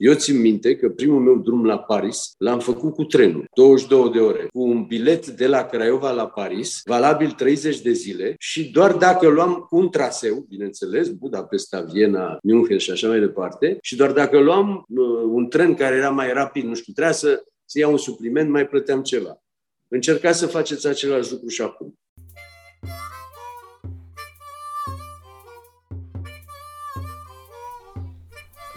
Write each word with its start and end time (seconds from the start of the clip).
Eu 0.00 0.14
țin 0.14 0.40
minte 0.40 0.76
că 0.76 0.88
primul 0.88 1.20
meu 1.20 1.36
drum 1.36 1.64
la 1.64 1.78
Paris 1.78 2.34
l-am 2.38 2.58
făcut 2.58 2.94
cu 2.94 3.04
trenul, 3.04 3.44
22 3.54 4.10
de 4.10 4.18
ore, 4.18 4.46
cu 4.52 4.60
un 4.60 4.84
bilet 4.84 5.26
de 5.26 5.46
la 5.46 5.66
Craiova 5.66 6.10
la 6.10 6.26
Paris, 6.26 6.80
valabil 6.84 7.30
30 7.30 7.80
de 7.80 7.92
zile 7.92 8.34
și 8.38 8.70
doar 8.70 8.92
dacă 8.92 9.28
luam 9.28 9.66
un 9.70 9.90
traseu, 9.90 10.46
bineînțeles, 10.48 11.08
Budapesta, 11.08 11.80
Viena, 11.80 12.38
München 12.42 12.78
și 12.78 12.90
așa 12.90 13.08
mai 13.08 13.20
departe, 13.20 13.78
și 13.82 13.96
doar 13.96 14.12
dacă 14.12 14.38
luam 14.38 14.84
uh, 14.88 15.06
un 15.24 15.48
tren 15.48 15.74
care 15.74 15.96
era 15.96 16.10
mai 16.10 16.32
rapid, 16.32 16.64
nu 16.64 16.74
știu, 16.74 16.92
trebuia 16.92 17.14
să, 17.14 17.42
să 17.64 17.78
iau 17.78 17.90
un 17.90 17.98
supliment, 17.98 18.50
mai 18.50 18.66
plăteam 18.66 19.02
ceva. 19.02 19.42
Încercați 19.88 20.38
să 20.38 20.46
faceți 20.46 20.86
același 20.86 21.30
lucru 21.30 21.48
și 21.48 21.62
acum. 21.62 21.94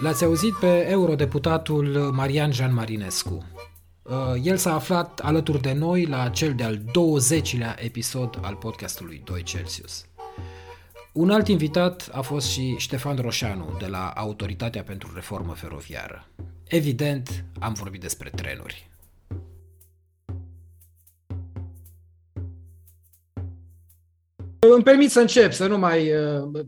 L-ați 0.03 0.23
auzit 0.23 0.55
pe 0.55 0.87
eurodeputatul 0.89 2.11
Marian 2.13 2.51
Jean 2.51 2.73
Marinescu. 2.73 3.45
Uh, 4.01 4.13
el 4.43 4.57
s-a 4.57 4.73
aflat 4.73 5.19
alături 5.19 5.61
de 5.61 5.73
noi 5.73 6.05
la 6.05 6.29
cel 6.29 6.53
de-al 6.53 6.77
20-lea 6.77 7.83
episod 7.83 8.39
al 8.41 8.55
podcastului 8.55 9.21
2 9.25 9.43
Celsius. 9.43 10.05
Un 11.13 11.29
alt 11.29 11.47
invitat 11.47 12.09
a 12.11 12.21
fost 12.21 12.47
și 12.47 12.75
Ștefan 12.77 13.15
Roșanu 13.15 13.75
de 13.79 13.85
la 13.85 14.07
Autoritatea 14.15 14.83
pentru 14.83 15.11
Reformă 15.13 15.53
Feroviară. 15.53 16.27
Evident, 16.63 17.45
am 17.59 17.73
vorbit 17.73 18.01
despre 18.01 18.29
trenuri. 18.29 18.89
Îmi 24.59 24.83
permit 24.83 25.11
să 25.11 25.19
încep, 25.19 25.53
să 25.53 25.67
nu 25.67 25.77
mai, 25.77 26.11
uh, 26.15 26.65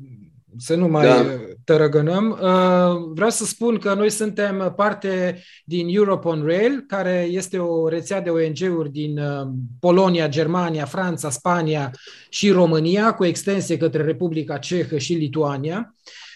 să 0.57 0.75
nu 0.75 0.87
mai 0.87 1.05
da. 1.05 1.25
tărăgănăm. 1.63 2.29
Uh, 2.41 3.11
vreau 3.13 3.29
să 3.29 3.45
spun 3.45 3.77
că 3.77 3.93
noi 3.93 4.09
suntem 4.09 4.73
parte 4.75 5.43
din 5.65 5.87
Europe 5.89 6.27
on 6.27 6.43
Rail, 6.45 6.83
care 6.87 7.27
este 7.31 7.57
o 7.57 7.87
rețea 7.87 8.21
de 8.21 8.29
ONG-uri 8.29 8.91
din 8.91 9.17
uh, 9.17 9.47
Polonia, 9.79 10.27
Germania, 10.27 10.85
Franța, 10.85 11.29
Spania 11.29 11.91
și 12.29 12.51
România, 12.51 13.13
cu 13.13 13.25
extensie 13.25 13.77
către 13.77 14.03
Republica 14.03 14.57
Cehă 14.57 14.97
și 14.97 15.13
Lituania. 15.13 15.95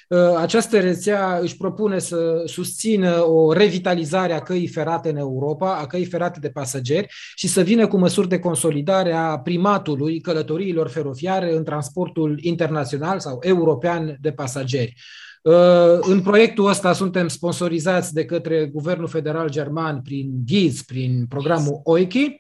Uh, 0.10 0.36
această 0.38 0.80
rețea 0.80 1.40
își 1.42 1.58
propune 1.58 2.00
să 2.00 2.44
susțină 2.46 3.24
o 3.26 3.54
revitalizare 3.54 4.34
a 4.34 4.40
căii 4.40 4.68
ferate 4.68 5.10
în 5.10 5.16
Europa, 5.16 5.76
a 5.76 5.88
căii 5.88 6.06
ferate 6.06 6.40
de 6.40 6.50
pasageri 6.50 7.08
și 7.36 7.48
să 7.48 7.62
vină 7.62 7.88
cu 7.88 7.98
măsuri 7.98 8.28
de 8.28 8.40
consolidare 8.40 9.14
a 9.14 9.40
primatului 9.40 10.20
călătoriilor 10.20 10.90
feroviare 10.90 11.56
în 11.56 11.64
transportul 11.64 12.40
internațional 12.42 13.20
sau 13.20 13.40
european 13.42 14.18
de 14.22 14.32
pasageri. 14.32 14.94
Uh, 15.42 15.98
în 16.02 16.22
proiectul 16.22 16.68
ăsta 16.68 16.94
suntem 16.94 17.28
sponsorizați 17.28 18.14
de 18.14 18.26
către 18.26 18.66
Guvernul 18.66 19.08
Federal 19.08 19.50
German 19.50 20.02
prin 20.02 20.32
GIZ, 20.44 20.82
prin 20.82 21.26
programul 21.28 21.80
OICI 21.84 22.38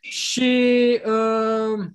și 0.00 1.00
uh, 1.06 1.86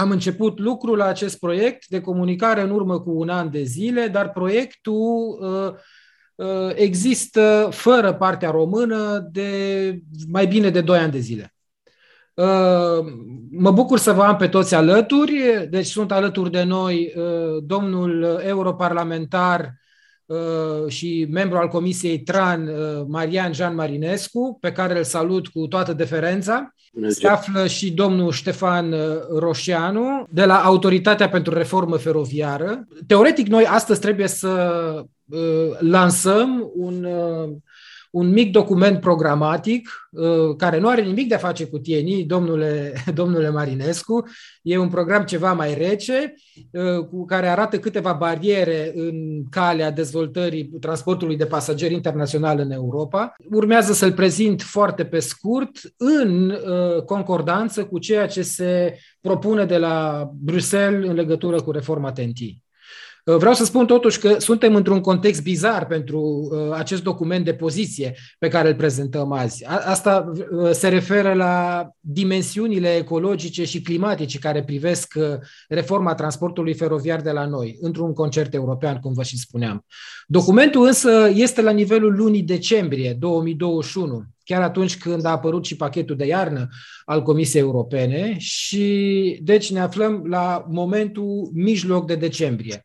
am 0.00 0.10
început 0.10 0.58
lucrul 0.58 0.96
la 0.96 1.04
acest 1.04 1.38
proiect 1.38 1.86
de 1.86 2.00
comunicare 2.00 2.60
în 2.60 2.70
urmă 2.70 3.00
cu 3.00 3.10
un 3.10 3.28
an 3.28 3.50
de 3.50 3.62
zile, 3.62 4.06
dar 4.06 4.30
proiectul 4.30 5.38
uh, 5.40 5.74
uh, 6.46 6.70
există 6.74 7.68
fără 7.72 8.12
partea 8.12 8.50
română 8.50 9.28
de 9.32 10.00
mai 10.28 10.46
bine 10.46 10.70
de 10.70 10.80
2 10.80 10.98
ani 10.98 11.12
de 11.12 11.18
zile. 11.18 11.54
Uh, 12.34 13.04
mă 13.50 13.70
bucur 13.70 13.98
să 13.98 14.12
vă 14.12 14.22
am 14.22 14.36
pe 14.36 14.48
toți 14.48 14.74
alături, 14.74 15.66
deci 15.70 15.86
sunt 15.86 16.12
alături 16.12 16.50
de 16.50 16.62
noi 16.62 17.12
uh, 17.16 17.62
domnul 17.62 18.40
europarlamentar 18.46 19.60
uh, 19.60 19.89
și 20.88 21.26
membru 21.30 21.56
al 21.56 21.68
Comisiei 21.68 22.18
TRAN, 22.18 22.68
uh, 22.68 23.04
Marian 23.06 23.52
Jean 23.52 23.74
Marinescu, 23.74 24.58
pe 24.60 24.72
care 24.72 24.98
îl 24.98 25.04
salut 25.04 25.48
cu 25.48 25.66
toată 25.66 25.92
deferența. 25.92 26.74
Se 27.08 27.28
află 27.28 27.66
și 27.66 27.92
domnul 27.92 28.32
Ștefan 28.32 28.92
uh, 28.92 29.00
Roșianu 29.38 30.26
de 30.30 30.44
la 30.44 30.64
Autoritatea 30.64 31.28
pentru 31.28 31.54
Reformă 31.54 31.96
Feroviară. 31.96 32.86
Teoretic, 33.06 33.46
noi 33.46 33.66
astăzi 33.66 34.00
trebuie 34.00 34.28
să 34.28 35.04
uh, 35.26 35.78
lansăm 35.78 36.70
un 36.74 37.04
uh, 37.04 37.48
un 38.10 38.28
mic 38.28 38.52
document 38.52 39.00
programatic 39.00 40.08
uh, 40.10 40.56
care 40.56 40.78
nu 40.78 40.88
are 40.88 41.02
nimic 41.02 41.28
de 41.28 41.34
a 41.34 41.38
face 41.38 41.66
cu 41.66 41.78
TNI, 41.78 42.24
domnule, 42.24 42.92
domnule 43.14 43.50
Marinescu. 43.50 44.28
E 44.62 44.78
un 44.78 44.88
program 44.88 45.24
ceva 45.24 45.52
mai 45.52 45.74
rece, 45.74 46.34
uh, 46.70 47.06
cu 47.06 47.24
care 47.24 47.48
arată 47.48 47.78
câteva 47.78 48.12
bariere 48.12 48.92
în 48.94 49.42
calea 49.50 49.90
dezvoltării 49.90 50.64
transportului 50.64 51.36
de 51.36 51.46
pasageri 51.46 51.94
internațional 51.94 52.58
în 52.58 52.70
Europa. 52.70 53.34
Urmează 53.50 53.92
să-l 53.92 54.12
prezint 54.12 54.62
foarte 54.62 55.04
pe 55.04 55.18
scurt, 55.18 55.78
în 55.96 56.50
uh, 56.50 57.02
concordanță 57.02 57.84
cu 57.84 57.98
ceea 57.98 58.26
ce 58.26 58.42
se 58.42 58.98
propune 59.20 59.64
de 59.64 59.76
la 59.76 60.28
Bruxelles 60.40 61.08
în 61.08 61.14
legătură 61.14 61.60
cu 61.60 61.70
reforma 61.70 62.12
TNT. 62.12 62.38
Uh, 63.30 63.36
vreau 63.36 63.54
să 63.54 63.64
spun 63.64 63.86
totuși 63.86 64.18
că 64.18 64.38
suntem 64.38 64.74
într-un 64.74 65.00
context 65.00 65.42
bizar 65.42 65.86
pentru 65.86 66.20
uh, 66.20 66.72
acest 66.72 67.02
document 67.02 67.44
de 67.44 67.54
poziție 67.54 68.14
pe 68.38 68.48
care 68.48 68.68
îl 68.68 68.74
prezentăm 68.74 69.32
azi. 69.32 69.64
Asta 69.66 70.32
uh, 70.34 70.70
se 70.70 70.88
referă 70.88 71.32
la 71.32 71.86
dimensiunile 72.00 72.96
ecologice 72.96 73.64
și 73.64 73.82
climatice 73.82 74.38
care 74.38 74.64
privesc 74.64 75.14
reforma 75.68 76.14
transportului 76.14 76.74
feroviar 76.74 77.20
de 77.20 77.30
la 77.30 77.46
noi, 77.46 77.76
într-un 77.80 78.12
concert 78.12 78.54
european, 78.54 78.98
cum 78.98 79.12
vă 79.12 79.22
și 79.22 79.38
spuneam. 79.38 79.84
Documentul 80.26 80.86
însă 80.86 81.30
este 81.34 81.62
la 81.62 81.70
nivelul 81.70 82.16
lunii 82.16 82.42
decembrie 82.42 83.16
2021, 83.18 84.22
chiar 84.44 84.62
atunci 84.62 84.98
când 84.98 85.24
a 85.24 85.30
apărut 85.30 85.64
și 85.64 85.76
pachetul 85.76 86.16
de 86.16 86.26
iarnă 86.26 86.68
al 87.04 87.22
Comisiei 87.22 87.62
Europene 87.62 88.34
și 88.38 89.38
deci 89.42 89.72
ne 89.72 89.80
aflăm 89.80 90.24
la 90.26 90.64
momentul 90.68 91.50
mijloc 91.54 92.06
de 92.06 92.14
decembrie. 92.14 92.84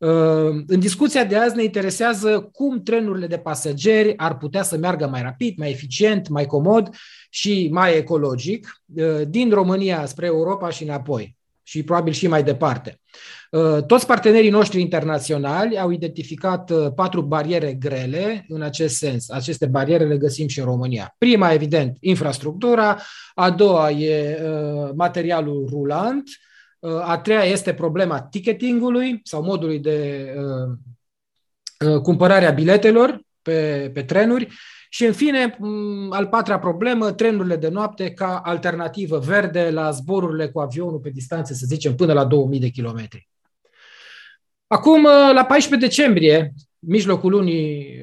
Uh, 0.00 0.62
în 0.66 0.78
discuția 0.78 1.24
de 1.24 1.36
azi 1.36 1.56
ne 1.56 1.62
interesează 1.62 2.48
cum 2.52 2.82
trenurile 2.82 3.26
de 3.26 3.38
pasageri 3.38 4.16
ar 4.16 4.36
putea 4.36 4.62
să 4.62 4.76
meargă 4.76 5.06
mai 5.06 5.22
rapid, 5.22 5.58
mai 5.58 5.70
eficient, 5.70 6.28
mai 6.28 6.46
comod 6.46 6.88
și 7.30 7.68
mai 7.72 7.96
ecologic 7.96 8.82
uh, 8.94 9.20
din 9.28 9.50
România 9.50 10.06
spre 10.06 10.26
Europa 10.26 10.70
și 10.70 10.82
înapoi 10.82 11.36
și 11.62 11.82
probabil 11.82 12.12
și 12.12 12.26
mai 12.26 12.42
departe. 12.42 13.00
Uh, 13.50 13.84
toți 13.86 14.06
partenerii 14.06 14.50
noștri 14.50 14.80
internaționali 14.80 15.78
au 15.78 15.90
identificat 15.90 16.92
patru 16.94 17.22
bariere 17.22 17.72
grele 17.72 18.44
în 18.48 18.62
acest 18.62 18.96
sens. 18.96 19.30
Aceste 19.30 19.66
bariere 19.66 20.06
le 20.06 20.16
găsim 20.16 20.48
și 20.48 20.58
în 20.58 20.64
România. 20.64 21.14
Prima, 21.18 21.52
evident, 21.52 21.96
infrastructura, 22.00 22.98
a 23.34 23.50
doua 23.50 23.90
e 23.90 24.42
materialul 24.94 25.66
rulant, 25.70 26.22
a 26.80 27.18
treia 27.18 27.44
este 27.44 27.74
problema 27.74 28.22
ticketingului 28.22 29.20
sau 29.24 29.42
modului 29.42 29.78
de 29.78 30.28
uh, 30.36 30.76
uh, 31.90 32.00
cumpărare 32.00 32.46
a 32.46 32.50
biletelor 32.50 33.20
pe, 33.42 33.90
pe 33.94 34.02
trenuri 34.02 34.48
și, 34.88 35.04
în 35.04 35.12
fine, 35.12 35.58
al 36.10 36.26
patra 36.26 36.58
problemă, 36.58 37.12
trenurile 37.12 37.56
de 37.56 37.68
noapte 37.68 38.10
ca 38.10 38.40
alternativă 38.44 39.18
verde 39.18 39.70
la 39.70 39.90
zborurile 39.90 40.48
cu 40.48 40.60
avionul 40.60 40.98
pe 40.98 41.10
distanțe, 41.10 41.54
să 41.54 41.64
zicem, 41.66 41.94
până 41.94 42.12
la 42.12 42.24
2000 42.24 42.60
de 42.60 42.68
kilometri. 42.68 43.28
Acum, 44.66 45.04
uh, 45.04 45.30
la 45.34 45.44
14 45.44 45.88
decembrie, 45.88 46.52
mijlocul 46.78 47.30
lunii 47.30 47.98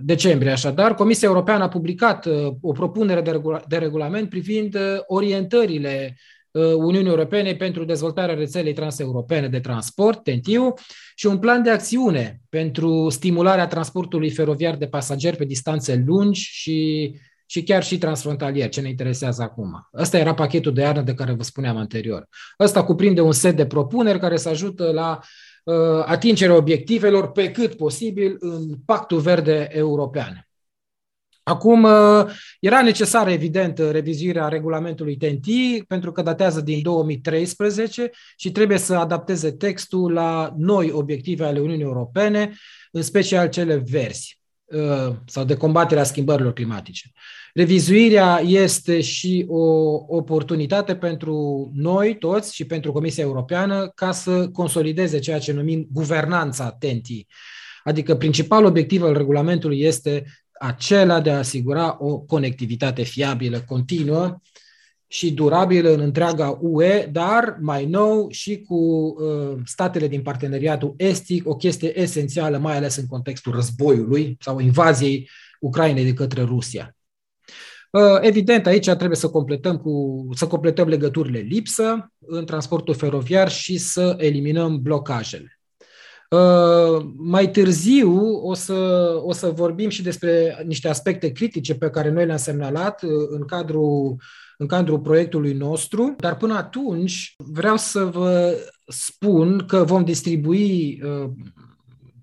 decembrie, 0.00 0.50
așadar, 0.50 0.94
Comisia 0.94 1.28
Europeană 1.28 1.64
a 1.64 1.68
publicat 1.68 2.28
o 2.60 2.72
propunere 2.72 3.20
de, 3.20 3.30
regula- 3.30 3.64
de 3.68 3.76
regulament 3.76 4.28
privind 4.28 4.76
orientările 5.06 6.16
Uh, 6.16 6.35
Uniunii 6.76 7.10
Europene 7.10 7.54
pentru 7.54 7.84
dezvoltarea 7.84 8.34
rețelei 8.34 8.72
transeuropene 8.72 9.48
de 9.48 9.60
transport, 9.60 10.22
TENTIU, 10.22 10.74
și 11.14 11.26
un 11.26 11.38
plan 11.38 11.62
de 11.62 11.70
acțiune 11.70 12.40
pentru 12.48 13.08
stimularea 13.08 13.66
transportului 13.66 14.30
feroviar 14.30 14.76
de 14.76 14.86
pasageri 14.86 15.36
pe 15.36 15.44
distanțe 15.44 16.04
lungi 16.06 16.40
și, 16.40 17.12
și 17.46 17.62
chiar 17.62 17.82
și 17.82 17.98
transfrontalier, 17.98 18.68
ce 18.68 18.80
ne 18.80 18.88
interesează 18.88 19.42
acum. 19.42 19.88
Ăsta 19.94 20.18
era 20.18 20.34
pachetul 20.34 20.72
de 20.72 20.80
iarnă 20.80 21.02
de 21.02 21.14
care 21.14 21.32
vă 21.32 21.42
spuneam 21.42 21.76
anterior. 21.76 22.28
Ăsta 22.60 22.84
cuprinde 22.84 23.20
un 23.20 23.32
set 23.32 23.56
de 23.56 23.66
propuneri 23.66 24.18
care 24.18 24.36
să 24.36 24.48
ajută 24.48 24.90
la 24.92 25.20
uh, 25.64 25.74
atingerea 26.04 26.56
obiectivelor 26.56 27.30
pe 27.30 27.50
cât 27.50 27.74
posibil 27.74 28.36
în 28.38 28.74
Pactul 28.84 29.18
Verde 29.18 29.68
European. 29.72 30.45
Acum, 31.48 31.82
uh, 31.82 32.26
era 32.60 32.82
necesară, 32.82 33.30
evident, 33.30 33.78
revizuirea 33.78 34.48
regulamentului 34.48 35.16
TNT, 35.16 35.46
pentru 35.86 36.12
că 36.12 36.22
datează 36.22 36.60
din 36.60 36.82
2013 36.82 38.10
și 38.36 38.52
trebuie 38.52 38.78
să 38.78 38.94
adapteze 38.94 39.50
textul 39.50 40.12
la 40.12 40.54
noi 40.56 40.90
obiective 40.90 41.44
ale 41.44 41.58
Uniunii 41.58 41.84
Europene, 41.84 42.52
în 42.90 43.02
special 43.02 43.48
cele 43.48 43.76
verzi 43.76 44.40
uh, 44.64 45.14
sau 45.26 45.44
de 45.44 45.56
combaterea 45.56 46.04
schimbărilor 46.04 46.52
climatice. 46.52 47.10
Revizuirea 47.54 48.40
este 48.44 49.00
și 49.00 49.44
o 49.48 49.92
oportunitate 50.08 50.96
pentru 50.96 51.70
noi 51.74 52.18
toți 52.18 52.54
și 52.54 52.64
pentru 52.64 52.92
Comisia 52.92 53.24
Europeană 53.24 53.88
ca 53.94 54.12
să 54.12 54.48
consolideze 54.48 55.18
ceea 55.18 55.38
ce 55.38 55.52
numim 55.52 55.86
guvernanța 55.92 56.76
TNT 56.78 57.06
Adică 57.86 58.16
principalul 58.16 58.66
obiectiv 58.66 59.02
al 59.02 59.16
regulamentului 59.16 59.80
este 59.80 60.24
acela 60.58 61.20
de 61.20 61.30
a 61.30 61.38
asigura 61.38 61.96
o 62.00 62.18
conectivitate 62.18 63.02
fiabilă, 63.02 63.60
continuă 63.60 64.40
și 65.06 65.32
durabilă 65.32 65.90
în 65.90 66.00
întreaga 66.00 66.58
UE, 66.60 67.08
dar 67.12 67.58
mai 67.60 67.86
nou 67.86 68.30
și 68.30 68.60
cu 68.60 68.74
uh, 68.74 69.58
statele 69.64 70.08
din 70.08 70.22
parteneriatul 70.22 70.94
estic, 70.96 71.48
o 71.48 71.56
chestie 71.56 72.00
esențială, 72.00 72.58
mai 72.58 72.76
ales 72.76 72.96
în 72.96 73.06
contextul 73.06 73.52
războiului 73.52 74.36
sau 74.40 74.58
invaziei 74.58 75.30
Ucrainei 75.60 76.04
de 76.04 76.12
către 76.12 76.42
Rusia. 76.42 76.96
Uh, 77.90 78.18
evident, 78.20 78.66
aici 78.66 78.90
trebuie 78.90 79.16
să 79.16 79.28
completăm, 79.28 79.78
cu, 79.78 80.26
să 80.34 80.46
completăm 80.46 80.88
legăturile 80.88 81.38
lipsă 81.38 82.12
în 82.18 82.44
transportul 82.44 82.94
feroviar 82.94 83.50
și 83.50 83.78
să 83.78 84.16
eliminăm 84.18 84.82
blocajele. 84.82 85.55
Uh, 86.30 87.06
mai 87.16 87.50
târziu 87.50 88.40
o 88.42 88.54
să, 88.54 89.10
o 89.22 89.32
să 89.32 89.46
vorbim 89.46 89.88
și 89.88 90.02
despre 90.02 90.62
niște 90.66 90.88
aspecte 90.88 91.32
critice 91.32 91.74
pe 91.74 91.90
care 91.90 92.10
noi 92.10 92.26
le-am 92.26 92.38
semnalat 92.38 93.02
uh, 93.02 93.10
în 93.28 93.44
cadrul, 93.44 94.16
în 94.58 94.66
cadrul 94.66 95.00
proiectului 95.00 95.52
nostru, 95.52 96.14
dar 96.18 96.36
până 96.36 96.54
atunci 96.54 97.34
vreau 97.36 97.76
să 97.76 98.04
vă 98.04 98.56
spun 98.86 99.64
că 99.66 99.84
vom 99.84 100.04
distribui 100.04 101.00
uh, 101.04 101.30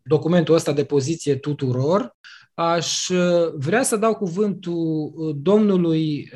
documentul 0.03 0.55
ăsta 0.55 0.73
de 0.73 0.83
poziție 0.83 1.35
tuturor. 1.35 2.15
Aș 2.53 3.07
vrea 3.53 3.83
să 3.83 3.95
dau 3.95 4.15
cuvântul 4.15 5.11
domnului 5.41 6.31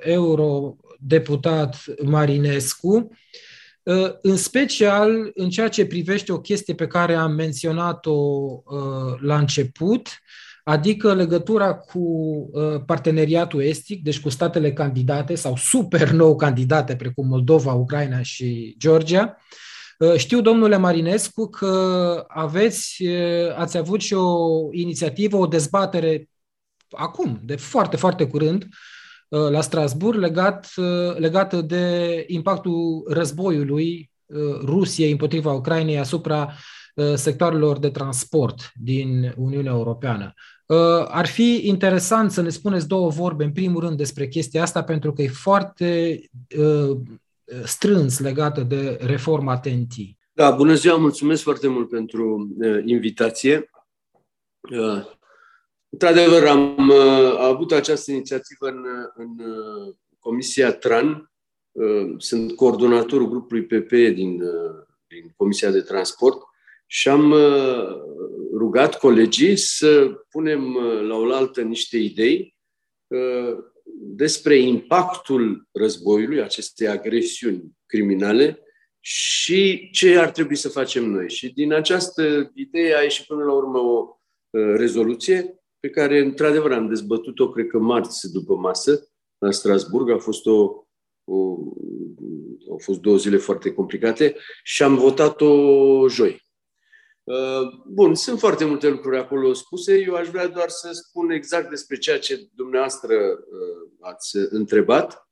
eurodeputat 0.00 1.84
Marinescu, 2.04 2.94
Uh, 2.94 3.16
în 4.20 4.36
special 4.36 5.30
în 5.34 5.50
ceea 5.50 5.68
ce 5.68 5.86
privește 5.86 6.32
o 6.32 6.40
chestie 6.40 6.74
pe 6.74 6.86
care 6.86 7.14
am 7.14 7.32
menționat-o 7.32 8.12
uh, 8.12 9.20
la 9.20 9.38
început, 9.38 10.08
adică 10.64 11.14
legătura 11.14 11.74
cu 11.74 11.98
uh, 11.98 12.80
parteneriatul 12.86 13.62
estic, 13.62 14.02
deci 14.02 14.20
cu 14.20 14.28
statele 14.28 14.72
candidate 14.72 15.34
sau 15.34 15.56
super 15.56 16.10
nou 16.10 16.36
candidate 16.36 16.96
precum 16.96 17.26
Moldova, 17.26 17.72
Ucraina 17.72 18.22
și 18.22 18.74
Georgia. 18.78 19.36
Știu, 20.16 20.40
domnule 20.40 20.76
Marinescu, 20.76 21.48
că 21.48 22.24
aveți, 22.28 23.06
ați 23.56 23.76
avut 23.76 24.00
și 24.00 24.14
o 24.14 24.68
inițiativă, 24.70 25.36
o 25.36 25.46
dezbatere 25.46 26.28
acum, 26.90 27.40
de 27.44 27.56
foarte, 27.56 27.96
foarte 27.96 28.26
curând, 28.26 28.62
Uh, 28.62 28.95
la 29.28 29.60
Strasburg 29.60 30.18
legat, 30.18 30.72
uh, 30.76 31.16
legată 31.16 31.60
de 31.60 32.24
impactul 32.26 33.04
războiului 33.08 34.10
uh, 34.26 34.60
Rusiei 34.64 35.10
împotriva 35.10 35.52
Ucrainei 35.52 35.98
asupra 35.98 36.52
sectoarelor 37.14 37.78
de 37.78 37.90
transport 37.90 38.72
din 38.74 39.34
Uniunea 39.36 39.72
Europeană. 39.72 40.32
Ar 41.08 41.26
fi 41.26 41.60
interesant 41.64 42.30
să 42.30 42.42
ne 42.42 42.48
spuneți 42.48 42.88
două 42.88 43.10
vorbe, 43.10 43.44
în 43.44 43.52
primul 43.52 43.80
rând, 43.80 43.96
despre 43.96 44.28
chestia 44.28 44.62
asta, 44.62 44.84
pentru 44.84 45.12
că 45.12 45.22
e 45.22 45.28
foarte 45.28 46.20
strâns 47.64 48.18
legată 48.18 48.60
de 48.60 48.98
reforma 49.00 49.58
TNT. 49.58 49.92
Da, 50.32 50.50
bună 50.50 50.74
ziua, 50.74 50.96
mulțumesc 50.96 51.42
foarte 51.42 51.68
mult 51.68 51.88
pentru 51.88 52.48
invitație. 52.84 53.70
Într-adevăr, 55.98 56.46
am 56.46 56.88
uh, 56.88 57.36
avut 57.38 57.72
această 57.72 58.12
inițiativă 58.12 58.68
în, 58.68 58.84
în 59.14 59.46
uh, 59.46 59.94
Comisia 60.18 60.72
TRAN. 60.72 61.32
Uh, 61.72 62.14
sunt 62.18 62.52
coordonatorul 62.52 63.28
grupului 63.28 63.64
PP 63.64 63.90
din, 63.90 64.42
din 65.06 65.32
Comisia 65.36 65.70
de 65.70 65.80
Transport 65.80 66.42
și 66.86 67.08
am 67.08 67.34
rugat 68.52 68.98
colegii 68.98 69.56
să 69.56 70.06
punem 70.30 70.76
la 71.08 71.14
oaltă 71.14 71.62
niște 71.62 71.96
idei 71.96 72.56
despre 73.98 74.56
impactul 74.56 75.68
războiului, 75.72 76.42
acestei 76.42 76.88
agresiuni 76.88 77.62
criminale 77.86 78.60
și 79.00 79.90
ce 79.92 80.18
ar 80.18 80.30
trebui 80.30 80.56
să 80.56 80.68
facem 80.68 81.04
noi. 81.04 81.30
Și 81.30 81.52
din 81.52 81.72
această 81.72 82.50
idee 82.54 82.96
a 82.96 83.02
ieșit 83.02 83.26
până 83.26 83.44
la 83.44 83.52
urmă 83.52 83.78
o 83.78 84.18
rezoluție 84.76 85.56
pe 85.80 85.88
care, 85.90 86.18
într-adevăr, 86.18 86.72
am 86.72 86.88
dezbătut-o, 86.88 87.50
cred 87.50 87.66
că 87.66 87.78
marți 87.78 88.32
după 88.32 88.54
masă, 88.54 89.08
la 89.38 89.50
Strasburg. 89.50 90.10
A 90.10 90.18
fost, 90.18 90.46
o, 90.46 90.86
o, 91.24 91.58
au 92.70 92.78
fost 92.78 93.00
două 93.00 93.16
zile 93.16 93.36
foarte 93.36 93.72
complicate 93.72 94.36
și 94.62 94.82
am 94.82 94.96
votat-o 94.96 96.08
joi. 96.08 96.44
Uh, 97.26 97.82
bun, 97.86 98.14
sunt 98.14 98.38
foarte 98.38 98.64
multe 98.64 98.88
lucruri 98.88 99.18
acolo 99.18 99.52
spuse. 99.52 99.98
Eu 99.98 100.14
aș 100.14 100.28
vrea 100.28 100.46
doar 100.46 100.68
să 100.68 100.90
spun 100.92 101.30
exact 101.30 101.70
despre 101.70 101.96
ceea 101.96 102.18
ce 102.18 102.48
dumneavoastră 102.54 103.14
uh, 103.14 103.90
ați 104.00 104.36
întrebat. 104.50 105.28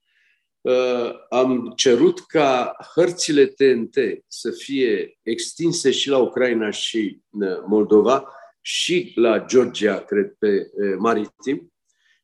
Uh, 0.61 1.11
am 1.29 1.73
cerut 1.75 2.19
ca 2.19 2.75
hărțile 2.95 3.45
TNT 3.45 3.95
să 4.27 4.51
fie 4.51 5.19
extinse 5.21 5.91
și 5.91 6.09
la 6.09 6.17
Ucraina 6.17 6.69
și 6.69 7.21
Moldova, 7.67 8.29
și 8.67 9.11
la 9.15 9.45
Georgia, 9.45 10.03
cred, 10.03 10.35
pe 10.39 10.71
maritim 10.97 11.73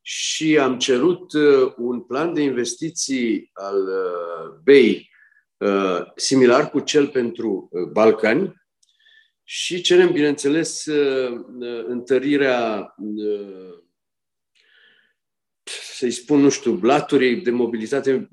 și 0.02 0.58
am 0.58 0.78
cerut 0.78 1.34
un 1.78 2.02
plan 2.02 2.34
de 2.34 2.42
investiții 2.42 3.50
al 3.54 3.90
BEI 4.64 5.10
similar 6.16 6.70
cu 6.70 6.80
cel 6.80 7.08
pentru 7.08 7.70
Balcani 7.92 8.54
și 9.44 9.82
cerem, 9.82 10.12
bineînțeles, 10.12 10.86
întărirea 11.88 12.96
să-i 15.64 16.12
spun, 16.12 16.40
nu 16.40 16.50
știu, 16.50 16.72
blaturii 16.72 17.36
de 17.36 17.52
mobilitate 17.52 18.30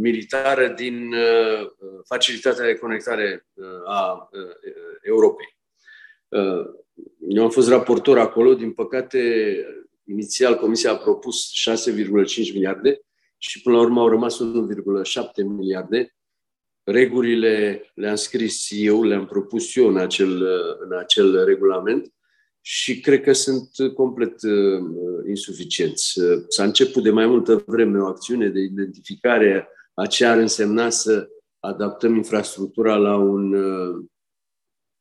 militară 0.00 0.68
din 0.68 1.14
facilitatea 2.04 2.64
de 2.64 2.78
conectare 2.78 3.46
a 3.86 4.28
Europei. 5.02 5.56
Eu 7.28 7.42
am 7.42 7.50
fost 7.50 7.68
raportor 7.68 8.18
acolo, 8.18 8.54
din 8.54 8.72
păcate, 8.72 9.20
inițial 10.04 10.54
Comisia 10.54 10.90
a 10.90 10.96
propus 10.96 11.50
6,5 11.88 12.52
miliarde 12.52 13.00
și 13.38 13.62
până 13.62 13.76
la 13.76 13.82
urmă 13.82 14.00
au 14.00 14.08
rămas 14.08 14.38
1,7 14.42 15.44
miliarde. 15.46 16.14
Regulile 16.82 17.82
le-am 17.94 18.14
scris 18.14 18.66
eu, 18.70 19.02
le-am 19.02 19.26
propus 19.26 19.76
eu 19.76 19.88
în 19.88 19.96
acel, 19.96 20.42
în 20.78 20.98
acel 20.98 21.44
regulament 21.44 22.12
și 22.60 23.00
cred 23.00 23.22
că 23.22 23.32
sunt 23.32 23.70
complet 23.94 24.42
uh, 24.42 24.80
insuficienți. 25.28 26.20
S-a 26.48 26.64
început 26.64 27.02
de 27.02 27.10
mai 27.10 27.26
multă 27.26 27.64
vreme 27.66 27.98
o 27.98 28.06
acțiune 28.06 28.48
de 28.48 28.60
identificare 28.60 29.68
a 29.94 30.06
ce 30.06 30.24
ar 30.24 30.38
însemna 30.38 30.90
să 30.90 31.28
adaptăm 31.60 32.14
infrastructura 32.14 32.96
la, 32.96 33.16
un, 33.16 33.54
uh, 33.54 34.04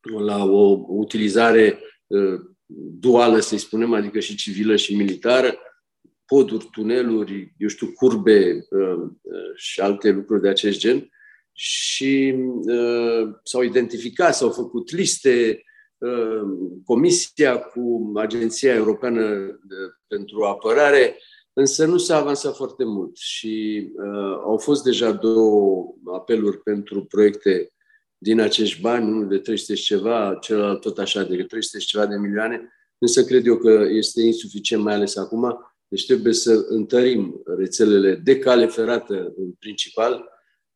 la 0.04 0.44
o 0.44 0.86
utilizare 0.88 1.80
Uh, 2.14 2.40
duală, 3.00 3.40
să-i 3.40 3.58
spunem, 3.58 3.94
adică 3.94 4.20
și 4.20 4.36
civilă 4.36 4.76
și 4.76 4.96
militară, 4.96 5.56
poduri, 6.26 6.70
tuneluri, 6.72 7.54
eu 7.58 7.68
știu, 7.68 7.92
curbe 7.92 8.66
uh, 8.70 9.10
uh, 9.22 9.56
și 9.56 9.80
alte 9.80 10.10
lucruri 10.12 10.42
de 10.42 10.50
acest 10.50 10.80
gen. 10.80 11.10
Și 11.56 12.36
s-au 13.44 13.62
identificat, 13.62 14.36
s-au 14.36 14.50
făcut 14.50 14.92
liste, 14.92 15.64
Comisia 16.86 17.60
cu 17.60 18.12
Agenția 18.16 18.74
Europeană 18.74 19.22
pentru 20.08 20.44
Apărare, 20.44 21.18
însă 21.54 21.86
nu 21.86 21.98
s-a 21.98 22.18
avansat 22.18 22.56
foarte 22.56 22.84
mult 22.84 23.18
și 23.18 23.88
uh, 23.96 24.38
au 24.44 24.58
fost 24.58 24.84
deja 24.84 25.12
două 25.12 25.86
apeluri 26.14 26.58
pentru 26.58 27.06
proiecte 27.06 27.73
din 28.24 28.40
acești 28.40 28.82
bani, 28.82 29.12
unul 29.12 29.28
de 29.28 29.38
300 29.38 29.76
și 29.76 29.84
ceva, 29.84 30.38
celălalt 30.42 30.82
tot 30.82 30.98
așa 30.98 31.24
de 31.24 31.44
300 31.44 31.80
și 31.80 31.88
ceva 31.88 32.06
de 32.06 32.16
milioane, 32.16 32.74
însă 32.98 33.24
cred 33.24 33.46
eu 33.46 33.58
că 33.58 33.86
este 33.90 34.22
insuficient, 34.22 34.84
mai 34.84 34.94
ales 34.94 35.16
acum, 35.16 35.74
deci 35.88 36.06
trebuie 36.06 36.34
să 36.34 36.66
întărim 36.68 37.42
rețelele 37.58 38.16
de 38.16 38.40
cale 38.40 38.66
ferată 38.66 39.34
în 39.38 39.52
principal 39.60 40.32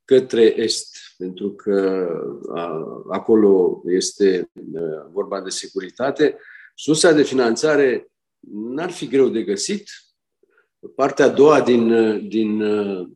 către 0.05 0.41
est, 0.41 0.97
pentru 1.17 1.51
că 1.51 2.07
a, 2.53 2.83
acolo 3.09 3.81
este 3.85 4.51
a, 4.75 5.09
vorba 5.11 5.41
de 5.41 5.49
securitate. 5.49 6.37
Sursa 6.75 7.11
de 7.11 7.23
finanțare 7.23 8.11
n-ar 8.49 8.91
fi 8.91 9.07
greu 9.07 9.29
de 9.29 9.43
găsit. 9.43 9.89
Partea 10.95 11.25
a 11.25 11.29
doua 11.29 11.61
din, 11.61 11.89
din 12.27 12.61
a, 12.63 13.09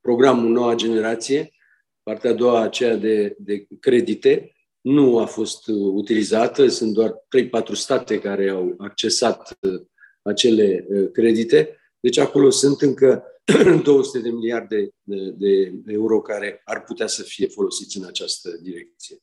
programul 0.00 0.50
Noua 0.50 0.74
Generație 0.74 1.52
Partea 2.08 2.30
a 2.30 2.34
doua, 2.34 2.60
aceea 2.60 2.96
de, 2.96 3.36
de 3.38 3.66
credite, 3.80 4.52
nu 4.80 5.18
a 5.18 5.26
fost 5.26 5.66
utilizată. 5.94 6.68
Sunt 6.68 6.92
doar 6.92 7.14
3-4 7.70 7.72
state 7.72 8.18
care 8.18 8.48
au 8.48 8.74
accesat 8.78 9.58
uh, 9.60 9.80
acele 10.22 10.86
uh, 10.88 11.10
credite. 11.12 11.76
Deci 12.00 12.18
acolo 12.18 12.50
sunt 12.50 12.80
încă 12.80 13.24
200 13.82 14.18
de 14.18 14.30
miliarde 14.30 14.94
de, 15.02 15.34
de 15.36 15.72
euro 15.86 16.20
care 16.20 16.60
ar 16.64 16.84
putea 16.84 17.06
să 17.06 17.22
fie 17.22 17.46
folosiți 17.46 17.96
în 17.96 18.04
această 18.04 18.58
direcție. 18.62 19.16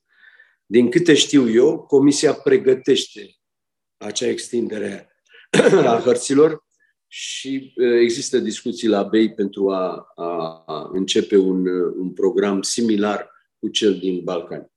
Din 0.66 0.90
câte 0.90 1.14
știu 1.14 1.50
eu, 1.50 1.78
Comisia 1.78 2.32
pregătește 2.32 3.36
acea 3.96 4.26
extindere 4.26 5.10
a 5.92 6.00
hărților 6.04 6.65
și 7.18 7.72
există 7.76 8.38
discuții 8.38 8.88
la 8.88 9.02
BEI 9.02 9.34
pentru 9.34 9.70
a, 9.70 10.12
a, 10.14 10.62
a 10.66 10.90
începe 10.92 11.36
un, 11.36 11.66
un 11.98 12.12
program 12.12 12.62
similar 12.62 13.30
cu 13.58 13.68
cel 13.68 13.98
din 13.98 14.24
Balcani. 14.24 14.72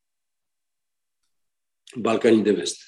Balcanii 1.95 2.43
de 2.43 2.51
vest. 2.51 2.81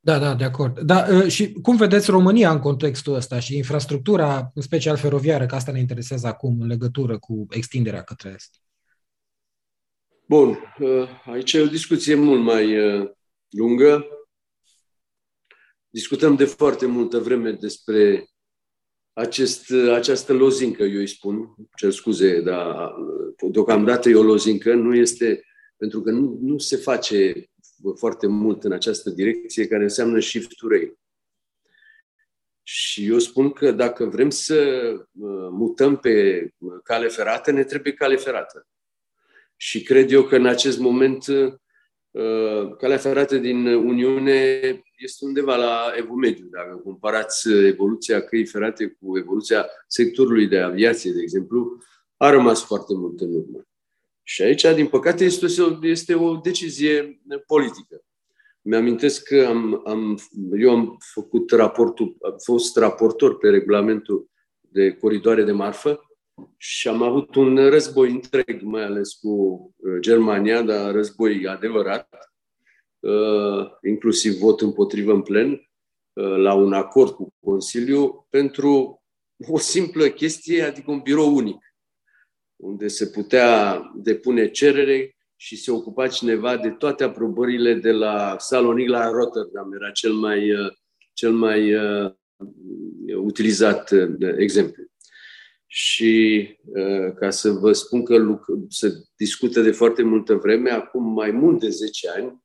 Da, 0.00 0.18
da, 0.18 0.34
de 0.34 0.44
acord. 0.44 0.80
Da, 0.80 1.28
și 1.28 1.52
cum 1.52 1.76
vedeți 1.76 2.10
România 2.10 2.50
în 2.50 2.58
contextul 2.58 3.14
ăsta 3.14 3.40
și 3.40 3.56
infrastructura, 3.56 4.50
în 4.54 4.62
special 4.62 4.96
feroviară, 4.96 5.46
că 5.46 5.54
asta 5.54 5.72
ne 5.72 5.78
interesează 5.78 6.26
acum 6.26 6.60
în 6.60 6.66
legătură 6.66 7.18
cu 7.18 7.46
extinderea 7.50 8.02
către 8.02 8.32
est? 8.34 8.62
Bun, 10.28 10.58
aici 11.24 11.52
e 11.52 11.60
o 11.60 11.66
discuție 11.66 12.14
mult 12.14 12.42
mai 12.42 12.76
lungă. 13.48 14.06
Discutăm 15.88 16.36
de 16.36 16.44
foarte 16.44 16.86
multă 16.86 17.18
vreme 17.18 17.50
despre 17.50 18.26
acest, 19.12 19.70
această 19.70 20.32
lozincă, 20.32 20.82
eu 20.82 20.98
îi 20.98 21.06
spun, 21.06 21.54
cer 21.76 21.90
scuze, 21.90 22.40
dar 22.40 22.94
deocamdată 23.50 24.08
e 24.08 24.14
o 24.14 24.22
lozincă, 24.22 24.74
nu 24.74 24.94
este, 24.94 25.44
pentru 25.76 26.00
că 26.02 26.10
nu, 26.10 26.38
nu 26.40 26.58
se 26.58 26.76
face 26.76 27.50
foarte 27.98 28.26
mult 28.26 28.64
în 28.64 28.72
această 28.72 29.10
direcție, 29.10 29.66
care 29.66 29.82
înseamnă 29.82 30.20
shift 30.20 30.56
to 30.56 30.68
rail. 30.68 30.96
Și 32.62 33.06
eu 33.06 33.18
spun 33.18 33.50
că 33.50 33.72
dacă 33.72 34.04
vrem 34.04 34.30
să 34.30 34.92
mutăm 35.50 35.96
pe 35.96 36.48
cale 36.84 37.08
ferată, 37.08 37.50
ne 37.50 37.64
trebuie 37.64 37.92
cale 37.92 38.16
ferată. 38.16 38.66
Și 39.56 39.82
cred 39.82 40.12
eu 40.12 40.24
că 40.24 40.36
în 40.36 40.46
acest 40.46 40.78
moment 40.78 41.24
Uh, 41.26 41.54
calea 42.78 42.96
ferată 42.96 43.36
din 43.36 43.66
Uniune 43.66 44.60
este 44.96 45.24
undeva 45.24 45.56
la 45.56 45.92
evul 45.96 46.16
mediu. 46.16 46.46
Dacă 46.50 46.80
comparați 46.84 47.52
evoluția 47.52 48.20
căii 48.20 48.46
ferate 48.46 48.96
cu 49.00 49.18
evoluția 49.18 49.66
sectorului 49.86 50.46
de 50.46 50.58
aviație, 50.58 51.12
de 51.12 51.20
exemplu, 51.20 51.78
a 52.16 52.30
rămas 52.30 52.64
foarte 52.64 52.94
mult 52.94 53.20
în 53.20 53.34
urmă. 53.34 53.66
Și 54.22 54.42
aici, 54.42 54.66
din 54.74 54.86
păcate, 54.86 55.24
este 55.24 55.62
o, 55.62 55.78
este 55.82 56.14
o 56.14 56.36
decizie 56.36 57.20
politică. 57.46 58.04
Mi-amintesc 58.62 59.22
că 59.22 59.44
am, 59.48 59.82
am, 59.86 60.18
eu 60.58 60.70
am 60.70 60.96
făcut 61.12 61.50
raportul, 61.50 62.16
am 62.22 62.36
fost 62.44 62.76
raportor 62.76 63.38
pe 63.38 63.48
regulamentul 63.48 64.30
de 64.60 64.92
coridoare 64.92 65.42
de 65.42 65.52
marfă 65.52 66.00
și 66.56 66.88
am 66.88 67.02
avut 67.02 67.34
un 67.34 67.68
război 67.68 68.10
întreg, 68.10 68.62
mai 68.62 68.84
ales 68.84 69.12
cu 69.12 69.28
uh, 69.76 69.98
Germania, 70.00 70.62
dar 70.62 70.92
război 70.92 71.46
adevărat, 71.46 72.08
uh, 73.00 73.70
inclusiv 73.82 74.32
vot 74.32 74.60
împotrivă 74.60 75.12
în 75.12 75.22
plen, 75.22 75.50
uh, 75.50 76.36
la 76.36 76.54
un 76.54 76.72
acord 76.72 77.10
cu 77.10 77.34
Consiliu, 77.40 78.26
pentru 78.30 79.02
o 79.48 79.58
simplă 79.58 80.08
chestie, 80.08 80.62
adică 80.62 80.90
un 80.90 81.00
birou 81.00 81.34
unic, 81.34 81.76
unde 82.56 82.88
se 82.88 83.06
putea 83.06 83.80
depune 83.96 84.50
cerere 84.50 85.16
și 85.36 85.56
se 85.56 85.70
ocupa 85.70 86.08
cineva 86.08 86.56
de 86.56 86.70
toate 86.70 87.04
aprobările 87.04 87.74
de 87.74 87.92
la 87.92 88.36
Salonic 88.38 88.88
la 88.88 89.10
Rotterdam. 89.10 89.72
Era 89.72 89.90
cel 89.90 90.12
mai, 90.12 90.50
cel 91.12 91.32
mai 91.32 91.74
utilizat 93.16 93.90
exemplu. 94.36 94.91
Și 95.74 96.48
uh, 96.64 97.12
ca 97.14 97.30
să 97.30 97.50
vă 97.50 97.72
spun 97.72 98.04
că 98.04 98.40
se 98.68 98.92
discută 99.16 99.60
de 99.60 99.70
foarte 99.70 100.02
multă 100.02 100.34
vreme, 100.34 100.70
acum 100.70 101.12
mai 101.12 101.30
mult 101.30 101.60
de 101.60 101.68
10 101.68 102.08
ani, 102.08 102.42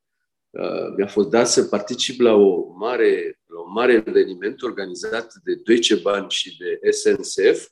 uh, 0.50 0.94
mi-a 0.96 1.06
fost 1.06 1.28
dat 1.28 1.48
să 1.48 1.64
particip 1.64 2.20
la, 2.20 2.32
o 2.32 2.72
mare, 2.78 3.40
la 3.46 3.60
un 3.60 3.72
mare 3.72 4.04
eveniment 4.06 4.62
organizat 4.62 5.32
de 5.44 5.54
Deutsche 5.54 5.94
Bahn 5.94 6.28
și 6.28 6.56
de 6.56 6.90
SNCF, 6.90 7.68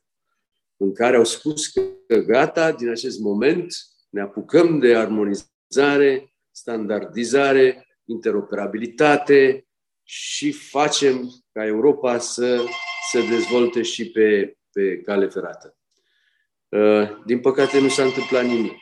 în 0.77 0.95
care 0.95 1.17
au 1.17 1.25
spus 1.25 1.67
că 1.67 2.17
gata, 2.27 2.73
din 2.73 2.89
acest 2.89 3.19
moment 3.19 3.75
ne 4.11 4.21
apucăm 4.21 4.79
de 4.79 4.97
armonizare, 4.97 6.35
standardizare, 6.51 7.87
interoperabilitate 8.05 9.67
și 10.03 10.53
facem 10.53 11.31
ca 11.53 11.67
Europa 11.67 12.19
să 12.19 12.65
se 13.11 13.29
dezvolte 13.29 13.83
și 13.83 14.11
pe 14.11 14.57
pe 14.77 15.01
cale 15.01 15.27
ferată. 15.27 15.77
Uh, 16.69 17.23
din 17.25 17.41
păcate 17.41 17.81
nu 17.81 17.89
s-a 17.89 18.05
întâmplat 18.05 18.45
nimic. 18.45 18.79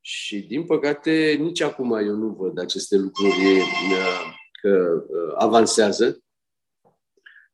Și 0.00 0.40
din 0.40 0.64
păcate 0.64 1.36
nici 1.40 1.60
acum 1.60 1.92
eu 1.92 2.14
nu 2.14 2.28
văd 2.28 2.58
aceste 2.58 2.96
lucruri 2.96 3.30
uh, 3.30 4.34
că 4.60 5.04
uh, 5.08 5.34
avansează. 5.36 6.22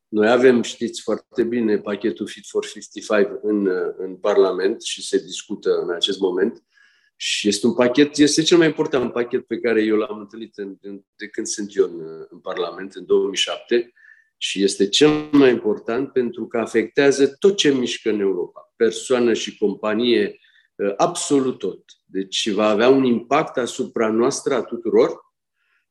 Noi 0.07 0.29
avem, 0.29 0.61
știți 0.61 1.01
foarte 1.01 1.43
bine, 1.43 1.77
pachetul 1.77 2.27
Fit 2.27 2.45
for 2.47 2.65
55 2.65 3.27
în, 3.41 3.69
în 3.97 4.15
Parlament 4.15 4.81
și 4.81 5.07
se 5.07 5.17
discută 5.17 5.79
în 5.81 5.89
acest 5.89 6.19
moment. 6.19 6.63
Și 7.15 7.47
este 7.47 7.67
un 7.67 7.73
pachet, 7.73 8.17
este 8.17 8.41
cel 8.41 8.57
mai 8.57 8.67
important 8.67 9.11
pachet 9.11 9.45
pe 9.45 9.59
care 9.59 9.83
eu 9.83 9.95
l-am 9.95 10.19
întâlnit 10.19 10.57
în, 10.57 10.77
de 11.15 11.27
când 11.27 11.47
sunt 11.47 11.75
eu 11.75 11.85
în, 11.85 12.25
în 12.29 12.39
Parlament, 12.39 12.93
în 12.93 13.05
2007 13.05 13.93
și 14.37 14.63
este 14.63 14.89
cel 14.89 15.09
mai 15.31 15.49
important 15.49 16.11
pentru 16.11 16.47
că 16.47 16.57
afectează 16.57 17.27
tot 17.27 17.55
ce 17.55 17.71
mișcă 17.71 18.09
în 18.09 18.19
Europa, 18.19 18.73
persoană 18.75 19.33
și 19.33 19.57
companie, 19.57 20.39
uh, 20.75 20.93
absolut 20.97 21.59
tot. 21.59 21.83
Deci 22.05 22.49
va 22.49 22.69
avea 22.69 22.89
un 22.89 23.03
impact 23.03 23.57
asupra 23.57 24.09
noastră 24.09 24.53
a 24.53 24.63
tuturor 24.63 25.23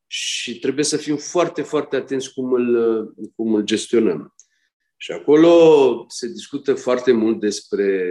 și 0.06 0.58
trebuie 0.58 0.84
să 0.84 0.96
fim 0.96 1.16
foarte, 1.16 1.62
foarte 1.62 1.96
atenți 1.96 2.32
cum 2.32 2.52
îl, 2.52 2.74
uh, 3.18 3.28
cum 3.36 3.54
îl 3.54 3.62
gestionăm. 3.62 4.34
Și 4.96 5.12
acolo 5.12 6.04
se 6.08 6.28
discută 6.28 6.74
foarte 6.74 7.12
mult 7.12 7.40
despre 7.40 8.08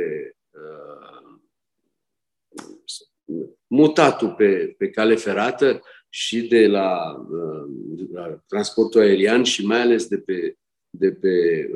uh, 0.50 1.14
mutatul 3.68 4.34
pe, 4.34 4.76
pe 4.78 4.90
cale 4.90 5.16
ferată, 5.16 5.82
și 6.16 6.48
de 6.48 6.68
la, 6.68 7.26
uh, 7.30 7.70
la 8.12 8.44
transportul 8.48 9.02
aerian 9.02 9.44
și 9.44 9.66
mai 9.66 9.82
ales 9.82 10.08
de 10.08 10.18
pe, 10.18 10.58
de 10.90 11.12
pe 11.12 11.30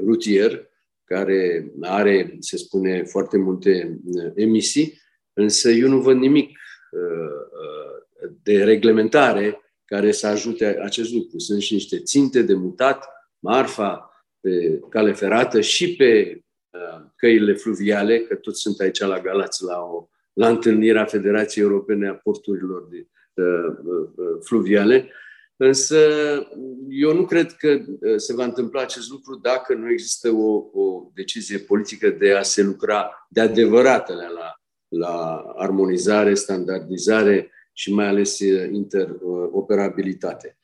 rutier, 0.05 0.69
care 1.03 1.71
are, 1.81 2.37
se 2.39 2.57
spune, 2.57 3.03
foarte 3.03 3.37
multe 3.37 3.99
uh, 4.05 4.31
emisii, 4.35 5.01
însă 5.33 5.69
eu 5.69 5.87
nu 5.87 6.01
văd 6.01 6.17
nimic 6.17 6.47
uh, 6.91 8.29
de 8.43 8.63
reglementare 8.63 9.61
care 9.85 10.11
să 10.11 10.27
ajute 10.27 10.65
acest 10.65 11.13
lucru. 11.13 11.39
Sunt 11.39 11.61
și 11.61 11.73
niște 11.73 11.99
ținte 11.99 12.41
de 12.41 12.53
mutat, 12.53 13.05
marfa 13.39 14.11
pe 14.39 14.79
cale 14.89 15.13
ferată 15.13 15.61
și 15.61 15.95
pe 15.95 16.41
căile 17.15 17.53
fluviale, 17.53 18.19
că 18.19 18.35
toți 18.35 18.61
sunt 18.61 18.79
aici 18.79 18.99
la 18.99 19.19
Galați 19.19 19.63
la, 19.63 19.79
o, 19.79 20.07
la 20.33 20.47
întâlnirea 20.47 21.05
Federației 21.05 21.63
Europene 21.65 22.07
a 22.07 22.13
Porturilor 22.13 22.87
de, 22.89 22.97
Uh, 22.97 23.03
uh, 23.03 23.16
fluviale, 24.41 25.11
însă 25.57 25.97
eu 26.89 27.13
nu 27.13 27.25
cred 27.25 27.51
că 27.51 27.67
uh, 27.69 28.15
se 28.15 28.33
va 28.33 28.43
întâmpla 28.43 28.81
acest 28.81 29.09
lucru 29.09 29.35
dacă 29.35 29.73
nu 29.73 29.91
există 29.91 30.29
o, 30.31 30.69
o 30.73 31.11
decizie 31.13 31.57
politică 31.57 32.09
de 32.09 32.33
a 32.33 32.41
se 32.41 32.61
lucra 32.61 33.27
de 33.29 33.41
adevărat 33.41 34.09
la, 34.09 34.53
la 34.87 35.43
armonizare, 35.55 36.33
standardizare 36.33 37.51
și 37.73 37.93
mai 37.93 38.07
ales 38.07 38.39
interoperabilitate. 38.71 40.57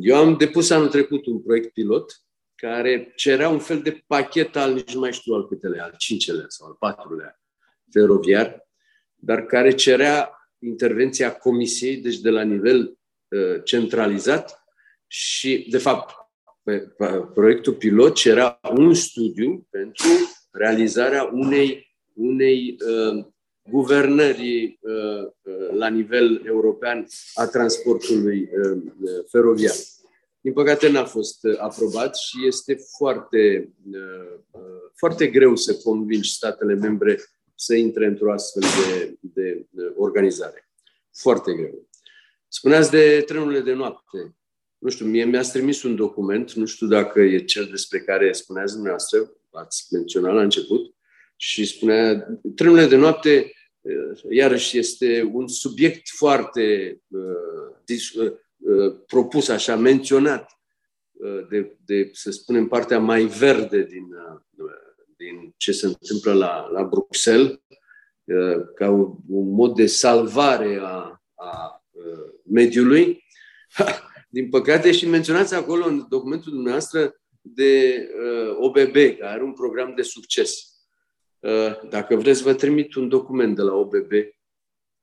Eu 0.00 0.16
am 0.16 0.36
depus 0.36 0.70
anul 0.70 0.88
trecut 0.88 1.26
un 1.26 1.42
proiect 1.42 1.72
pilot 1.72 2.24
care 2.54 3.12
cerea 3.16 3.48
un 3.48 3.58
fel 3.58 3.80
de 3.80 4.04
pachet 4.06 4.56
al, 4.56 4.72
nici 4.72 4.94
nu 4.94 5.00
mai 5.00 5.12
știu 5.12 5.34
al 5.34 5.48
câtelea, 5.48 5.84
al 5.84 5.94
cincelea 5.96 6.44
sau 6.48 6.66
al 6.66 6.76
patrulea 6.78 7.40
feroviar, 7.92 8.68
dar 9.14 9.46
care 9.46 9.74
cerea 9.74 10.43
intervenția 10.66 11.36
Comisiei, 11.36 11.96
deci 11.96 12.18
de 12.18 12.30
la 12.30 12.42
nivel 12.42 12.98
uh, 13.28 13.62
centralizat 13.64 14.64
și, 15.06 15.66
de 15.70 15.78
fapt, 15.78 16.14
pe, 16.62 16.78
pe, 16.78 17.06
proiectul 17.34 17.74
pilot 17.74 18.24
era 18.24 18.60
un 18.76 18.94
studiu 18.94 19.66
pentru 19.70 20.08
realizarea 20.50 21.30
unei, 21.32 21.96
unei 22.14 22.76
uh, 22.86 23.24
guvernări 23.70 24.78
uh, 24.80 25.26
uh, 25.42 25.76
la 25.76 25.88
nivel 25.88 26.42
european 26.46 27.06
a 27.34 27.46
transportului 27.46 28.40
uh, 28.40 28.82
feroviar. 29.30 29.74
Din 30.40 30.52
păcate 30.52 30.90
n-a 30.90 31.04
fost 31.04 31.44
uh, 31.44 31.54
aprobat 31.58 32.16
și 32.16 32.46
este 32.46 32.76
foarte, 32.96 33.72
foarte 34.94 35.26
greu 35.26 35.56
să 35.56 35.76
convingi 35.76 36.32
statele 36.32 36.74
membre 36.74 37.18
să 37.54 37.74
intre 37.74 38.06
într-o 38.06 38.32
astfel 38.32 38.62
de, 38.62 39.16
de, 39.20 39.66
de 39.70 39.92
organizare. 39.96 40.68
Foarte 41.12 41.52
greu. 41.52 41.88
Spuneați 42.48 42.90
de 42.90 43.22
trenurile 43.26 43.60
de 43.60 43.72
noapte. 43.72 44.36
Nu 44.78 44.90
știu, 44.90 45.06
mie 45.06 45.24
mi-ați 45.24 45.52
trimis 45.52 45.82
un 45.82 45.96
document, 45.96 46.52
nu 46.52 46.64
știu 46.64 46.86
dacă 46.86 47.20
e 47.20 47.44
cel 47.44 47.64
despre 47.64 48.00
care 48.00 48.32
spuneați 48.32 48.72
dumneavoastră, 48.72 49.32
ați 49.50 49.86
menționat 49.90 50.34
la 50.34 50.42
început, 50.42 50.94
și 51.36 51.64
spunea, 51.64 52.28
trenurile 52.54 52.86
de 52.86 52.96
noapte 52.96 53.52
iarăși 54.30 54.78
este 54.78 55.30
un 55.32 55.48
subiect 55.48 56.08
foarte 56.08 56.98
propus, 59.06 59.48
așa, 59.48 59.76
menționat 59.76 60.50
de, 61.48 61.76
de, 61.84 62.10
să 62.12 62.30
spunem, 62.30 62.68
partea 62.68 62.98
mai 62.98 63.24
verde 63.24 63.82
din, 63.82 64.06
din 65.16 65.54
ce 65.56 65.72
se 65.72 65.86
întâmplă 65.86 66.32
la, 66.32 66.68
la 66.72 66.82
Bruxelles, 66.82 67.58
ca 68.74 68.90
un, 68.90 69.14
un 69.28 69.54
mod 69.54 69.74
de 69.74 69.86
salvare 69.86 70.78
a, 70.82 71.22
a 71.34 71.84
mediului. 72.50 73.24
Din 74.28 74.48
păcate, 74.48 74.92
și 74.92 75.08
menționați 75.08 75.54
acolo 75.54 75.86
în 75.86 76.06
documentul 76.08 76.52
dumneavoastră 76.52 77.20
de 77.40 78.06
uh, 78.20 78.56
OBB, 78.58 78.92
care 78.92 79.32
are 79.32 79.42
un 79.42 79.52
program 79.52 79.94
de 79.96 80.02
succes. 80.02 80.74
Uh, 81.38 81.88
dacă 81.88 82.16
vreți, 82.16 82.42
vă 82.42 82.54
trimit 82.54 82.94
un 82.94 83.08
document 83.08 83.56
de 83.56 83.62
la 83.62 83.74
OBB 83.74 84.12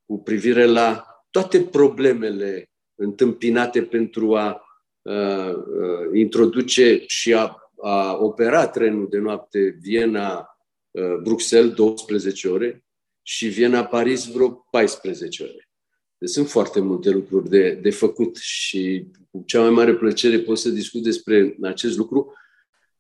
cu 0.06 0.22
privire 0.24 0.65
la 0.65 1.06
toate 1.30 1.62
problemele 1.62 2.70
întâmpinate 2.96 3.84
pentru 3.84 4.36
a 4.36 4.62
uh, 5.01 5.53
uh, 5.53 6.10
introduce 6.13 7.03
și 7.08 7.34
a, 7.34 7.61
a 7.81 8.17
opera 8.17 8.67
trenul 8.67 9.09
de 9.09 9.17
noapte 9.17 9.77
Viena-Bruxelles 9.81 11.69
uh, 11.69 11.75
12 11.75 12.47
ore 12.47 12.85
și 13.21 13.47
Viena-Paris 13.47 14.25
vreo 14.25 14.50
14 14.50 15.43
ore. 15.43 15.69
Deci 16.17 16.29
sunt 16.29 16.50
foarte 16.50 16.79
multe 16.79 17.09
lucruri 17.09 17.50
de, 17.50 17.71
de 17.71 17.89
făcut 17.89 18.38
și 18.38 19.05
cu 19.31 19.43
cea 19.45 19.61
mai 19.61 19.69
mare 19.69 19.95
plăcere 19.95 20.39
pot 20.39 20.57
să 20.57 20.69
discut 20.69 21.03
despre 21.03 21.57
acest 21.61 21.97
lucru. 21.97 22.33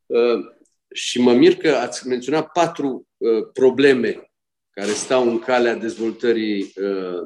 Uh, 0.05 0.45
și 0.93 1.21
mă 1.21 1.33
mir 1.33 1.55
că 1.55 1.69
ați 1.69 2.07
menționat 2.07 2.51
patru 2.51 3.07
uh, 3.17 3.47
probleme 3.53 4.31
care 4.69 4.91
stau 4.91 5.29
în 5.29 5.39
calea 5.39 5.75
dezvoltării 5.75 6.61
uh, 6.61 7.21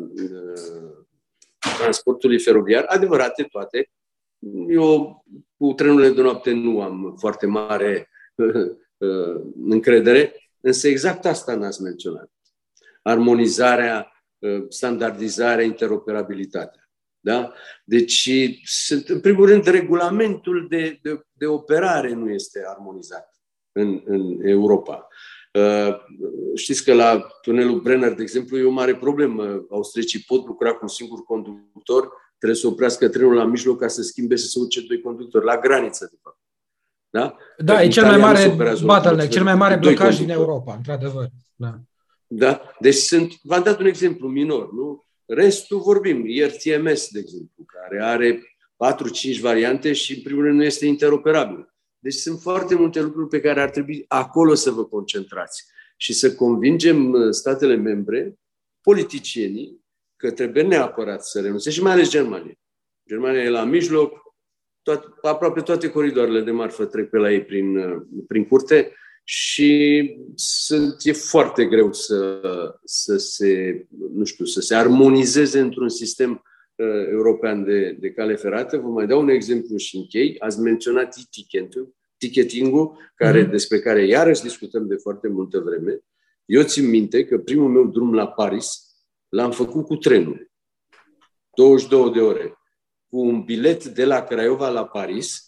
transportului 1.78 2.40
feroviar, 2.40 2.84
adevărate 2.88 3.44
toate. 3.44 3.90
Eu 4.70 5.24
cu 5.58 5.74
trenurile 5.74 6.10
de 6.10 6.22
noapte 6.22 6.52
nu 6.52 6.82
am 6.82 7.16
foarte 7.20 7.46
mare 7.46 8.10
încredere, 9.70 10.34
însă 10.60 10.88
exact 10.88 11.26
asta 11.26 11.56
n-ați 11.56 11.82
menționat. 11.82 12.32
Armonizarea 13.02 14.10
Uh, 14.46 14.66
standardizarea, 14.70 15.64
interoperabilitatea. 15.64 16.90
Da? 17.20 17.54
Deci, 17.86 18.30
sunt, 18.64 19.10
în 19.10 19.20
primul 19.20 19.46
rând, 19.46 19.66
regulamentul 19.66 20.68
de, 20.70 21.00
de, 21.02 21.26
de 21.34 21.46
operare 21.46 22.14
nu 22.14 22.30
este 22.30 22.64
armonizat 22.68 23.40
în, 23.72 24.02
în 24.06 24.48
Europa. 24.48 25.08
Uh, 25.54 25.96
știți 26.56 26.84
că 26.84 26.94
la 26.94 27.28
tunelul 27.42 27.80
Brenner, 27.80 28.14
de 28.14 28.22
exemplu, 28.22 28.58
e 28.58 28.64
o 28.64 28.72
mare 28.72 28.96
problemă. 28.96 29.66
Austriecii 29.70 30.24
pot 30.28 30.46
lucra 30.46 30.72
cu 30.72 30.80
un 30.82 30.88
singur 30.88 31.24
conductor, 31.24 32.12
trebuie 32.38 32.60
să 32.60 32.68
oprească 32.68 33.10
trenul 33.10 33.34
la 33.34 33.46
mijloc 33.46 33.80
ca 33.80 33.88
să 33.88 34.02
schimbe, 34.02 34.36
să 34.36 34.48
se 34.48 34.60
urce 34.60 34.82
doi 34.82 35.02
conductori, 35.02 35.46
la 35.46 35.58
graniță, 35.58 36.08
de 36.12 36.18
fapt. 36.22 36.40
Da? 37.10 37.38
Da, 37.58 37.84
e 37.84 37.88
cel 37.88 38.06
mai 38.06 38.18
mare 38.18 38.56
bottleneck, 38.84 39.32
cel 39.32 39.44
mai 39.44 39.56
mare 39.56 39.76
blocaj 39.76 40.18
din 40.18 40.30
Europa, 40.30 40.76
într-adevăr. 40.76 41.30
Da. 41.56 41.80
Da? 42.28 42.62
Deci 42.80 42.96
sunt, 42.96 43.34
v-am 43.44 43.64
dat 43.64 43.80
un 43.80 43.86
exemplu 43.86 44.28
minor, 44.28 44.74
nu? 44.74 45.06
Restul 45.26 45.80
vorbim, 45.80 46.26
RTMS, 46.46 47.10
de 47.10 47.20
exemplu, 47.20 47.64
care 47.66 48.04
are 48.04 48.58
4-5 49.38 49.40
variante 49.42 49.94
și, 49.94 50.16
în 50.16 50.22
primul 50.22 50.44
rând, 50.44 50.58
nu 50.58 50.64
este 50.64 50.86
interoperabil. 50.86 51.74
Deci 52.00 52.14
sunt 52.14 52.40
foarte 52.40 52.76
multe 52.76 53.02
lucruri 53.02 53.28
pe 53.30 53.42
care 53.42 53.62
ar 53.62 53.70
trebui 53.70 54.06
acolo 54.08 54.54
să 54.54 54.72
vă 54.72 54.86
concentrați 54.86 55.66
și 55.98 56.14
să 56.14 56.36
convingem 56.36 57.12
uh, 57.12 57.30
statele 57.30 57.76
membre, 57.76 58.40
politicienii, 58.82 59.85
că 60.16 60.32
trebuie 60.32 60.64
neapărat 60.64 61.26
să 61.26 61.42
renunțe 61.42 61.70
și 61.70 61.82
mai 61.82 61.92
ales 61.92 62.10
Germania. 62.10 62.54
Germania 63.08 63.44
e 63.44 63.50
la 63.50 63.64
mijloc, 63.64 64.26
toate, 64.82 65.08
aproape 65.22 65.62
toate 65.62 65.90
coridoarele 65.90 66.42
de 66.42 66.52
marfă 66.52 66.86
trec 66.86 67.10
pe 67.10 67.18
la 67.18 67.32
ei 67.32 67.44
prin, 67.44 67.78
uh, 67.78 68.02
prin 68.28 68.46
curte 68.46 68.92
și 69.24 70.12
sunt, 70.36 70.96
e 71.04 71.12
foarte 71.12 71.66
greu 71.66 71.94
să, 71.94 72.42
să 72.84 73.18
se, 73.18 73.86
nu 74.14 74.24
știu, 74.24 74.46
să 74.46 74.62
se 74.62 74.76
armonizeze 74.76 75.60
într-un 75.60 75.90
sistem 75.90 76.32
uh, 76.76 77.08
european 77.12 77.64
de, 77.64 77.98
de 78.00 78.12
cale 78.12 78.36
ferată. 78.36 78.78
Vă 78.78 78.88
mai 78.88 79.08
dau 79.08 79.22
un 79.22 79.30
exemplu 79.30 79.78
și 79.78 79.96
închei. 79.96 80.40
Ați 80.40 80.60
menționat 80.60 81.16
ticketing-ul, 81.30 81.96
ticketing 82.18 82.92
care, 83.16 83.42
mm. 83.44 83.50
despre 83.50 83.80
care 83.80 84.06
iarăși 84.06 84.42
discutăm 84.42 84.88
de 84.88 84.96
foarte 84.96 85.28
multă 85.28 85.60
vreme. 85.60 86.00
Eu 86.46 86.64
țin 86.64 86.90
minte 86.90 87.26
că 87.26 87.38
primul 87.38 87.70
meu 87.70 87.86
drum 87.86 88.14
la 88.14 88.28
Paris 88.28 88.85
l-am 89.36 89.52
făcut 89.52 89.86
cu 89.86 89.96
trenul. 89.96 90.52
22 91.56 92.12
de 92.12 92.20
ore. 92.20 92.58
Cu 93.08 93.20
un 93.20 93.44
bilet 93.44 93.86
de 93.86 94.06
la 94.06 94.24
Craiova 94.24 94.70
la 94.70 94.86
Paris, 94.86 95.44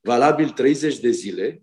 valabil 0.00 0.50
30 0.50 0.98
de 0.98 1.10
zile, 1.10 1.62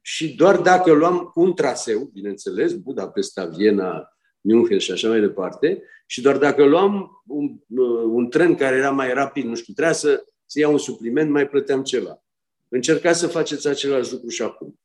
și 0.00 0.34
doar 0.34 0.60
dacă 0.60 0.92
luam 0.92 1.30
un 1.34 1.54
traseu, 1.54 2.04
bineînțeles, 2.12 2.72
Budapesta, 2.72 3.44
Viena, 3.46 4.08
München 4.40 4.78
și 4.78 4.92
așa 4.92 5.08
mai 5.08 5.20
departe, 5.20 5.82
și 6.06 6.20
doar 6.20 6.38
dacă 6.38 6.64
luam 6.64 7.22
un, 7.26 7.44
uh, 7.68 8.02
un 8.04 8.30
tren 8.30 8.54
care 8.54 8.76
era 8.76 8.90
mai 8.90 9.12
rapid, 9.12 9.44
nu 9.44 9.54
știu, 9.54 9.72
trebuia 9.72 9.94
să, 9.94 10.24
să 10.44 10.58
iau 10.58 10.72
un 10.72 10.78
supliment, 10.78 11.30
mai 11.30 11.48
plăteam 11.48 11.82
ceva. 11.82 12.22
Încercați 12.68 13.18
să 13.18 13.26
faceți 13.26 13.68
același 13.68 14.12
lucru 14.12 14.28
și 14.28 14.42
acum. 14.42 14.80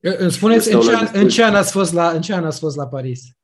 Îmi 0.00 0.32
spuneți, 0.32 0.72
în 0.72 0.80
ce, 0.80 0.94
an, 0.94 1.08
în, 1.12 1.28
ce 1.28 1.44
an 1.44 1.54
ați 1.54 1.72
fost 1.72 1.92
la, 1.92 2.10
în 2.10 2.20
ce 2.20 2.34
an 2.34 2.44
ați 2.44 2.58
fost 2.58 2.76
la 2.76 2.88
Paris? 2.88 3.39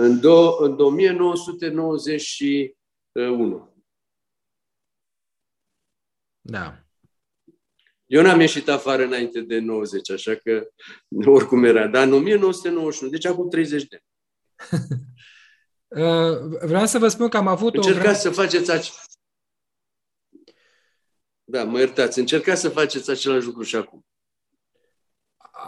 În, 0.00 0.20
do, 0.20 0.64
în 0.64 0.78
1991. 0.78 3.74
Da. 6.40 6.84
Eu 8.06 8.22
n-am 8.22 8.40
ieșit 8.40 8.68
afară 8.68 9.04
înainte 9.04 9.40
de 9.40 9.58
90, 9.58 10.10
așa 10.10 10.34
că 10.34 10.68
oricum 11.36 11.64
era. 11.64 11.86
Dar 11.86 12.06
în 12.06 12.12
1991, 12.12 13.10
deci 13.10 13.26
acum 13.26 13.48
30 13.48 13.84
de 13.84 13.96
ani. 13.96 14.04
Uh, 15.88 16.38
vreau 16.60 16.86
să 16.86 16.98
vă 16.98 17.08
spun 17.08 17.28
că 17.28 17.36
am 17.36 17.46
avut 17.46 17.74
Încercați 17.74 18.26
o... 18.26 18.30
să 18.30 18.40
faceți 18.40 18.70
ac... 18.70 18.82
Da, 21.44 21.64
mă 21.64 21.78
iertați. 21.78 22.18
Încercați 22.18 22.60
să 22.60 22.68
faceți 22.68 23.10
același 23.10 23.46
lucru 23.46 23.62
și 23.62 23.76
acum. 23.76 24.06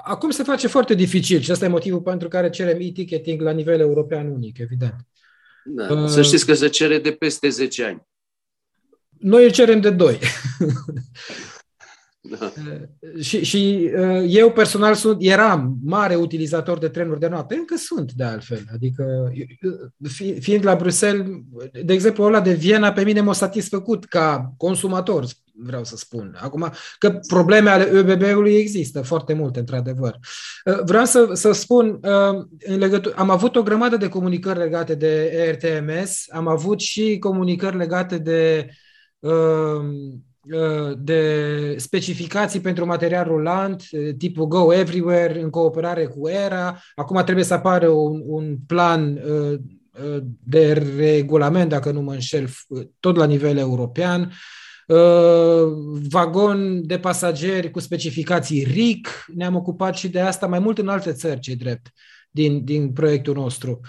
Acum 0.04 0.30
se 0.30 0.42
face 0.42 0.66
foarte 0.66 0.94
dificil 0.94 1.40
și 1.40 1.50
asta 1.50 1.64
e 1.64 1.68
motivul 1.68 2.00
pentru 2.00 2.28
care 2.28 2.50
cerem 2.50 2.76
e-ticketing 2.80 3.40
la 3.40 3.50
nivel 3.50 3.80
european 3.80 4.26
unic, 4.30 4.58
evident. 4.58 4.94
Da, 5.64 5.92
uh... 5.92 6.08
Să 6.08 6.22
știți 6.22 6.46
că 6.46 6.54
se 6.54 6.68
cere 6.68 6.98
de 6.98 7.10
peste 7.10 7.48
10 7.48 7.84
ani. 7.84 8.08
Noi 9.18 9.44
îl 9.44 9.50
cerem 9.50 9.80
de 9.80 9.90
2. 9.90 10.18
Da. 12.20 12.52
Și, 13.20 13.44
și 13.44 13.90
uh, 13.96 14.24
eu 14.28 14.52
personal 14.52 14.94
sunt, 14.94 15.16
eram 15.20 15.78
mare 15.84 16.14
utilizator 16.14 16.78
de 16.78 16.88
trenuri 16.88 17.20
de 17.20 17.28
noapte, 17.28 17.54
încă 17.54 17.76
sunt 17.76 18.12
de 18.12 18.24
altfel. 18.24 18.64
Adică, 18.72 19.32
uh, 19.60 20.34
fiind 20.40 20.64
la 20.64 20.74
Bruxelles, 20.74 21.26
de 21.84 21.92
exemplu, 21.92 22.24
ăla 22.24 22.40
de 22.40 22.52
Viena 22.52 22.92
pe 22.92 23.04
mine 23.04 23.20
m-a 23.20 23.32
satisfăcut 23.32 24.04
ca 24.04 24.54
consumator, 24.56 25.24
vreau 25.62 25.84
să 25.84 25.96
spun. 25.96 26.36
Acum, 26.40 26.72
că 26.98 27.20
probleme 27.26 27.70
ale 27.70 27.90
ÖBB-ului 27.90 28.56
există 28.56 29.02
foarte 29.02 29.32
multe, 29.32 29.58
într-adevăr. 29.58 30.18
Uh, 30.64 30.80
vreau 30.84 31.04
să, 31.04 31.30
să 31.32 31.52
spun, 31.52 31.98
în 32.58 32.78
legătură, 32.78 33.14
am 33.18 33.30
avut 33.30 33.56
o 33.56 33.62
grămadă 33.62 33.96
de 33.96 34.08
comunicări 34.08 34.58
legate 34.58 34.94
de 34.94 35.32
RTMS, 35.52 36.24
am 36.28 36.48
avut 36.48 36.80
și 36.80 37.18
comunicări 37.18 37.76
legate 37.76 38.18
de 38.18 38.70
Uh, 40.40 40.92
de 40.98 41.74
specificații 41.78 42.60
pentru 42.60 42.86
material 42.86 43.24
rulant, 43.24 43.82
uh, 43.90 44.14
tipul 44.18 44.46
Go 44.46 44.74
Everywhere, 44.74 45.40
în 45.40 45.50
cooperare 45.50 46.06
cu 46.06 46.28
ERA. 46.28 46.80
Acum 46.94 47.22
trebuie 47.22 47.44
să 47.44 47.54
apară 47.54 47.88
un, 47.88 48.22
un 48.26 48.56
plan 48.66 49.16
uh, 49.16 49.60
de 50.44 50.72
regulament, 50.96 51.68
dacă 51.68 51.90
nu 51.90 52.00
mă 52.00 52.12
înșel, 52.12 52.48
tot 53.00 53.16
la 53.16 53.24
nivel 53.24 53.56
european. 53.56 54.32
Vagon 56.08 56.86
de 56.86 56.98
pasageri 56.98 57.70
cu 57.70 57.80
specificații 57.80 58.64
RIC, 58.64 59.24
ne-am 59.34 59.56
ocupat 59.56 59.96
și 59.96 60.08
de 60.08 60.20
asta 60.20 60.46
mai 60.46 60.58
mult 60.58 60.78
în 60.78 60.88
alte 60.88 61.12
țări, 61.12 61.40
ce 61.40 61.54
drept, 61.54 61.92
din, 62.30 62.64
din 62.64 62.92
proiectul 62.92 63.34
nostru. 63.34 63.80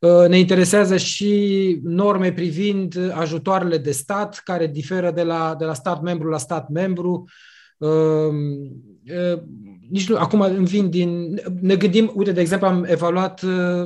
Uh, 0.00 0.28
ne 0.28 0.38
interesează 0.38 0.96
și 0.96 1.78
norme 1.82 2.32
privind 2.32 3.12
ajutoarele 3.12 3.78
de 3.78 3.90
stat, 3.90 4.40
care 4.44 4.66
diferă 4.66 5.10
de 5.10 5.22
la, 5.22 5.54
de 5.58 5.64
la 5.64 5.74
stat 5.74 6.02
membru 6.02 6.28
la 6.28 6.38
stat 6.38 6.68
membru. 6.68 7.24
Uh, 7.78 7.88
uh, 7.88 9.42
nici 9.90 10.08
nu, 10.08 10.16
acum 10.16 10.40
îmi 10.40 10.66
vin 10.66 10.90
din. 10.90 11.40
Ne 11.60 11.76
gândim, 11.76 12.12
uite, 12.14 12.32
de 12.32 12.40
exemplu, 12.40 12.66
am 12.66 12.84
evaluat 12.88 13.42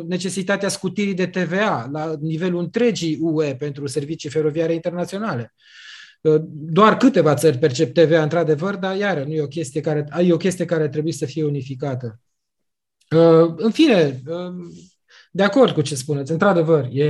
necesitatea 0.07 0.69
scutirii 0.69 1.15
de 1.15 1.27
TVA 1.27 1.89
la 1.93 2.15
nivelul 2.21 2.61
întregii 2.61 3.19
UE 3.21 3.57
pentru 3.57 3.87
servicii 3.87 4.31
feroviare 4.31 4.75
internaționale. 4.75 5.55
Doar 6.51 6.97
câteva 6.97 7.35
țări 7.35 7.59
percep 7.59 7.95
TVA, 7.95 8.23
într-adevăr, 8.23 8.77
dar 8.77 8.97
iară, 8.97 9.25
nu 9.25 9.33
e 9.33 9.43
o 9.43 9.47
chestie 9.47 9.81
care, 9.81 10.07
e 10.23 10.33
o 10.33 10.37
chestie 10.37 10.65
care 10.65 10.89
trebuie 10.89 11.13
să 11.13 11.27
fie 11.27 11.45
unificată. 11.45 12.21
În 13.57 13.71
fine, 13.71 14.23
de 15.31 15.43
acord 15.43 15.75
cu 15.75 15.81
ce 15.81 15.95
spuneți, 15.95 16.33
într-adevăr, 16.33 16.89
e, 16.93 17.05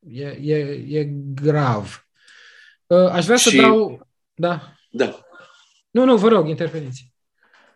e, 0.00 0.26
e, 0.40 0.56
e 0.88 1.04
grav. 1.34 2.06
Aș 2.86 3.24
vrea 3.24 3.36
și... 3.36 3.48
să 3.48 3.56
dau... 3.56 4.08
Da. 4.34 4.72
Da. 4.90 5.20
Nu, 5.90 6.04
nu, 6.04 6.16
vă 6.16 6.28
rog, 6.28 6.48
interveniți. 6.48 7.12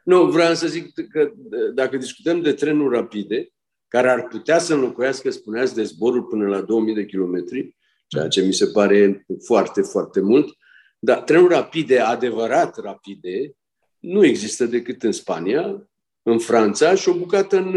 Nu, 0.05 0.25
vreau 0.25 0.55
să 0.55 0.67
zic 0.67 1.09
că 1.09 1.31
dacă 1.75 1.97
discutăm 1.97 2.41
de 2.41 2.53
trenuri 2.53 2.95
rapide, 2.95 3.53
care 3.89 4.11
ar 4.11 4.27
putea 4.29 4.59
să 4.59 4.75
înlocuiască, 4.75 5.31
spuneați, 5.31 5.75
de 5.75 5.83
zborul 5.83 6.23
până 6.23 6.49
la 6.49 6.61
2000 6.61 6.95
de 6.95 7.05
kilometri, 7.05 7.77
ceea 8.13 8.29
ce 8.29 8.43
mi 8.43 8.53
se 8.53 8.67
pare 8.67 9.27
foarte, 9.45 9.81
foarte 9.81 10.21
mult, 10.21 10.57
dar 10.99 11.21
trenuri 11.21 11.55
rapide, 11.55 11.99
adevărat 11.99 12.79
rapide, 12.79 13.53
nu 13.99 14.25
există 14.25 14.65
decât 14.65 15.03
în 15.03 15.13
Spania, 15.13 15.89
în 16.23 16.39
Franța 16.39 16.95
și 16.95 17.09
o 17.09 17.15
bucată 17.15 17.57
în, 17.57 17.75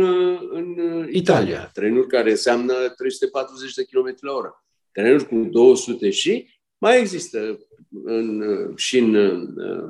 în 0.51 0.67
Italia. 1.09 1.09
Italia. 1.11 1.69
Trenuri 1.73 2.07
care 2.07 2.29
înseamnă 2.29 2.73
340 2.95 3.73
de 3.73 3.83
km 3.83 4.15
la 4.19 4.33
oră. 4.33 4.65
Trenuri 4.91 5.27
cu 5.27 5.35
200 5.35 6.09
și 6.09 6.49
mai 6.77 6.99
există 6.99 7.59
în, 8.03 8.43
și 8.75 8.97
în 8.97 9.39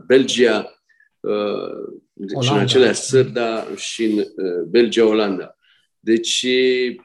Belgia, 0.08 0.80
Olanda. 1.22 2.42
și 2.42 2.52
în 2.52 2.60
aceleași 2.60 3.02
țări, 3.02 3.32
dar 3.32 3.68
și 3.76 4.04
în 4.06 4.24
Belgia, 4.70 5.06
Olanda. 5.06 5.56
Deci, 6.06 6.48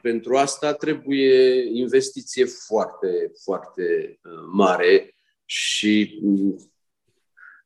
pentru 0.01 0.35
asta 0.35 0.73
trebuie 0.73 1.63
investiție 1.73 2.45
foarte, 2.45 3.31
foarte 3.43 4.19
mare 4.51 5.15
și 5.45 6.21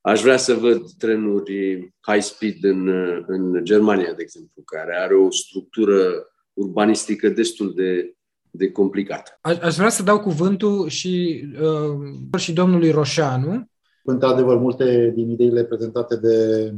Aș 0.02 0.22
vrea 0.22 0.38
să 0.38 0.54
văd 0.54 0.92
trenuri 0.98 1.94
high 2.00 2.22
speed 2.22 2.64
în, 2.64 2.88
în 3.28 3.64
Germania, 3.64 4.14
de 4.14 4.22
exemplu, 4.22 4.62
care 4.62 4.96
are 4.96 5.16
o 5.16 5.30
structură 5.32 6.28
urbanistică 6.54 7.30
destul 7.30 7.74
de, 7.74 8.16
de 8.52 8.72
complicată. 8.72 9.38
Aș, 9.42 9.58
aș 9.58 9.76
vrea 9.76 9.90
să 9.90 10.04
dau 10.04 10.20
cuvântul 10.20 10.88
și, 10.88 11.44
uh, 11.62 12.40
și 12.40 12.54
domnului 12.54 12.92
Roșanu. 12.92 13.70
Într-adevăr, 14.04 14.58
multe 14.58 15.12
din 15.16 15.30
ideile 15.30 15.64
prezentate 15.64 16.16
de 16.16 16.72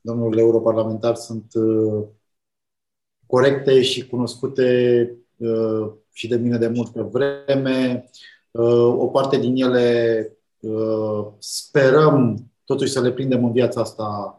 domnul 0.00 0.38
europarlamentar 0.38 1.14
sunt 1.14 1.54
uh, 1.54 2.04
corecte 3.28 3.82
și 3.82 4.06
cunoscute 4.06 5.10
uh, 5.36 5.90
și 6.12 6.28
de 6.28 6.36
mine 6.36 6.56
de 6.58 6.68
multă 6.68 7.08
vreme. 7.12 8.04
Uh, 8.50 8.94
o 8.98 9.06
parte 9.06 9.38
din 9.38 9.56
ele 9.56 10.32
uh, 10.60 11.26
sperăm 11.38 12.50
totuși 12.64 12.92
să 12.92 13.00
le 13.00 13.12
prindem 13.12 13.44
în 13.44 13.52
viața 13.52 13.80
asta 13.80 14.38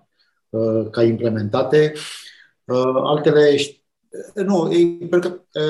uh, 0.50 0.90
ca 0.92 1.04
implementate. 1.04 1.94
Uh, 2.66 3.02
altele, 3.04 3.56
nu, 4.34 4.72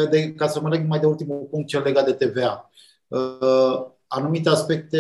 de, 0.10 0.34
ca 0.34 0.48
să 0.48 0.62
mă 0.62 0.70
leg 0.70 0.88
mai 0.88 1.00
de 1.00 1.06
ultimul 1.06 1.48
punct, 1.50 1.68
cel 1.68 1.82
legat 1.82 2.06
de 2.06 2.26
TVA. 2.26 2.72
Uh, 3.08 3.86
anumite 4.08 4.50
aspecte 4.50 4.98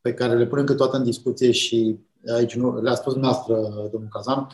pe 0.00 0.14
care 0.14 0.34
le 0.34 0.46
punem 0.46 0.64
câteodată 0.64 0.96
în 0.96 1.04
discuție 1.04 1.50
și 1.50 1.98
aici 2.36 2.54
nu, 2.54 2.80
le-a 2.80 2.94
spus 2.94 3.12
dumneavoastră, 3.12 3.54
domnul 3.92 4.10
Cazan, 4.10 4.46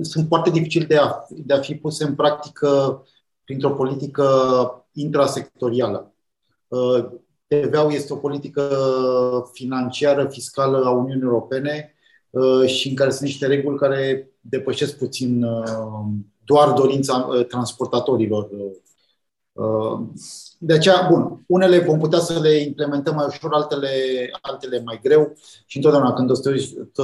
sunt 0.00 0.26
foarte 0.28 0.50
dificil 0.50 0.84
de 0.88 0.96
a, 0.96 1.26
de 1.28 1.54
a 1.54 1.60
fi 1.60 1.74
puse 1.74 2.04
în 2.04 2.14
practică 2.14 3.02
printr-o 3.44 3.70
politică 3.70 4.24
intrasectorială. 4.92 6.14
TVA-ul 7.46 7.92
este 7.92 8.12
o 8.12 8.16
politică 8.16 8.68
financiară, 9.52 10.28
fiscală 10.28 10.84
a 10.84 10.90
Uniunii 10.90 11.24
Europene 11.24 11.94
uh, 12.30 12.66
și 12.66 12.88
în 12.88 12.94
care 12.94 13.10
sunt 13.10 13.22
niște 13.22 13.46
reguli 13.46 13.78
care 13.78 14.30
depășesc 14.40 14.98
puțin 14.98 15.42
uh, 15.42 16.04
doar 16.44 16.72
dorința 16.72 17.16
uh, 17.16 17.46
transportatorilor. 17.46 18.48
De 20.58 20.72
aceea, 20.72 21.06
bun, 21.10 21.44
unele 21.46 21.78
vom 21.78 21.98
putea 21.98 22.18
să 22.18 22.40
le 22.40 22.56
implementăm 22.56 23.14
mai 23.14 23.26
ușor, 23.28 23.52
altele, 23.52 23.88
altele 24.40 24.82
mai 24.84 25.00
greu 25.02 25.32
și 25.66 25.76
întotdeauna 25.76 26.12
când 26.12 26.30
o 26.30 26.34
să 26.34 26.42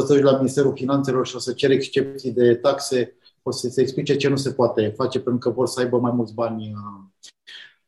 te 0.06 0.12
uiți 0.12 0.22
la 0.22 0.36
Ministerul 0.36 0.74
Finanțelor 0.74 1.26
și 1.26 1.36
o 1.36 1.38
să 1.38 1.52
cer 1.52 1.70
excepții 1.70 2.32
de 2.32 2.54
taxe, 2.54 3.16
o 3.42 3.50
să 3.50 3.68
se 3.68 3.80
explice 3.80 4.16
ce 4.16 4.28
nu 4.28 4.36
se 4.36 4.52
poate 4.52 4.92
face 4.96 5.20
pentru 5.20 5.50
că 5.50 5.56
vor 5.56 5.66
să 5.66 5.80
aibă 5.80 5.98
mai 5.98 6.12
mulți 6.14 6.34
bani 6.34 6.72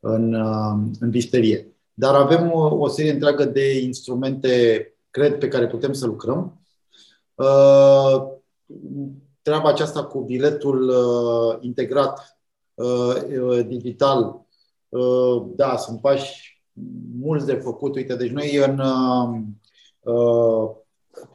în, 0.01 0.35
în 1.01 1.11
bisterie. 1.11 1.72
Dar 1.94 2.14
avem 2.14 2.53
o, 2.53 2.77
o 2.77 2.88
serie 2.88 3.12
întreagă 3.12 3.44
de 3.44 3.81
instrumente, 3.81 4.87
cred, 5.11 5.38
pe 5.38 5.48
care 5.48 5.66
putem 5.66 5.92
să 5.92 6.07
lucrăm. 6.07 6.61
Uh, 7.35 8.22
treaba 9.42 9.68
aceasta 9.68 10.05
cu 10.05 10.20
biletul 10.20 10.88
uh, 10.88 11.59
integrat 11.61 12.38
uh, 12.75 13.66
digital, 13.66 14.42
da, 15.55 15.77
sunt 15.77 16.01
pași 16.01 16.63
mulți 17.21 17.47
de 17.47 17.55
făcut. 17.55 17.95
Uite, 17.95 18.15
deci 18.15 18.31
noi 18.31 18.57
în 18.57 18.81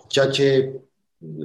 ceea 0.07 0.27
ce 0.27 0.79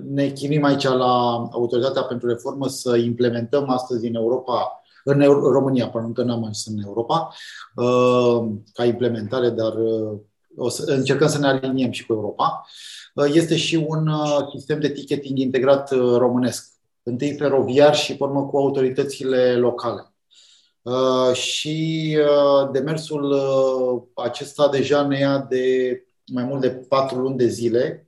ne 0.09 0.29
chinim 0.29 0.65
aici 0.65 0.83
la 0.83 1.49
Autoritatea 1.53 2.03
pentru 2.03 2.29
Reformă 2.29 2.69
să 2.69 2.97
implementăm 2.97 3.69
astăzi 3.69 4.07
în 4.07 4.15
Europa 4.15 4.83
în 5.05 5.21
România, 5.53 5.89
pentru 5.89 6.13
că 6.13 6.23
n-am 6.23 6.39
ajuns 6.39 6.67
în 6.67 6.79
Europa, 6.85 7.35
uh, 7.75 8.51
ca 8.73 8.85
implementare, 8.85 9.51
dar 9.51 9.73
uh, 9.77 10.19
o 10.57 10.69
să 10.69 10.93
încercăm 10.93 11.29
să 11.29 11.39
ne 11.39 11.47
aliniem 11.47 11.91
și 11.91 12.07
cu 12.07 12.13
Europa. 12.13 12.67
Uh, 13.15 13.31
este 13.33 13.57
și 13.57 13.87
un 13.89 14.11
sistem 14.55 14.81
de 14.81 14.89
ticketing 14.89 15.39
integrat 15.39 15.91
românesc, 16.17 16.73
întâi 17.03 17.37
feroviar 17.37 17.95
și, 17.95 18.17
pe 18.17 18.25
urmă, 18.25 18.47
cu 18.47 18.57
autoritățile 18.57 19.57
locale. 19.57 20.12
Și 21.33 22.17
demersul 22.73 23.35
acesta 24.15 24.69
deja 24.69 25.07
ne 25.07 25.19
ia 25.19 25.39
de 25.39 25.97
mai 26.33 26.45
mult 26.45 26.61
de 26.61 26.71
patru 26.71 27.19
luni 27.19 27.37
de 27.37 27.47
zile 27.47 28.07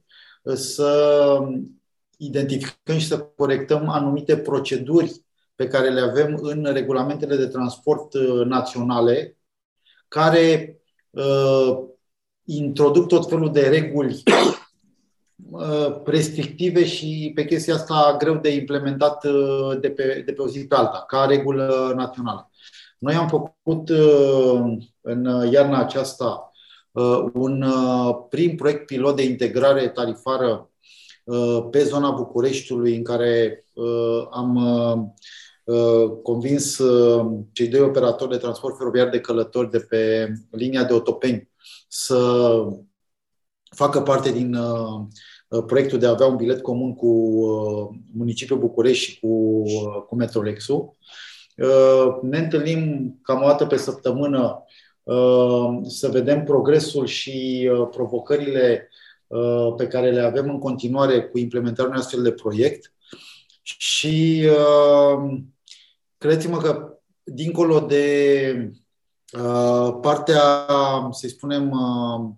să 0.54 1.38
identificăm 2.16 2.98
și 2.98 3.06
să 3.06 3.18
corectăm 3.18 3.88
anumite 3.88 4.36
proceduri 4.36 5.24
pe 5.54 5.66
care 5.66 5.90
le 5.90 6.00
avem 6.00 6.38
în 6.42 6.68
regulamentele 6.72 7.36
de 7.36 7.46
transport 7.46 8.14
uh, 8.14 8.46
naționale, 8.46 9.38
care 10.08 10.78
uh, 11.10 11.78
introduc 12.44 13.08
tot 13.08 13.28
felul 13.28 13.52
de 13.52 13.68
reguli 13.68 14.22
uh, 15.50 16.02
restrictive 16.04 16.84
și 16.84 17.32
pe 17.34 17.44
chestia 17.44 17.74
asta 17.74 18.16
greu 18.18 18.34
de 18.34 18.48
implementat 18.48 19.24
uh, 19.24 19.80
de 19.80 19.90
pe, 19.90 20.22
de 20.26 20.32
pe 20.32 20.42
o 20.42 20.48
zi 20.48 20.66
pe 20.66 20.74
alta, 20.74 21.04
ca 21.06 21.24
regulă 21.24 21.92
națională. 21.96 22.50
Noi 23.04 23.14
am 23.14 23.28
făcut 23.28 23.88
uh, 23.88 24.76
în 25.00 25.48
iarna 25.50 25.78
aceasta 25.78 26.52
uh, 26.90 27.24
un 27.32 27.64
prim 28.28 28.56
proiect 28.56 28.86
pilot 28.86 29.16
de 29.16 29.24
integrare 29.24 29.88
tarifară 29.88 30.68
pe 31.70 31.84
zona 31.84 32.10
Bucureștiului, 32.10 32.96
în 32.96 33.02
care 33.02 33.64
am 34.30 34.56
Uh, 35.64 36.10
convins 36.22 36.78
uh, 36.78 37.44
cei 37.52 37.68
doi 37.68 37.80
operatori 37.80 38.30
de 38.30 38.36
transport 38.36 38.76
feroviar 38.76 39.08
de 39.08 39.20
călători 39.20 39.70
de 39.70 39.78
pe 39.78 40.32
linia 40.50 40.84
de 40.84 40.92
Otopeni 40.92 41.50
să 41.88 42.48
facă 43.76 44.00
parte 44.00 44.32
din 44.32 44.54
uh, 44.54 45.06
proiectul 45.66 45.98
de 45.98 46.06
a 46.06 46.10
avea 46.10 46.26
un 46.26 46.36
bilet 46.36 46.60
comun 46.62 46.94
cu 46.94 47.10
municipiul 48.12 48.58
București 48.58 49.10
și 49.10 49.20
cu, 49.20 49.62
cu 50.08 50.14
Metrolexul. 50.14 50.96
Ne 52.22 52.38
întâlnim 52.38 53.14
cam 53.22 53.42
o 53.42 53.46
dată 53.46 53.66
pe 53.66 53.76
săptămână 53.76 54.64
să 55.86 56.08
vedem 56.08 56.44
progresul 56.44 57.06
și 57.06 57.70
provocările 57.90 58.88
pe 59.76 59.86
care 59.86 60.10
le 60.10 60.20
avem 60.20 60.50
în 60.50 60.58
continuare 60.58 61.22
cu 61.22 61.38
implementarea 61.38 61.90
unui 61.90 62.00
astfel 62.00 62.22
de 62.22 62.32
proiect. 62.32 62.92
Și 63.62 64.48
credeți-mă 66.18 66.58
că 66.58 66.94
dincolo 67.24 67.80
de 67.80 68.72
uh, 69.38 69.98
partea, 70.00 70.66
să 71.10 71.28
spunem, 71.28 71.70
uh, 71.70 72.30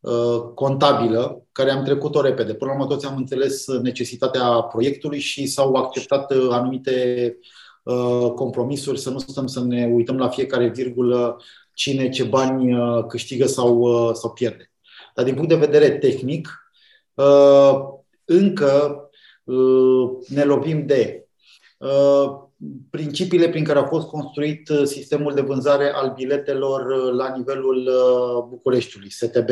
uh, 0.00 0.40
contabilă, 0.54 1.46
care 1.52 1.70
am 1.70 1.84
trecut-o 1.84 2.20
repede. 2.20 2.54
Până 2.54 2.70
la 2.70 2.76
urmă 2.76 2.94
toți 2.94 3.06
am 3.06 3.16
înțeles 3.16 3.66
necesitatea 3.66 4.60
proiectului 4.60 5.18
și 5.18 5.46
s-au 5.46 5.74
acceptat 5.74 6.30
uh, 6.30 6.48
anumite 6.50 7.24
uh, 7.38 7.48
compromisuri, 8.34 8.98
să 8.98 9.10
nu 9.10 9.18
stăm 9.18 9.46
să 9.46 9.64
ne 9.64 9.90
uităm 9.92 10.18
la 10.18 10.28
fiecare 10.28 10.68
virgulă 10.68 11.40
cine 11.74 12.08
ce 12.08 12.24
bani 12.24 12.74
uh, 12.74 13.04
câștigă 13.08 13.46
sau, 13.46 13.78
uh, 13.78 14.14
sau 14.14 14.30
pierde. 14.30 14.72
Dar 15.14 15.24
din 15.24 15.34
punct 15.34 15.48
de 15.48 15.54
vedere 15.54 15.90
tehnic, 15.90 16.72
uh, 17.14 17.72
încă 18.24 19.00
uh, 19.44 20.10
ne 20.28 20.42
lovim 20.44 20.86
de 20.86 21.28
uh, 21.78 22.48
principiile 22.90 23.48
prin 23.48 23.64
care 23.64 23.78
a 23.78 23.86
fost 23.86 24.06
construit 24.06 24.68
uh, 24.68 24.82
sistemul 24.84 25.34
de 25.34 25.40
vânzare 25.40 25.92
al 25.94 26.12
biletelor 26.16 26.86
uh, 26.86 27.12
la 27.12 27.36
nivelul 27.36 27.76
uh, 27.76 28.44
Bucureștiului, 28.48 29.10
STB. 29.10 29.48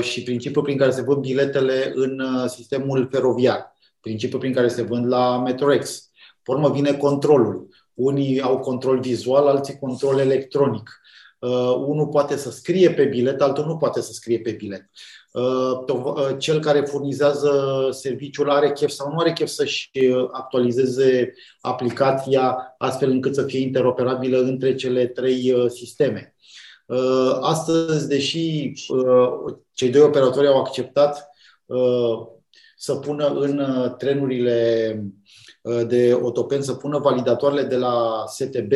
și 0.00 0.22
principiul 0.22 0.64
prin 0.64 0.76
care 0.76 0.90
se 0.90 1.02
vând 1.02 1.20
biletele 1.20 1.92
în 1.94 2.22
sistemul 2.48 3.08
feroviar, 3.10 3.72
principiul 4.00 4.40
prin 4.40 4.52
care 4.52 4.68
se 4.68 4.82
vând 4.82 5.06
la 5.06 5.38
Metrorex. 5.38 6.07
Pe 6.48 6.54
urmă 6.54 6.70
vine 6.70 6.92
controlul. 6.92 7.68
Unii 7.94 8.40
au 8.40 8.58
control 8.58 9.00
vizual, 9.00 9.46
alții 9.46 9.78
control 9.78 10.18
electronic. 10.18 11.00
Uh, 11.38 11.74
unul 11.86 12.06
poate 12.06 12.36
să 12.36 12.50
scrie 12.50 12.90
pe 12.90 13.04
bilet, 13.04 13.40
altul 13.40 13.64
nu 13.66 13.76
poate 13.76 14.00
să 14.00 14.12
scrie 14.12 14.40
pe 14.40 14.50
bilet. 14.50 14.90
Uh, 15.32 15.94
uh, 15.94 16.36
cel 16.38 16.60
care 16.60 16.80
furnizează 16.80 17.52
serviciul 17.90 18.50
are 18.50 18.72
chef 18.72 18.90
sau 18.90 19.12
nu 19.12 19.18
are 19.18 19.32
chef 19.32 19.48
să-și 19.48 19.90
actualizeze 20.32 21.32
aplicația 21.60 22.74
astfel 22.78 23.10
încât 23.10 23.34
să 23.34 23.42
fie 23.42 23.60
interoperabilă 23.60 24.38
între 24.38 24.74
cele 24.74 25.06
trei 25.06 25.54
sisteme. 25.68 26.34
Astăzi, 27.40 28.08
deși 28.08 28.72
cei 29.72 29.90
doi 29.90 30.02
operatori 30.02 30.46
au 30.46 30.58
acceptat 30.58 31.30
să 32.76 32.94
pună 32.94 33.26
în 33.26 33.62
trenurile 33.98 35.02
de 35.86 36.18
otopen, 36.22 36.62
să 36.62 36.72
pună 36.72 36.98
validatoarele 36.98 37.62
de 37.62 37.76
la 37.76 38.24
STB, 38.26 38.72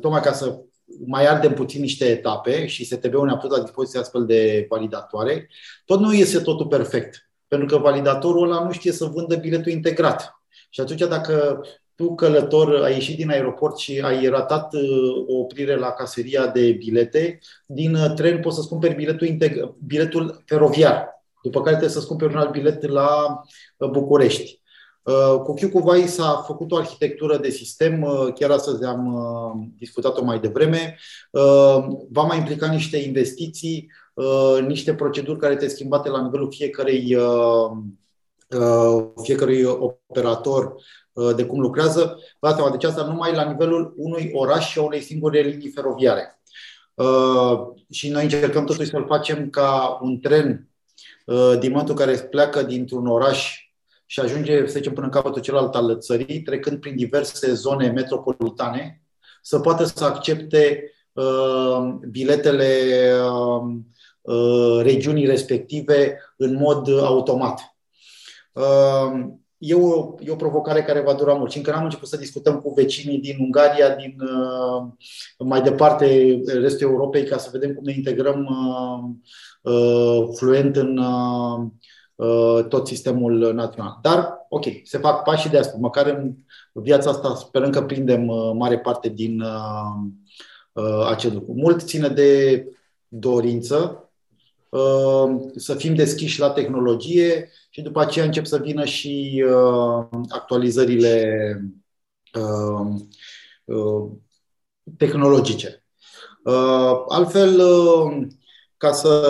tocmai 0.00 0.20
ca 0.20 0.32
să 0.32 0.60
mai 1.06 1.26
ardem 1.26 1.52
puțin 1.52 1.80
niște 1.80 2.04
etape 2.04 2.66
și 2.66 2.84
STB-ul 2.84 3.26
ne-a 3.26 3.36
pus 3.36 3.50
la 3.50 3.62
dispoziție 3.62 4.00
astfel 4.00 4.26
de 4.26 4.66
validatoare, 4.68 5.48
tot 5.84 6.00
nu 6.00 6.14
iese 6.14 6.40
totul 6.40 6.66
perfect. 6.66 7.30
Pentru 7.48 7.66
că 7.66 7.82
validatorul 7.82 8.50
ăla 8.50 8.64
nu 8.64 8.72
știe 8.72 8.92
să 8.92 9.04
vândă 9.04 9.36
biletul 9.36 9.72
integrat. 9.72 10.42
Și 10.70 10.80
atunci 10.80 11.00
dacă 11.00 11.60
tu, 11.94 12.14
călător, 12.14 12.82
ai 12.82 12.92
ieșit 12.92 13.16
din 13.16 13.30
aeroport 13.30 13.78
și 13.78 14.00
ai 14.00 14.26
ratat 14.26 14.74
uh, 14.74 15.24
o 15.26 15.38
oprire 15.38 15.76
la 15.76 15.90
caseria 15.90 16.46
de 16.46 16.70
bilete, 16.70 17.38
din 17.66 17.94
uh, 17.94 18.12
tren 18.14 18.40
poți 18.40 18.56
să-ți 18.56 18.68
cumperi 18.68 18.94
biletul, 18.94 19.26
integ- 19.26 19.74
biletul 19.86 20.42
feroviar, 20.46 21.24
după 21.42 21.58
care 21.58 21.70
trebuie 21.70 21.94
să-ți 21.94 22.06
cumperi 22.06 22.32
un 22.32 22.38
alt 22.38 22.50
bilet 22.50 22.86
la 22.88 23.40
uh, 23.76 23.88
București. 23.88 24.61
Uh, 25.02 25.40
cu 25.42 25.54
QQVI 25.54 26.06
s-a 26.06 26.44
făcut 26.46 26.72
o 26.72 26.76
arhitectură 26.76 27.36
de 27.36 27.50
sistem, 27.50 28.02
uh, 28.02 28.32
chiar 28.34 28.50
astăzi 28.50 28.84
am 28.84 29.14
uh, 29.14 29.66
discutat-o 29.78 30.24
mai 30.24 30.40
devreme. 30.40 30.98
Va 32.10 32.22
mai 32.22 32.38
implica 32.38 32.66
niște 32.66 32.96
investiții, 32.96 33.90
niște 34.66 34.94
proceduri 34.94 35.38
care 35.38 35.52
trebuie 35.52 35.74
schimbate 35.74 36.08
la 36.08 36.22
nivelul 36.22 36.52
fiecărei, 36.52 37.16
fiecărui 39.22 39.64
operator 39.64 40.74
de 41.36 41.46
cum 41.46 41.60
lucrează. 41.60 42.18
Vă 42.38 42.68
deci 42.70 42.84
asta 42.84 43.04
numai 43.04 43.34
la 43.34 43.50
nivelul 43.50 43.94
unui 43.96 44.30
oraș 44.34 44.70
și 44.70 44.78
a 44.78 44.82
unei 44.82 45.00
singure 45.00 45.40
linii 45.40 45.70
feroviare. 45.70 46.40
Și 47.90 48.10
noi 48.10 48.22
încercăm 48.22 48.64
totuși 48.64 48.90
să-l 48.90 49.06
facem 49.06 49.50
ca 49.50 49.98
un 50.02 50.20
tren 50.20 50.68
din 51.58 51.70
momentul 51.70 51.94
care 51.94 52.16
pleacă 52.16 52.62
dintr-un 52.62 53.06
oraș 53.06 53.71
și 54.12 54.20
ajunge, 54.20 54.66
să 54.66 54.72
zicem, 54.72 54.92
până 54.92 55.06
în 55.06 55.12
capătul 55.12 55.42
celălalt 55.42 55.74
al 55.74 55.98
țării, 55.98 56.42
trecând 56.42 56.80
prin 56.80 56.96
diverse 56.96 57.52
zone 57.52 57.90
metropolitane, 57.90 59.02
să 59.42 59.58
poată 59.58 59.84
să 59.84 60.04
accepte 60.04 60.92
uh, 61.12 61.94
biletele 62.10 62.66
uh, 63.30 63.76
uh, 64.20 64.82
regiunii 64.82 65.26
respective 65.26 66.18
în 66.36 66.54
mod 66.54 66.88
automat. 67.00 67.76
Uh, 68.52 69.24
e 69.58 69.74
o, 69.74 70.14
e 70.20 70.30
o 70.30 70.36
provocare 70.36 70.82
care 70.82 71.00
va 71.00 71.14
dura 71.14 71.32
mult. 71.32 71.50
Și 71.50 71.56
încă 71.56 71.70
n-am 71.70 71.84
început 71.84 72.08
să 72.08 72.16
discutăm 72.16 72.60
cu 72.60 72.72
vecinii 72.72 73.18
din 73.18 73.36
Ungaria, 73.38 73.94
din 73.94 74.16
uh, 74.20 74.88
mai 75.38 75.62
departe 75.62 76.40
restul 76.46 76.88
Europei, 76.88 77.24
ca 77.24 77.36
să 77.36 77.48
vedem 77.52 77.74
cum 77.74 77.84
ne 77.84 77.92
integrăm 77.92 78.44
uh, 78.44 79.72
uh, 79.72 80.28
fluent 80.36 80.76
în 80.76 80.96
uh, 80.98 81.60
Uh, 81.62 81.68
tot 82.68 82.86
sistemul 82.86 83.52
național. 83.54 83.98
Dar, 84.02 84.46
ok, 84.48 84.64
se 84.84 84.98
fac 84.98 85.22
pași 85.22 85.48
de 85.48 85.58
asta. 85.58 85.76
Măcar 85.80 86.06
în 86.06 86.34
viața 86.72 87.10
asta 87.10 87.34
sperăm 87.34 87.70
că 87.70 87.82
prindem 87.82 88.28
uh, 88.28 88.50
mare 88.54 88.78
parte 88.78 89.08
din 89.08 89.40
uh, 89.40 91.06
acest 91.08 91.34
lucru. 91.34 91.52
Mult 91.54 91.80
ține 91.80 92.08
de 92.08 92.64
dorință, 93.08 93.96
să 95.56 95.74
fim 95.74 95.94
deschiși 95.94 96.40
la 96.40 96.50
tehnologie 96.50 97.50
și 97.70 97.82
după 97.82 98.00
aceea 98.00 98.24
încep 98.24 98.46
să 98.46 98.58
vină 98.58 98.84
și 98.84 99.44
actualizările 100.28 101.36
tehnologice. 104.96 105.84
Altfel, 107.08 107.62
ca 108.76 108.92
să 108.92 109.26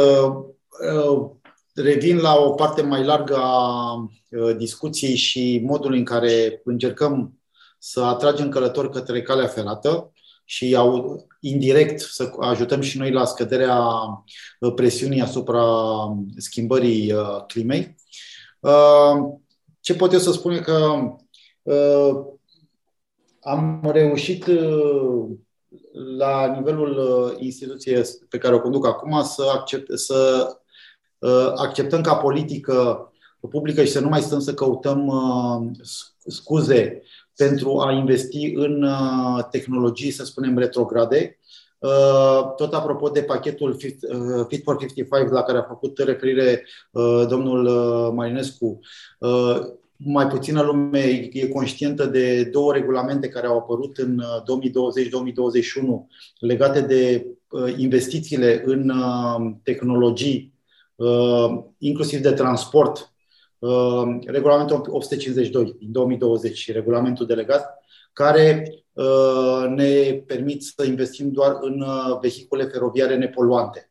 revin 1.75 2.19
la 2.19 2.37
o 2.37 2.51
parte 2.51 2.83
mai 2.83 3.05
largă 3.05 3.37
a 3.37 3.95
uh, 3.95 4.57
discuției 4.57 5.15
și 5.15 5.61
modul 5.65 5.93
în 5.93 6.05
care 6.05 6.61
încercăm 6.65 7.39
să 7.79 8.01
atragem 8.01 8.49
călători 8.49 8.91
către 8.91 9.23
calea 9.23 9.47
ferată 9.47 10.13
și 10.45 10.75
au, 10.77 11.27
indirect 11.41 12.01
să 12.01 12.31
ajutăm 12.39 12.81
și 12.81 12.99
noi 12.99 13.11
la 13.11 13.25
scăderea 13.25 13.89
uh, 14.61 14.73
presiunii 14.75 15.21
asupra 15.21 15.65
schimbării 16.37 17.13
uh, 17.13 17.45
climei. 17.47 17.95
Ce 19.81 19.95
pot 19.95 20.13
eu 20.13 20.19
să 20.19 20.33
spun 20.33 20.53
e 20.53 20.61
că 20.61 21.01
am 23.41 23.91
reușit 23.93 24.45
la 26.17 26.47
nivelul 26.57 27.37
instituției 27.39 28.03
pe 28.29 28.39
care 28.39 28.55
o 28.55 28.61
conduc 28.61 28.87
acum 28.87 29.23
să, 29.23 29.51
accept, 29.55 29.99
să 29.99 30.47
Uh, 30.47 30.62
acceptăm 31.57 32.01
ca 32.01 32.15
politică 32.15 33.07
publică 33.49 33.85
și 33.85 33.91
să 33.91 34.01
nu 34.01 34.09
mai 34.09 34.21
stăm 34.21 34.41
să 34.41 34.55
căutăm 34.55 35.07
uh, 35.07 35.71
scuze 36.27 37.03
pentru 37.37 37.79
a 37.79 37.93
investi 37.93 38.53
în 38.55 38.83
uh, 38.83 39.45
tehnologii, 39.51 40.11
să 40.11 40.25
spunem, 40.25 40.59
retrograde. 40.59 41.37
Tot 42.57 42.75
apropo 42.75 43.09
de 43.09 43.23
pachetul 43.23 43.77
Fit 44.49 44.63
for 44.63 44.77
55 44.77 45.31
la 45.31 45.43
care 45.43 45.59
a 45.59 45.63
făcut 45.63 45.99
referire 45.99 46.67
domnul 47.29 47.69
Marinescu, 48.15 48.81
mai 49.97 50.27
puțină 50.27 50.63
lume 50.63 51.31
e 51.33 51.49
conștientă 51.49 52.07
de 52.07 52.45
două 52.45 52.73
regulamente 52.73 53.29
care 53.29 53.47
au 53.47 53.59
apărut 53.59 53.97
în 53.97 54.23
2020-2021 54.23 54.23
legate 56.39 56.81
de 56.81 57.27
investițiile 57.77 58.63
în 58.65 58.93
tehnologii 59.63 60.52
Uh, 60.52 60.52
inclusiv 61.79 62.21
de 62.21 62.33
transport, 62.33 63.13
uh, 63.59 64.19
regulamentul 64.27 64.85
852 64.89 65.77
din 65.79 65.93
2020 65.93 66.57
și 66.57 66.73
regulamentul 66.73 67.27
delegat, 67.27 67.79
care 68.13 68.75
uh, 68.93 69.65
ne 69.69 70.23
permit 70.27 70.63
să 70.63 70.85
investim 70.85 71.31
doar 71.31 71.59
în 71.61 71.85
vehicule 72.21 72.65
feroviare 72.65 73.17
nepoluante 73.17 73.91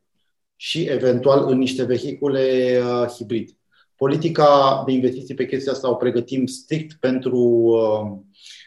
și 0.55 0.83
eventual 0.83 1.49
în 1.49 1.57
niște 1.57 1.83
vehicule 1.83 2.79
hibrid. 3.17 3.49
Politica 3.95 4.83
de 4.85 4.91
investiții 4.91 5.35
pe 5.35 5.45
chestia 5.45 5.71
asta 5.71 5.89
o 5.89 5.95
pregătim 5.95 6.45
strict 6.45 6.99
pentru 6.99 7.69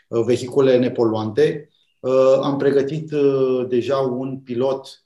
vehicule 0.09 0.79
nepoluante. 0.79 1.69
Am 2.43 2.57
pregătit 2.57 3.11
deja 3.69 3.97
un 3.97 4.41
pilot 4.41 5.05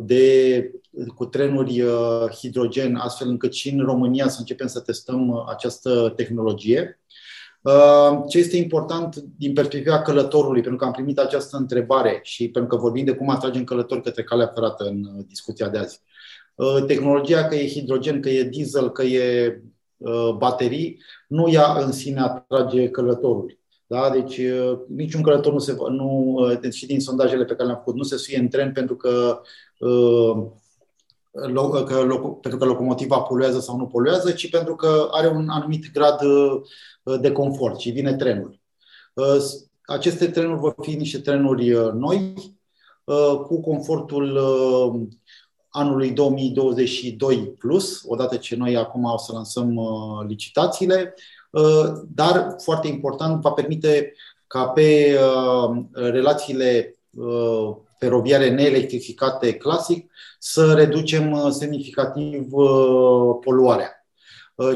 de 0.00 0.70
cu 1.06 1.24
trenuri 1.24 1.82
uh, 1.82 2.28
hidrogen, 2.38 2.96
astfel 2.96 3.28
încât 3.28 3.52
și 3.54 3.70
în 3.70 3.84
România 3.84 4.28
să 4.28 4.36
începem 4.38 4.66
să 4.66 4.80
testăm 4.80 5.28
uh, 5.28 5.44
această 5.48 6.12
tehnologie. 6.16 7.00
Uh, 7.62 8.22
ce 8.28 8.38
este 8.38 8.56
important 8.56 9.16
din 9.16 9.52
perspectiva 9.52 10.02
călătorului, 10.02 10.60
pentru 10.60 10.78
că 10.78 10.84
am 10.84 10.92
primit 10.92 11.18
această 11.18 11.56
întrebare 11.56 12.20
și 12.22 12.48
pentru 12.48 12.76
că 12.76 12.82
vorbim 12.82 13.04
de 13.04 13.14
cum 13.14 13.30
atragem 13.30 13.64
călători 13.64 14.02
către 14.02 14.22
calea 14.22 14.52
ferată 14.54 14.84
în 14.84 15.24
discuția 15.26 15.68
de 15.68 15.78
azi. 15.78 16.00
Tehnologia, 16.86 17.44
că 17.44 17.54
e 17.54 17.68
hidrogen, 17.68 18.20
că 18.20 18.28
e 18.28 18.42
diesel, 18.42 18.90
că 18.90 19.02
e 19.02 19.60
baterii, 20.36 21.02
nu 21.28 21.50
ea 21.50 21.72
în 21.72 21.92
sine 21.92 22.20
atrage 22.20 22.88
călătorul. 22.88 23.58
Da? 23.86 24.10
Deci 24.10 24.40
niciun 24.88 25.22
călător 25.22 25.52
nu 25.52 25.58
se 25.58 25.76
nu, 25.90 26.36
și 26.70 26.86
din 26.86 27.00
sondajele 27.00 27.44
pe 27.44 27.54
care 27.54 27.64
le-am 27.64 27.78
făcut, 27.78 27.94
nu 27.94 28.02
se 28.02 28.16
suie 28.16 28.38
în 28.38 28.48
tren 28.48 28.72
pentru 28.72 28.96
că 28.96 29.40
că, 31.86 31.94
pentru 32.40 32.58
că 32.58 32.64
locomotiva 32.64 33.20
poluează 33.20 33.60
sau 33.60 33.76
nu 33.76 33.86
poluează, 33.86 34.30
ci 34.30 34.50
pentru 34.50 34.74
că 34.74 35.08
are 35.10 35.28
un 35.28 35.48
anumit 35.48 35.92
grad 35.92 36.20
uh, 36.22 37.20
de 37.20 37.32
confort 37.32 37.78
și 37.78 37.90
vine 37.90 38.14
trenul. 38.14 38.60
Uh, 39.14 39.36
aceste 39.84 40.26
trenuri 40.28 40.58
vor 40.58 40.74
fi 40.80 40.94
niște 40.94 41.18
trenuri 41.18 41.72
uh, 41.72 41.92
noi, 41.92 42.34
cu 43.46 43.60
confortul 43.60 44.38
anului 45.68 46.10
2022 46.10 47.36
plus, 47.58 48.02
odată 48.06 48.36
ce 48.36 48.56
noi 48.56 48.76
acum 48.76 49.04
o 49.04 49.18
să 49.18 49.32
lansăm 49.32 49.80
licitațiile, 50.26 51.14
dar 52.14 52.54
foarte 52.62 52.88
important 52.88 53.40
va 53.40 53.50
permite 53.50 54.12
ca 54.46 54.66
pe 54.66 55.18
relațiile 55.92 56.98
feroviare 57.98 58.50
neelectrificate 58.50 59.54
clasic, 59.54 60.10
să 60.38 60.72
reducem 60.74 61.50
semnificativ 61.50 62.50
poluarea. 63.40 64.06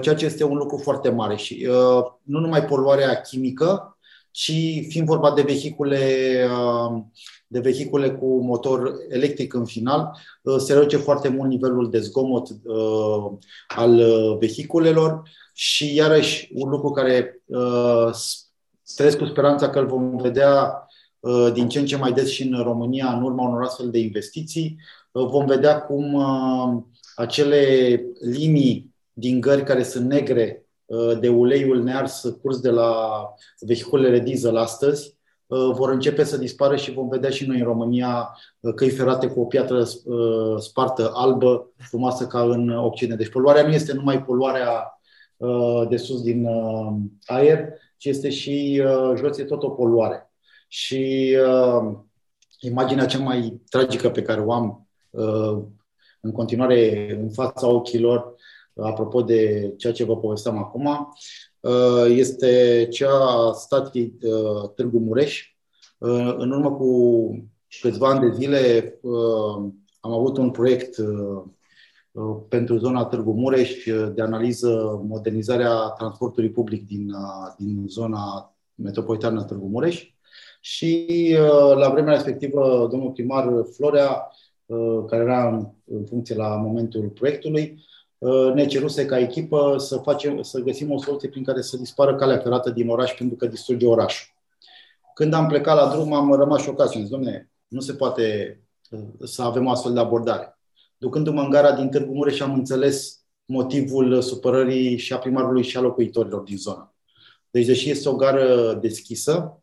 Ceea 0.00 0.14
ce 0.14 0.24
este 0.24 0.44
un 0.44 0.56
lucru 0.56 0.76
foarte 0.76 1.10
mare 1.10 1.36
și 1.36 1.68
nu 2.22 2.38
numai 2.38 2.64
poluarea 2.64 3.20
chimică, 3.20 3.96
ci 4.30 4.52
fiind 4.88 5.06
vorba 5.06 5.32
de 5.32 5.42
vehicule 5.42 5.98
de 7.46 7.60
vehicule 7.60 8.10
cu 8.10 8.42
motor 8.42 8.94
electric 9.08 9.54
în 9.54 9.64
final, 9.64 10.18
se 10.58 10.72
reduce 10.72 10.96
foarte 10.96 11.28
mult 11.28 11.48
nivelul 11.48 11.90
de 11.90 11.98
zgomot 11.98 12.48
al 13.68 14.02
vehiculelor 14.38 15.22
și 15.52 15.94
iarăși 15.94 16.50
un 16.54 16.68
lucru 16.68 16.90
care 16.90 17.42
trăiesc 18.96 19.18
cu 19.18 19.24
speranța 19.24 19.70
că 19.70 19.78
îl 19.78 19.86
vom 19.86 20.16
vedea 20.16 20.62
uh, 20.62 20.91
din 21.52 21.68
ce 21.68 21.78
în 21.78 21.86
ce 21.86 21.96
mai 21.96 22.12
des 22.12 22.30
și 22.30 22.42
în 22.42 22.62
România 22.62 23.12
în 23.12 23.22
urma 23.22 23.48
unor 23.48 23.62
astfel 23.62 23.90
de 23.90 23.98
investiții. 23.98 24.76
Uh, 25.12 25.26
vom 25.26 25.46
vedea 25.46 25.80
cum 25.80 26.14
uh, 26.14 26.82
acele 27.16 27.66
linii 28.20 28.94
din 29.12 29.40
gări 29.40 29.64
care 29.64 29.82
sunt 29.82 30.08
negre 30.08 30.56
de 31.20 31.28
uleiul 31.28 31.82
nears 31.82 32.36
curs 32.42 32.60
de 32.60 32.70
la 32.70 32.94
vehiculele 33.60 34.18
diesel 34.18 34.56
astăzi 34.56 35.16
vor 35.46 35.90
începe 35.90 36.24
să 36.24 36.36
dispară 36.36 36.76
și 36.76 36.92
vom 36.92 37.08
vedea 37.08 37.30
și 37.30 37.46
noi 37.46 37.58
în 37.58 37.64
România 37.64 38.36
căi 38.74 38.90
ferate 38.90 39.26
cu 39.26 39.40
o 39.40 39.44
piatră 39.44 39.84
spartă 40.58 41.10
albă, 41.14 41.72
frumoasă 41.76 42.26
ca 42.26 42.42
în 42.42 42.68
Occident. 42.68 43.18
Deci 43.18 43.30
poluarea 43.30 43.66
nu 43.66 43.72
este 43.72 43.92
numai 43.92 44.24
poluarea 44.24 45.00
de 45.88 45.96
sus 45.96 46.22
din 46.22 46.48
aer, 47.26 47.68
ci 48.02 48.06
este 48.06 48.30
și 48.30 48.82
uh, 48.84 49.12
jos, 49.16 49.38
e 49.38 49.44
tot 49.44 49.62
o 49.62 49.70
poluare. 49.70 50.31
Și 50.72 51.36
uh, 51.46 51.94
imaginea 52.60 53.06
cea 53.06 53.18
mai 53.18 53.60
tragică 53.70 54.10
pe 54.10 54.22
care 54.22 54.40
o 54.40 54.52
am 54.52 54.88
uh, 55.10 55.62
în 56.20 56.32
continuare 56.32 57.10
în 57.20 57.30
fața 57.30 57.66
ochilor, 57.66 58.34
apropo 58.76 59.22
de 59.22 59.72
ceea 59.76 59.92
ce 59.92 60.04
vă 60.04 60.16
povesteam 60.16 60.58
acum, 60.58 61.14
uh, 61.60 62.06
este 62.08 62.86
cea 62.90 63.48
a 63.48 63.52
statului 63.52 64.18
uh, 64.22 64.70
Târgu 64.74 64.98
Mureș. 64.98 65.46
Uh, 65.98 66.34
în 66.36 66.50
urmă 66.50 66.72
cu 66.72 67.50
câțiva 67.80 68.08
ani 68.08 68.20
de 68.20 68.34
zile 68.34 68.94
uh, 69.02 69.70
am 70.00 70.12
avut 70.12 70.36
un 70.36 70.50
proiect 70.50 70.96
uh, 70.96 71.42
Uh, 72.12 72.36
pentru 72.48 72.76
zona 72.76 73.04
Târgu 73.04 73.32
Mureș 73.32 73.86
uh, 73.86 74.12
de 74.14 74.22
analiză 74.22 75.00
modernizarea 75.04 75.74
transportului 75.74 76.50
public 76.50 76.86
din, 76.86 77.10
uh, 77.10 77.54
din 77.58 77.84
zona 77.88 78.54
metropolitană 78.74 79.44
Târgu 79.44 79.66
Mureș 79.66 80.12
și 80.64 81.06
la 81.76 81.88
vremea 81.88 82.12
respectivă 82.12 82.88
domnul 82.90 83.10
primar 83.10 83.48
Florea, 83.74 84.30
care 85.08 85.22
era 85.22 85.48
în 85.84 86.06
funcție 86.06 86.34
la 86.34 86.56
momentul 86.56 87.08
proiectului, 87.08 87.84
ne 88.54 88.66
ceruse 88.66 89.06
ca 89.06 89.18
echipă 89.18 89.74
să, 89.78 89.96
facem, 89.96 90.42
să 90.42 90.60
găsim 90.60 90.90
o 90.90 90.98
soluție 90.98 91.28
prin 91.28 91.44
care 91.44 91.60
să 91.60 91.76
dispară 91.76 92.14
calea 92.14 92.38
ferată 92.38 92.70
din 92.70 92.88
oraș 92.88 93.14
pentru 93.14 93.36
că 93.36 93.46
distruge 93.46 93.86
orașul. 93.86 94.34
Când 95.14 95.34
am 95.34 95.46
plecat 95.46 95.76
la 95.76 95.94
drum, 95.94 96.12
am 96.12 96.32
rămas 96.32 96.62
șocat 96.62 96.90
și 96.90 96.96
am 96.96 97.02
zis, 97.02 97.12
domne, 97.12 97.50
nu 97.68 97.80
se 97.80 97.94
poate 97.94 98.56
să 99.24 99.42
avem 99.42 99.66
o 99.66 99.70
astfel 99.70 99.92
de 99.92 100.00
abordare. 100.00 100.58
Ducându-mă 100.96 101.40
în 101.40 101.50
gara 101.50 101.72
din 101.72 101.88
Târgu 101.88 102.12
Mureș 102.12 102.40
am 102.40 102.54
înțeles 102.54 103.24
motivul 103.44 104.20
supărării 104.20 104.96
și 104.96 105.12
a 105.12 105.18
primarului 105.18 105.62
și 105.62 105.76
a 105.76 105.80
locuitorilor 105.80 106.40
din 106.40 106.56
zonă. 106.56 106.94
Deci, 107.50 107.66
deși 107.66 107.90
este 107.90 108.08
o 108.08 108.16
gară 108.16 108.74
deschisă, 108.80 109.61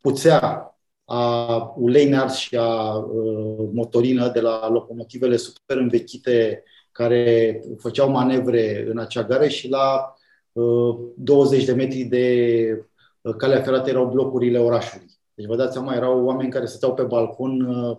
puțea 0.00 0.74
a 1.04 1.74
ulei 1.76 2.08
nears 2.08 2.36
și 2.36 2.56
a 2.56 2.94
uh, 2.94 3.68
motorină 3.72 4.28
de 4.28 4.40
la 4.40 4.68
locomotivele 4.68 5.36
super 5.36 5.76
învechite 5.76 6.62
care 6.92 7.60
făceau 7.78 8.10
manevre 8.10 8.86
în 8.90 8.98
acea 8.98 9.22
gară 9.24 9.48
și 9.48 9.68
la 9.68 10.14
uh, 10.52 10.96
20 11.16 11.64
de 11.64 11.72
metri 11.72 12.02
de 12.02 12.86
uh, 13.20 13.34
calea 13.36 13.62
ferată 13.62 13.90
erau 13.90 14.06
blocurile 14.06 14.58
orașului. 14.58 15.06
Deci 15.34 15.46
vă 15.46 15.56
dați 15.56 15.72
seama, 15.72 15.94
erau 15.94 16.24
oameni 16.24 16.50
care 16.50 16.66
stăteau 16.66 16.94
pe 16.94 17.02
balcon, 17.02 17.60
uh, 17.60 17.96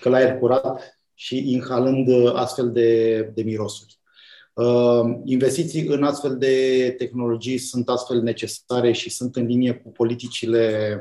că 0.00 0.08
la 0.08 0.16
aer 0.16 0.38
curat, 0.38 0.98
și 1.18 1.52
inhalând 1.52 2.08
uh, 2.08 2.32
astfel 2.34 2.72
de, 2.72 3.20
de 3.34 3.42
mirosuri. 3.42 3.98
Uh, 4.56 5.18
investiții 5.24 5.86
în 5.86 6.02
astfel 6.02 6.36
de 6.36 6.94
tehnologii 6.98 7.58
sunt 7.58 7.88
astfel 7.88 8.22
necesare 8.22 8.92
și 8.92 9.10
sunt 9.10 9.36
în 9.36 9.46
linie 9.46 9.74
cu 9.74 9.90
politicile 9.90 10.98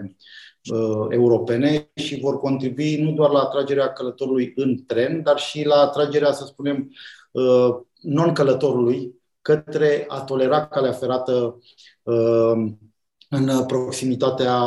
uh, 0.74 1.08
europene 1.10 1.92
și 1.96 2.20
vor 2.20 2.40
contribui 2.40 3.02
nu 3.02 3.12
doar 3.12 3.30
la 3.30 3.40
atragerea 3.40 3.94
călătorului 3.94 4.54
în 4.56 4.86
tren, 4.86 5.22
dar 5.24 5.38
și 5.38 5.66
la 5.66 5.76
atragerea, 5.76 6.32
să 6.32 6.46
spunem, 6.46 6.92
non-călătorului 8.02 9.14
către 9.42 10.06
a 10.08 10.22
tolera 10.22 10.68
calea 10.68 10.92
ferată 10.92 11.60
în 13.30 13.66
proximitatea 13.68 14.62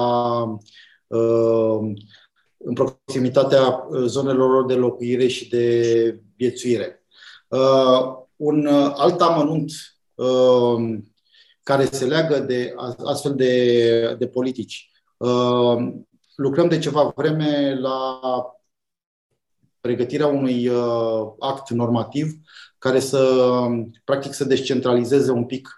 în 2.58 2.72
proximitatea 2.74 3.86
uh, 3.88 4.04
zonelor 4.06 4.66
de 4.66 4.74
locuire 4.74 5.26
și 5.26 5.48
de 5.48 6.20
viețuire. 6.36 7.04
Uh, 8.38 8.46
un 8.46 8.66
uh, 8.66 8.92
alt 8.94 9.20
amănunt 9.20 9.70
care 11.62 11.84
se 11.84 12.04
leagă 12.04 12.38
de 12.38 12.74
astfel 13.04 13.34
de, 13.34 14.14
de 14.18 14.26
politici. 14.28 14.90
Lucrăm 16.34 16.68
de 16.68 16.78
ceva 16.78 17.12
vreme 17.16 17.74
la 17.74 18.20
pregătirea 19.80 20.26
unui 20.26 20.70
act 21.38 21.70
normativ 21.70 22.32
care 22.78 23.00
să, 23.00 23.44
practic, 24.04 24.32
să 24.32 24.44
descentralizeze 24.44 25.30
un 25.30 25.44
pic 25.44 25.68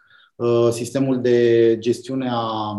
sistemul 0.71 1.21
de 1.21 1.77
gestiune 1.79 2.29
a 2.33 2.75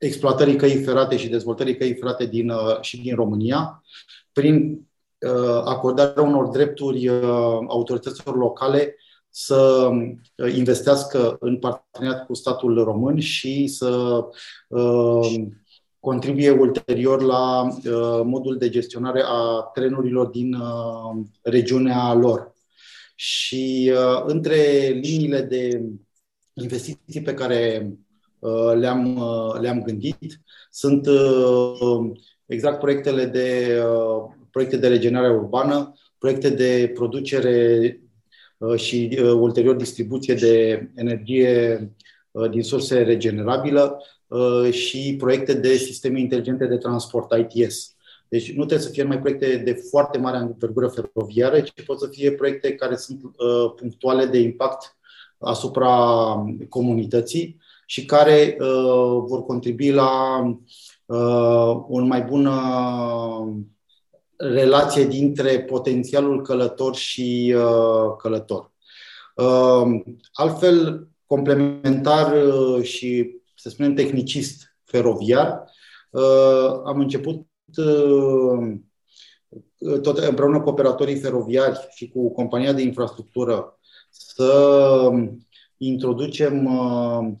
exploatării 0.00 0.56
căii 0.56 0.82
ferate 0.82 1.16
și 1.16 1.28
dezvoltării 1.28 1.76
căii 1.76 1.94
ferate 1.94 2.26
din, 2.26 2.50
uh, 2.50 2.80
și 2.80 3.00
din 3.00 3.14
România, 3.14 3.82
prin 4.32 4.54
uh, 4.62 4.78
acordarea 5.64 6.22
unor 6.22 6.46
drepturi 6.46 7.08
uh, 7.08 7.58
autorităților 7.66 8.36
locale 8.36 8.96
să 9.30 9.90
investească 10.54 11.36
în 11.40 11.58
parteneriat 11.58 12.26
cu 12.26 12.34
statul 12.34 12.84
român 12.84 13.18
și 13.18 13.66
să 13.66 14.24
contribuie 16.00 16.50
ulterior 16.50 17.22
la 17.22 17.68
modul 18.24 18.56
de 18.58 18.68
gestionare 18.68 19.22
a 19.26 19.70
trenurilor 19.74 20.26
din 20.26 20.56
regiunea 21.42 22.14
lor. 22.14 22.52
Și 23.14 23.92
între 24.26 24.56
liniile 25.02 25.42
de 25.42 25.82
investiții 26.52 27.22
pe 27.22 27.34
care 27.34 27.92
Uh, 28.40 28.72
le-am, 28.74 29.16
uh, 29.16 29.60
le-am 29.60 29.82
gândit. 29.82 30.40
Sunt 30.70 31.06
uh, 31.06 32.10
exact 32.46 32.78
proiectele 32.78 33.24
de, 33.24 33.82
proiecte 34.50 34.76
de 34.76 34.88
regenerare 34.88 35.32
urbană, 35.32 35.94
proiecte 36.18 36.48
de 36.48 36.90
producere 36.94 38.00
și 38.76 39.18
ulterior 39.34 39.74
distribuție 39.74 40.34
de 40.34 40.86
energie 40.94 41.78
din 42.50 42.62
surse 42.62 43.02
regenerabilă 43.02 44.02
și 44.70 45.14
proiecte 45.18 45.54
de 45.54 45.74
sisteme 45.74 46.20
inteligente 46.20 46.66
de 46.66 46.76
transport, 46.76 47.32
ITS. 47.52 47.96
Deci 48.28 48.48
nu 48.48 48.64
trebuie 48.64 48.86
să 48.86 48.92
fie 48.92 49.02
numai 49.02 49.20
proiecte 49.20 49.56
de 49.56 49.72
foarte 49.90 50.18
mare 50.18 50.36
învergură 50.36 50.88
feroviară, 50.88 51.60
ci 51.60 51.84
pot 51.86 51.98
să 51.98 52.06
fie 52.06 52.32
proiecte 52.32 52.74
care 52.74 52.96
sunt 52.96 53.20
punctuale 53.76 54.26
de 54.26 54.38
impact 54.38 54.96
asupra 55.38 55.88
comunității 56.68 57.58
și 57.86 58.04
care 58.04 58.56
uh, 58.60 59.22
vor 59.26 59.44
contribui 59.46 59.90
la 59.90 60.40
uh, 61.06 61.84
o 61.88 62.00
mai 62.00 62.22
bună 62.22 62.52
relație 64.40 65.04
dintre 65.04 65.60
potențialul 65.60 66.42
călător 66.42 66.94
și 66.94 67.54
uh, 67.56 68.16
călător. 68.18 68.72
Uh, 69.34 70.00
altfel, 70.32 71.08
complementar 71.26 72.46
uh, 72.46 72.82
și, 72.82 73.40
să 73.54 73.68
spunem, 73.68 73.94
tehnicist 73.94 74.76
feroviar, 74.84 75.64
uh, 76.10 76.80
am 76.84 76.98
început 76.98 77.46
uh, 77.76 78.78
tot 80.02 80.18
împreună 80.18 80.60
cu 80.60 80.68
operatorii 80.68 81.20
feroviari 81.20 81.88
și 81.94 82.08
cu 82.08 82.32
compania 82.32 82.72
de 82.72 82.82
infrastructură 82.82 83.78
să 84.10 85.10
introducem 85.76 86.64
uh, 86.64 87.00
Uh, 87.20 87.36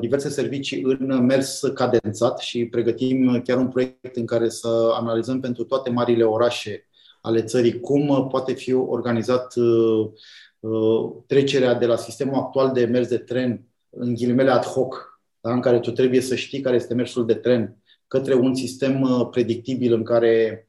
diverse 0.00 0.28
servicii 0.28 0.82
în 0.82 1.24
mers 1.24 1.60
cadențat 1.74 2.38
și 2.38 2.66
pregătim 2.66 3.42
chiar 3.44 3.58
un 3.58 3.68
proiect 3.68 4.16
în 4.16 4.26
care 4.26 4.48
să 4.48 4.90
analizăm 4.92 5.40
pentru 5.40 5.64
toate 5.64 5.90
marile 5.90 6.24
orașe 6.24 6.86
ale 7.20 7.42
țării 7.42 7.80
cum 7.80 8.28
poate 8.30 8.52
fi 8.52 8.72
organizat 8.72 9.54
uh, 9.56 10.10
uh, 10.60 11.12
trecerea 11.26 11.74
de 11.74 11.86
la 11.86 11.96
sistemul 11.96 12.34
actual 12.34 12.72
de 12.72 12.84
mers 12.84 13.08
de 13.08 13.18
tren 13.18 13.64
în 13.90 14.14
ghilimele 14.14 14.50
ad 14.50 14.64
hoc, 14.64 15.20
da, 15.40 15.52
în 15.52 15.60
care 15.60 15.80
tu 15.80 15.90
trebuie 15.90 16.20
să 16.20 16.34
știi 16.34 16.60
care 16.60 16.76
este 16.76 16.94
mersul 16.94 17.26
de 17.26 17.34
tren 17.34 17.76
către 18.06 18.34
un 18.34 18.54
sistem 18.54 19.28
predictibil 19.30 19.92
în 19.92 20.02
care 20.02 20.66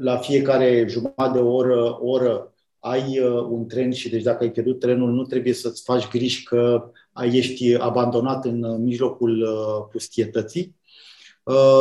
la 0.00 0.16
fiecare 0.16 0.86
jumătate 0.88 1.38
de 1.38 1.44
oră, 1.44 1.98
oră 2.00 2.54
ai 2.80 3.20
un 3.48 3.66
tren 3.66 3.92
și 3.92 4.08
deci 4.08 4.22
dacă 4.22 4.44
ai 4.44 4.50
pierdut 4.50 4.78
trenul, 4.78 5.10
nu 5.10 5.22
trebuie 5.22 5.52
să-ți 5.52 5.82
faci 5.82 6.08
griji 6.08 6.42
că 6.42 6.90
ești 7.32 7.74
abandonat 7.74 8.44
în 8.44 8.82
mijlocul 8.82 9.46
pustietății. 9.90 10.76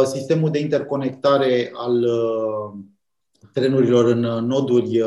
Sistemul 0.05 0.51
de 0.51 0.59
interconectare 0.59 1.71
al 1.73 2.05
trenurilor 3.53 4.05
în 4.05 4.19
noduri 4.45 5.01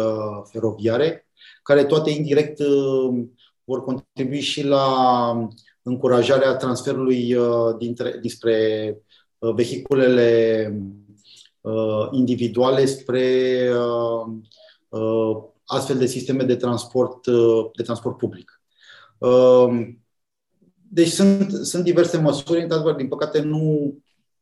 feroviare, 0.51 1.27
care 1.63 1.85
toate 1.85 2.11
indirect 2.11 2.61
vor 3.65 3.85
contribui 3.85 4.41
și 4.41 4.65
la 4.67 4.87
încurajarea 5.83 6.57
transferului 6.57 7.37
dintre, 7.79 8.19
dinspre 8.21 8.97
vehiculele 9.39 10.73
individuale 12.11 12.85
spre 12.85 13.69
astfel 15.65 15.99
de 15.99 16.07
sisteme 16.07 16.43
de 16.45 16.57
transport, 16.57 17.27
de 17.77 17.83
transport 17.83 18.17
public. 18.17 18.63
Deci 20.89 21.09
sunt, 21.09 21.53
sunt 21.53 21.85
diverse 21.85 22.19
măsuri, 22.19 22.63
într-adevăr, 22.63 22.95
din 22.95 23.09
păcate 23.09 23.43
nu 23.43 23.95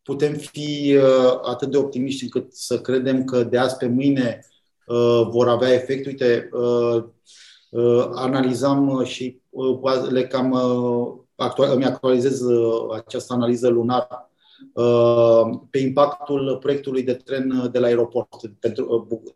putem 0.02 0.32
fi 0.32 0.98
atât 1.42 1.70
de 1.70 1.76
optimiști 1.76 2.22
încât 2.22 2.54
să 2.54 2.80
credem 2.80 3.24
că 3.24 3.44
de 3.44 3.58
azi 3.58 3.76
pe 3.76 3.86
mâine 3.86 4.46
vor 5.30 5.48
avea 5.48 5.72
efect. 5.72 6.06
Uite, 6.06 6.48
analizam 8.14 9.04
și 9.04 9.40
le 10.10 10.26
cam 10.26 10.54
actual, 11.36 11.74
îmi 11.74 11.84
actualizez 11.84 12.40
această 12.94 13.32
analiză 13.32 13.68
lunară 13.68 14.30
pe 15.70 15.78
impactul 15.78 16.56
proiectului 16.60 17.02
de 17.02 17.14
tren 17.14 17.68
de 17.72 17.78
la 17.78 17.86
aeroport, 17.86 18.40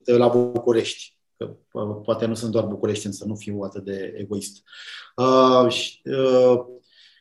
de 0.05 0.17
la 0.17 0.29
București. 0.29 1.14
Că 1.37 1.47
poate 2.05 2.27
nu 2.27 2.35
sunt 2.35 2.53
doar 2.53 2.65
București, 2.65 3.13
să 3.13 3.25
nu 3.25 3.35
fiu 3.35 3.61
atât 3.61 3.85
de 3.85 4.15
egoist. 4.17 4.63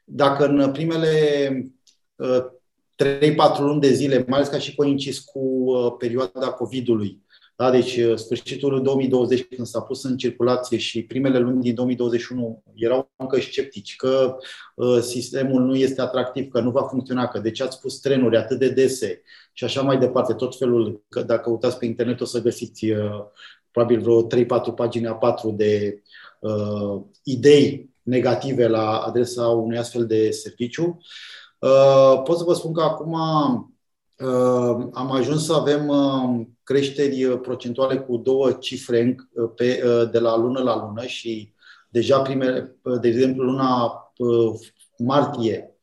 Dacă 0.04 0.46
în 0.46 0.72
primele 0.72 1.50
3-4 2.96 3.60
luni 3.60 3.82
de 3.82 3.94
zile, 3.94 4.26
mai 4.28 4.38
ales 4.38 4.50
ca 4.50 4.60
și 4.60 4.76
coincis 4.76 5.20
cu 5.20 5.72
perioada 5.98 6.52
COVID-ului, 6.52 7.24
da, 7.56 7.72
deci 7.72 8.00
sfârșitul 8.16 8.82
2020, 8.82 9.44
când 9.56 9.68
s-a 9.68 9.82
pus 9.82 10.04
în 10.04 10.18
circulație 10.18 10.78
și 10.78 11.04
primele 11.04 11.40
luni 11.40 11.62
din 11.62 11.76
2021 11.76 12.64
erau 12.74 13.12
încă 13.16 13.40
sceptici 13.40 13.96
că 13.96 14.38
uh, 14.76 15.00
sistemul 15.00 15.62
nu 15.62 15.76
este 15.76 16.02
atractiv, 16.02 16.52
că 16.52 16.60
nu 16.60 16.72
va 16.72 16.84
funcționa, 16.84 17.28
că 17.28 17.40
de 17.40 17.52
ce 17.52 17.64
ați 17.64 17.80
pus 17.80 18.00
trenuri 18.00 18.38
atât 18.38 18.60
de 18.60 18.70
dese 18.70 19.22
și 19.54 19.64
așa 19.64 19.82
mai 19.82 19.98
departe, 19.98 20.34
tot 20.34 20.58
felul, 20.58 21.04
că 21.10 21.22
dacă 21.22 21.50
uitați 21.50 21.78
pe 21.78 21.86
internet 21.86 22.22
o 22.22 22.26
să 22.26 22.42
găsiți 22.42 22.90
uh, 22.90 23.24
probabil 23.74 24.00
vreo 24.02 24.28
3-4 24.28 24.74
pagini 24.76 25.08
A4 25.08 25.56
de 25.56 26.02
uh, 26.40 27.02
idei 27.24 27.94
negative 28.04 28.68
la 28.68 28.98
adresa 28.98 29.48
unui 29.48 29.78
astfel 29.78 30.06
de 30.06 30.32
serviciu. 30.32 31.00
Uh, 31.60 32.22
pot 32.24 32.38
să 32.38 32.44
vă 32.44 32.54
spun 32.54 32.74
că 32.74 32.82
acum 32.82 33.14
uh, 33.14 34.88
am 34.94 35.12
ajuns 35.12 35.46
să 35.46 35.54
avem 35.54 35.88
uh, 35.88 36.46
creșteri 36.64 37.40
procentuale 37.40 37.98
cu 38.00 38.18
două 38.18 38.52
cifre 38.52 39.16
pe, 39.56 39.84
de 40.12 40.20
la 40.20 40.38
lună 40.38 40.62
la 40.62 40.86
lună 40.86 41.06
și 41.06 41.54
deja 41.90 42.22
primele, 42.22 42.78
de 43.02 43.08
exemplu, 43.08 43.44
luna 43.44 43.98
martie 44.98 45.74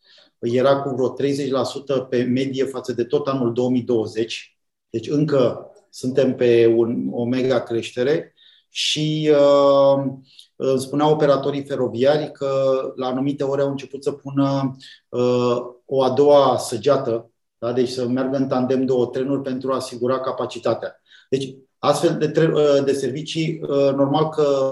era 0.40 0.82
cu 0.82 0.94
vreo 0.94 1.14
30% 2.04 2.08
pe 2.08 2.22
medie 2.22 2.64
față 2.64 2.92
de 2.92 3.04
tot 3.04 3.28
anul 3.28 3.52
2020. 3.52 4.58
Deci 4.90 5.08
încă 5.08 5.69
suntem 5.90 6.34
pe 6.34 6.72
un, 6.76 7.08
o 7.10 7.24
mega 7.24 7.62
creștere 7.62 8.34
și 8.68 9.30
uh, 9.30 10.78
spuneau 10.78 11.12
operatorii 11.12 11.64
feroviari 11.64 12.32
că 12.32 12.82
la 12.96 13.06
anumite 13.06 13.44
ore 13.44 13.62
au 13.62 13.70
început 13.70 14.02
să 14.02 14.12
pună 14.12 14.76
uh, 15.08 15.56
o 15.84 16.02
a 16.02 16.10
doua 16.10 16.56
săgeată, 16.58 17.30
da? 17.58 17.72
deci 17.72 17.88
să 17.88 18.06
meargă 18.06 18.36
în 18.36 18.48
tandem 18.48 18.84
două 18.84 19.06
trenuri 19.06 19.42
pentru 19.42 19.72
a 19.72 19.74
asigura 19.74 20.20
capacitatea. 20.20 21.00
Deci 21.30 21.54
astfel 21.78 22.16
de, 22.18 22.28
tre- 22.28 22.52
uh, 22.54 22.84
de 22.84 22.92
servicii, 22.92 23.60
uh, 23.62 23.92
normal 23.94 24.28
că 24.28 24.70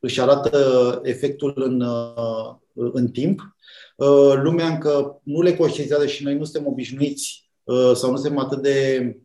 își 0.00 0.20
arată 0.20 1.00
efectul 1.02 1.52
în, 1.56 1.80
uh, 1.80 2.90
în 2.92 3.08
timp. 3.08 3.56
Uh, 3.96 4.32
lumea 4.42 4.66
încă 4.66 5.20
nu 5.22 5.42
le 5.42 5.56
conștientizează 5.56 6.06
și 6.06 6.24
noi 6.24 6.36
nu 6.36 6.44
suntem 6.44 6.70
obișnuiți 6.70 7.50
uh, 7.62 7.92
sau 7.94 8.10
nu 8.10 8.16
suntem 8.16 8.38
atât 8.38 8.62
de 8.62 9.04
uh, 9.08 9.22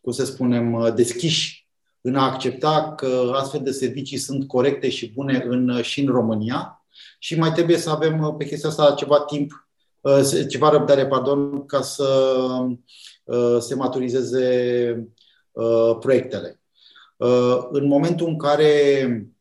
cum 0.00 0.12
să 0.12 0.24
spunem, 0.24 0.92
deschiși 0.94 1.68
în 2.00 2.14
a 2.14 2.24
accepta 2.24 2.92
că 2.96 3.32
astfel 3.34 3.60
de 3.62 3.70
servicii 3.70 4.16
sunt 4.16 4.46
corecte 4.46 4.88
și 4.88 5.12
bune 5.12 5.44
în, 5.48 5.82
și 5.82 6.00
în 6.00 6.12
România 6.12 6.84
și 7.18 7.38
mai 7.38 7.52
trebuie 7.52 7.76
să 7.76 7.90
avem 7.90 8.34
pe 8.38 8.44
chestia 8.44 8.68
asta 8.68 8.94
ceva 8.94 9.20
timp, 9.20 9.68
ceva 10.48 10.68
răbdare, 10.68 11.06
pardon, 11.06 11.66
ca 11.66 11.80
să 11.80 12.34
se 13.58 13.74
maturizeze 13.74 15.12
proiectele. 16.00 16.60
În 17.70 17.86
momentul 17.86 18.26
în 18.26 18.38
care 18.38 19.32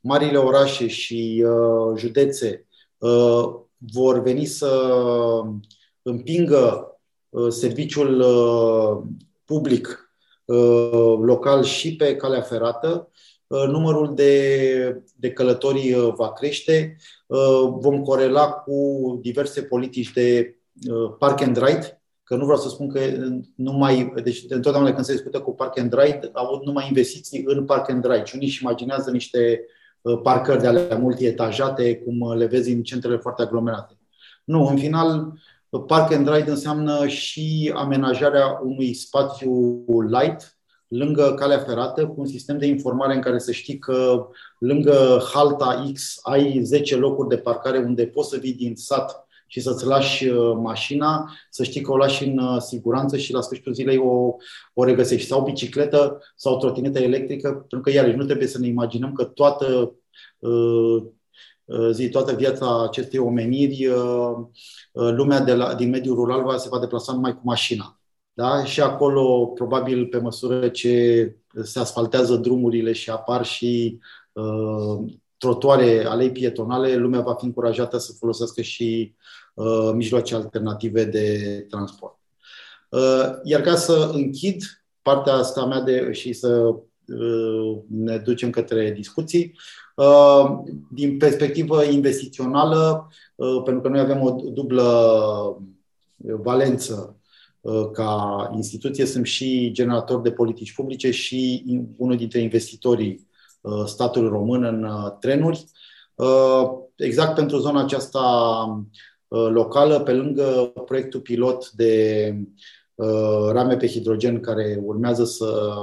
marile 0.00 0.36
orașe 0.36 0.86
și 0.86 1.44
județe 1.96 2.66
vor 3.76 4.22
veni 4.22 4.44
să 4.44 4.90
împingă 6.02 6.86
Uh, 6.86 6.91
serviciul 7.48 8.20
uh, 8.20 9.08
public 9.44 10.12
uh, 10.44 11.18
local 11.20 11.62
și 11.62 11.96
pe 11.96 12.16
calea 12.16 12.40
ferată, 12.40 13.10
numărul 13.46 14.14
de, 14.14 15.02
de 15.16 15.30
călători 15.30 15.94
va 16.16 16.32
crește. 16.32 16.96
Vom 17.78 18.02
corela 18.02 18.50
cu 18.50 19.18
diverse 19.22 19.62
politici 19.62 20.12
de 20.12 20.56
park 21.18 21.40
and 21.40 21.56
ride, 21.56 22.02
că 22.22 22.36
nu 22.36 22.44
vreau 22.44 22.58
să 22.58 22.68
spun 22.68 22.88
că 22.88 23.00
numai, 23.56 24.12
deci 24.22 24.44
întotdeauna 24.48 24.92
când 24.92 25.04
se 25.04 25.12
discută 25.12 25.40
cu 25.40 25.54
park 25.54 25.78
and 25.78 25.92
ride, 25.92 26.30
au 26.32 26.62
numai 26.64 26.86
investiții 26.88 27.42
în 27.46 27.64
park 27.64 27.90
and 27.90 28.04
ride 28.04 28.24
și 28.24 28.34
unii 28.34 28.46
își 28.46 28.62
imaginează 28.62 29.10
niște 29.10 29.66
parcări 30.22 30.60
de 30.60 30.66
ale 30.66 30.98
multietajate, 31.00 31.96
cum 31.96 32.36
le 32.36 32.46
vezi 32.46 32.72
în 32.72 32.82
centrele 32.82 33.16
foarte 33.16 33.42
aglomerate. 33.42 33.98
Nu, 34.44 34.66
în 34.66 34.76
final, 34.76 35.32
Park 35.78 36.12
and 36.12 36.28
Ride 36.28 36.50
înseamnă 36.50 37.06
și 37.06 37.72
amenajarea 37.74 38.60
unui 38.64 38.94
spațiu 38.94 39.84
light 40.08 40.58
lângă 40.88 41.34
calea 41.34 41.58
ferată 41.58 42.06
cu 42.06 42.14
un 42.16 42.26
sistem 42.26 42.58
de 42.58 42.66
informare 42.66 43.14
în 43.14 43.20
care 43.20 43.38
să 43.38 43.52
știi 43.52 43.78
că 43.78 44.26
lângă 44.58 45.22
halta 45.32 45.90
X 45.92 46.18
ai 46.22 46.62
10 46.62 46.96
locuri 46.96 47.28
de 47.28 47.36
parcare 47.36 47.78
unde 47.78 48.06
poți 48.06 48.28
să 48.28 48.36
vii 48.36 48.54
din 48.54 48.76
sat 48.76 49.26
și 49.46 49.60
să-ți 49.60 49.86
lași 49.86 50.26
uh, 50.26 50.56
mașina, 50.62 51.30
să 51.50 51.62
știi 51.62 51.80
că 51.80 51.92
o 51.92 51.96
lași 51.96 52.24
în 52.24 52.38
uh, 52.38 52.60
siguranță 52.60 53.16
și 53.16 53.32
la 53.32 53.40
sfârșitul 53.40 53.72
zilei 53.72 53.98
o, 53.98 54.34
o 54.74 54.84
regăsești. 54.84 55.28
Sau 55.28 55.42
bicicletă 55.42 56.20
sau 56.36 56.58
trotinetă 56.58 56.98
electrică, 56.98 57.48
pentru 57.48 57.80
că 57.80 57.90
iarăși 57.90 58.16
nu 58.16 58.24
trebuie 58.24 58.48
să 58.48 58.58
ne 58.58 58.66
imaginăm 58.66 59.12
că 59.12 59.24
toată 59.24 59.66
uh, 59.66 59.92
Uh, 60.42 61.04
zi, 61.90 62.08
toată 62.08 62.32
viața 62.32 62.82
acestei 62.82 63.18
omeniri, 63.18 63.86
uh, 63.86 64.32
uh, 64.92 65.12
lumea 65.12 65.40
de 65.40 65.54
la, 65.54 65.74
din 65.74 65.90
mediul 65.90 66.14
rural 66.14 66.42
va, 66.42 66.56
se 66.56 66.68
va 66.68 66.78
deplasa 66.78 67.12
numai 67.12 67.34
cu 67.34 67.40
mașina. 67.44 68.00
Da? 68.32 68.64
Și 68.64 68.80
acolo, 68.80 69.46
probabil, 69.46 70.06
pe 70.06 70.18
măsură 70.18 70.68
ce 70.68 71.36
se 71.62 71.78
asfaltează 71.78 72.36
drumurile 72.36 72.92
și 72.92 73.10
apar 73.10 73.44
și 73.44 73.98
uh, 74.32 75.12
trotuare, 75.36 76.04
alei 76.04 76.32
pietonale, 76.32 76.96
lumea 76.96 77.20
va 77.20 77.34
fi 77.34 77.44
încurajată 77.44 77.98
să 77.98 78.12
folosească 78.18 78.62
și 78.62 79.14
uh, 79.54 79.90
mijloace 79.94 80.34
alternative 80.34 81.04
de 81.04 81.66
transport. 81.70 82.18
Uh, 82.88 83.30
iar 83.42 83.60
ca 83.60 83.74
să 83.74 84.10
închid 84.14 84.62
partea 85.02 85.32
asta 85.32 85.66
mea 85.66 85.80
de, 85.80 86.12
și 86.12 86.32
să 86.32 86.74
uh, 87.06 87.78
ne 87.88 88.18
ducem 88.18 88.50
către 88.50 88.90
discuții, 88.90 89.54
Uh, 89.54 89.58
din 90.90 91.16
perspectivă 91.16 91.84
investițională, 91.84 93.08
uh, 93.34 93.62
pentru 93.64 93.82
că 93.82 93.88
noi 93.88 94.00
avem 94.00 94.20
o 94.22 94.30
dublă 94.52 94.86
valență 96.16 97.16
uh, 97.60 97.90
ca 97.92 98.50
instituție, 98.54 99.06
sunt 99.06 99.26
și 99.26 99.70
generator 99.72 100.20
de 100.20 100.30
politici 100.30 100.74
publice 100.74 101.10
și 101.10 101.64
unul 101.96 102.16
dintre 102.16 102.40
investitorii 102.40 103.30
statului 103.86 104.28
român 104.28 104.64
în 104.64 104.88
trenuri. 105.20 105.64
Exact 106.96 107.34
pentru 107.34 107.58
zona 107.58 107.82
aceasta 107.82 108.86
locală, 109.28 110.00
pe 110.00 110.12
lângă 110.12 110.72
proiectul 110.84 111.20
pilot 111.20 111.70
de 111.70 112.34
rame 113.52 113.76
pe 113.76 113.86
hidrogen 113.86 114.40
care 114.40 114.80
urmează 114.82 115.24
să 115.24 115.74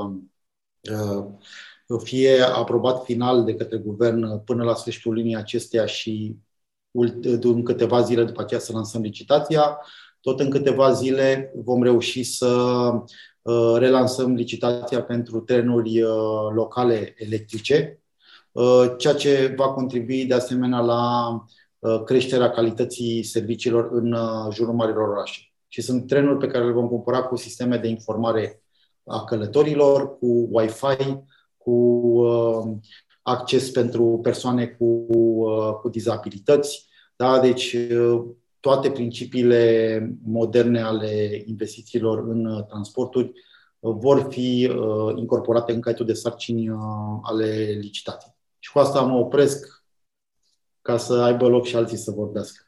fie 1.97 2.41
aprobat 2.41 3.03
final 3.03 3.43
de 3.43 3.55
către 3.55 3.77
guvern 3.77 4.43
până 4.43 4.63
la 4.63 4.75
sfârșitul 4.75 5.13
linii 5.13 5.35
acesteia 5.35 5.85
și 5.85 6.35
în 7.41 7.63
câteva 7.63 8.01
zile 8.01 8.23
după 8.23 8.41
aceea 8.41 8.59
să 8.59 8.71
lansăm 8.73 9.01
licitația. 9.01 9.77
Tot 10.21 10.39
în 10.39 10.49
câteva 10.49 10.91
zile 10.91 11.51
vom 11.55 11.83
reuși 11.83 12.23
să 12.23 12.91
relansăm 13.77 14.33
licitația 14.33 15.03
pentru 15.03 15.39
trenuri 15.39 15.99
locale 16.53 17.13
electrice, 17.17 18.01
ceea 18.97 19.13
ce 19.13 19.53
va 19.57 19.69
contribui 19.69 20.25
de 20.25 20.33
asemenea 20.33 20.79
la 20.79 21.35
creșterea 22.05 22.49
calității 22.49 23.23
serviciilor 23.23 23.89
în 23.91 24.15
jurul 24.51 24.73
marilor 24.73 25.09
orașe. 25.09 25.41
Și 25.67 25.81
sunt 25.81 26.07
trenuri 26.07 26.37
pe 26.37 26.47
care 26.47 26.65
le 26.65 26.71
vom 26.71 26.87
cumpăra 26.87 27.23
cu 27.23 27.35
sisteme 27.35 27.77
de 27.77 27.87
informare 27.87 28.63
a 29.05 29.23
călătorilor, 29.23 30.17
cu 30.17 30.49
Wi-Fi, 30.51 31.17
cu 31.63 31.71
uh, 31.71 32.77
acces 33.21 33.69
pentru 33.69 34.19
persoane 34.23 34.67
cu, 34.67 35.05
uh, 35.09 35.73
cu 35.73 35.89
dizabilități. 35.89 36.87
Da? 37.15 37.39
Deci 37.39 37.73
uh, 37.73 38.23
toate 38.59 38.91
principiile 38.91 40.17
moderne 40.23 40.81
ale 40.81 41.43
investițiilor 41.45 42.27
în 42.27 42.65
transporturi 42.67 43.31
vor 43.79 44.27
fi 44.29 44.71
incorporate 45.15 45.71
în 45.71 45.81
caietul 45.81 46.05
de 46.05 46.13
sarcini 46.13 46.69
ale 47.21 47.77
licitației. 47.81 48.35
Și 48.59 48.71
cu 48.71 48.79
asta 48.79 49.01
mă 49.01 49.17
opresc 49.17 49.83
ca 50.81 50.97
să 50.97 51.13
aibă 51.13 51.47
loc 51.47 51.65
și 51.65 51.75
alții 51.75 51.97
să 51.97 52.11
vorbească. 52.11 52.63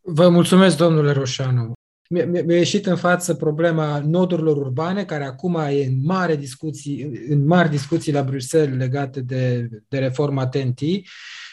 Vă 0.00 0.28
mulțumesc, 0.28 0.76
domnule 0.76 1.12
Roșanu. 1.12 1.75
Mi-a 2.08 2.56
ieșit 2.56 2.86
în 2.86 2.96
față 2.96 3.34
problema 3.34 4.02
nodurilor 4.06 4.56
urbane, 4.56 5.04
care 5.04 5.24
acum 5.24 5.54
e 5.54 5.84
în 5.86 6.04
mare 6.04 6.36
discuții, 6.36 7.10
în 7.28 7.46
mari 7.46 7.70
discuții 7.70 8.12
la 8.12 8.22
Bruxelles 8.22 8.78
legate 8.78 9.20
de, 9.20 9.68
de 9.88 9.98
reforma 9.98 10.46
TNT 10.46 10.80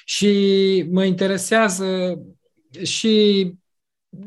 și 0.05 0.85
mă 0.91 1.03
interesează 1.03 2.19
și 2.81 3.51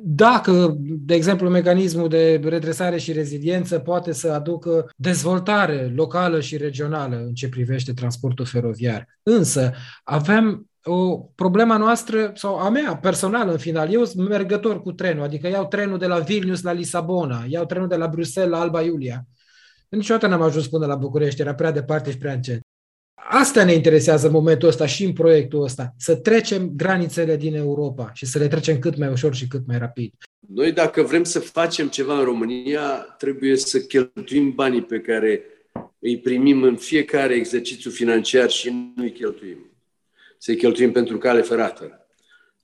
dacă, 0.02 0.76
de 0.78 1.14
exemplu, 1.14 1.48
mecanismul 1.48 2.08
de 2.08 2.40
redresare 2.44 2.98
și 2.98 3.12
reziliență 3.12 3.78
poate 3.78 4.12
să 4.12 4.32
aducă 4.32 4.90
dezvoltare 4.96 5.92
locală 5.94 6.40
și 6.40 6.56
regională 6.56 7.16
în 7.16 7.34
ce 7.34 7.48
privește 7.48 7.92
transportul 7.92 8.44
feroviar. 8.44 9.08
Însă, 9.22 9.72
avem 10.04 10.66
o 10.88 11.16
problema 11.34 11.76
noastră, 11.76 12.32
sau 12.34 12.56
a 12.56 12.68
mea 12.68 12.96
personală 12.96 13.50
în 13.52 13.58
final, 13.58 13.92
eu 13.92 14.04
sunt 14.04 14.28
mergător 14.28 14.82
cu 14.82 14.92
trenul, 14.92 15.22
adică 15.22 15.48
iau 15.48 15.66
trenul 15.66 15.98
de 15.98 16.06
la 16.06 16.18
Vilnius 16.18 16.62
la 16.62 16.72
Lisabona, 16.72 17.44
iau 17.48 17.64
trenul 17.64 17.88
de 17.88 17.96
la 17.96 18.08
Bruxelles 18.08 18.50
la 18.50 18.60
Alba 18.60 18.82
Iulia. 18.82 19.26
Niciodată 19.88 20.26
n-am 20.26 20.42
ajuns 20.42 20.66
până 20.66 20.86
la 20.86 20.94
București, 20.94 21.40
era 21.40 21.54
prea 21.54 21.70
departe 21.70 22.10
și 22.10 22.18
prea 22.18 22.32
încet. 22.32 22.60
Asta 23.14 23.64
ne 23.64 23.72
interesează 23.72 24.26
în 24.26 24.32
momentul 24.32 24.68
ăsta 24.68 24.86
și 24.86 25.04
în 25.04 25.12
proiectul 25.12 25.62
ăsta, 25.62 25.94
să 25.96 26.16
trecem 26.16 26.70
granițele 26.76 27.36
din 27.36 27.54
Europa 27.54 28.10
și 28.14 28.26
să 28.26 28.38
le 28.38 28.48
trecem 28.48 28.78
cât 28.78 28.96
mai 28.96 29.08
ușor 29.08 29.34
și 29.34 29.46
cât 29.46 29.66
mai 29.66 29.78
rapid. 29.78 30.12
Noi 30.48 30.72
dacă 30.72 31.02
vrem 31.02 31.24
să 31.24 31.38
facem 31.38 31.88
ceva 31.88 32.18
în 32.18 32.24
România, 32.24 32.88
trebuie 33.18 33.56
să 33.56 33.78
cheltuim 33.78 34.52
banii 34.54 34.82
pe 34.82 35.00
care 35.00 35.40
îi 35.98 36.18
primim 36.18 36.62
în 36.62 36.76
fiecare 36.76 37.34
exercițiu 37.34 37.90
financiar 37.90 38.50
și 38.50 38.92
nu 38.96 39.02
îi 39.02 39.12
cheltuim 39.12 39.75
să-i 40.38 40.56
cheltuim 40.56 40.92
pentru 40.92 41.18
cale 41.18 41.40
ferată. 41.40 42.06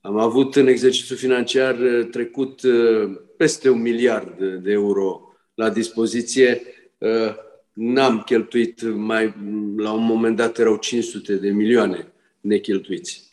Am 0.04 0.18
avut 0.18 0.56
în 0.56 0.66
exercițiul 0.66 1.18
financiar 1.18 1.78
uh, 1.78 2.08
trecut 2.10 2.62
uh, 2.62 3.10
peste 3.36 3.70
un 3.70 3.80
miliard 3.80 4.38
de 4.62 4.72
euro 4.72 5.34
la 5.54 5.70
dispoziție. 5.70 6.62
Uh, 6.98 7.34
n-am 7.72 8.22
cheltuit 8.24 8.82
mai, 8.82 9.34
la 9.76 9.92
un 9.92 10.04
moment 10.04 10.36
dat 10.36 10.58
erau 10.58 10.76
500 10.76 11.34
de 11.34 11.50
milioane 11.50 12.12
necheltuiți. 12.40 13.30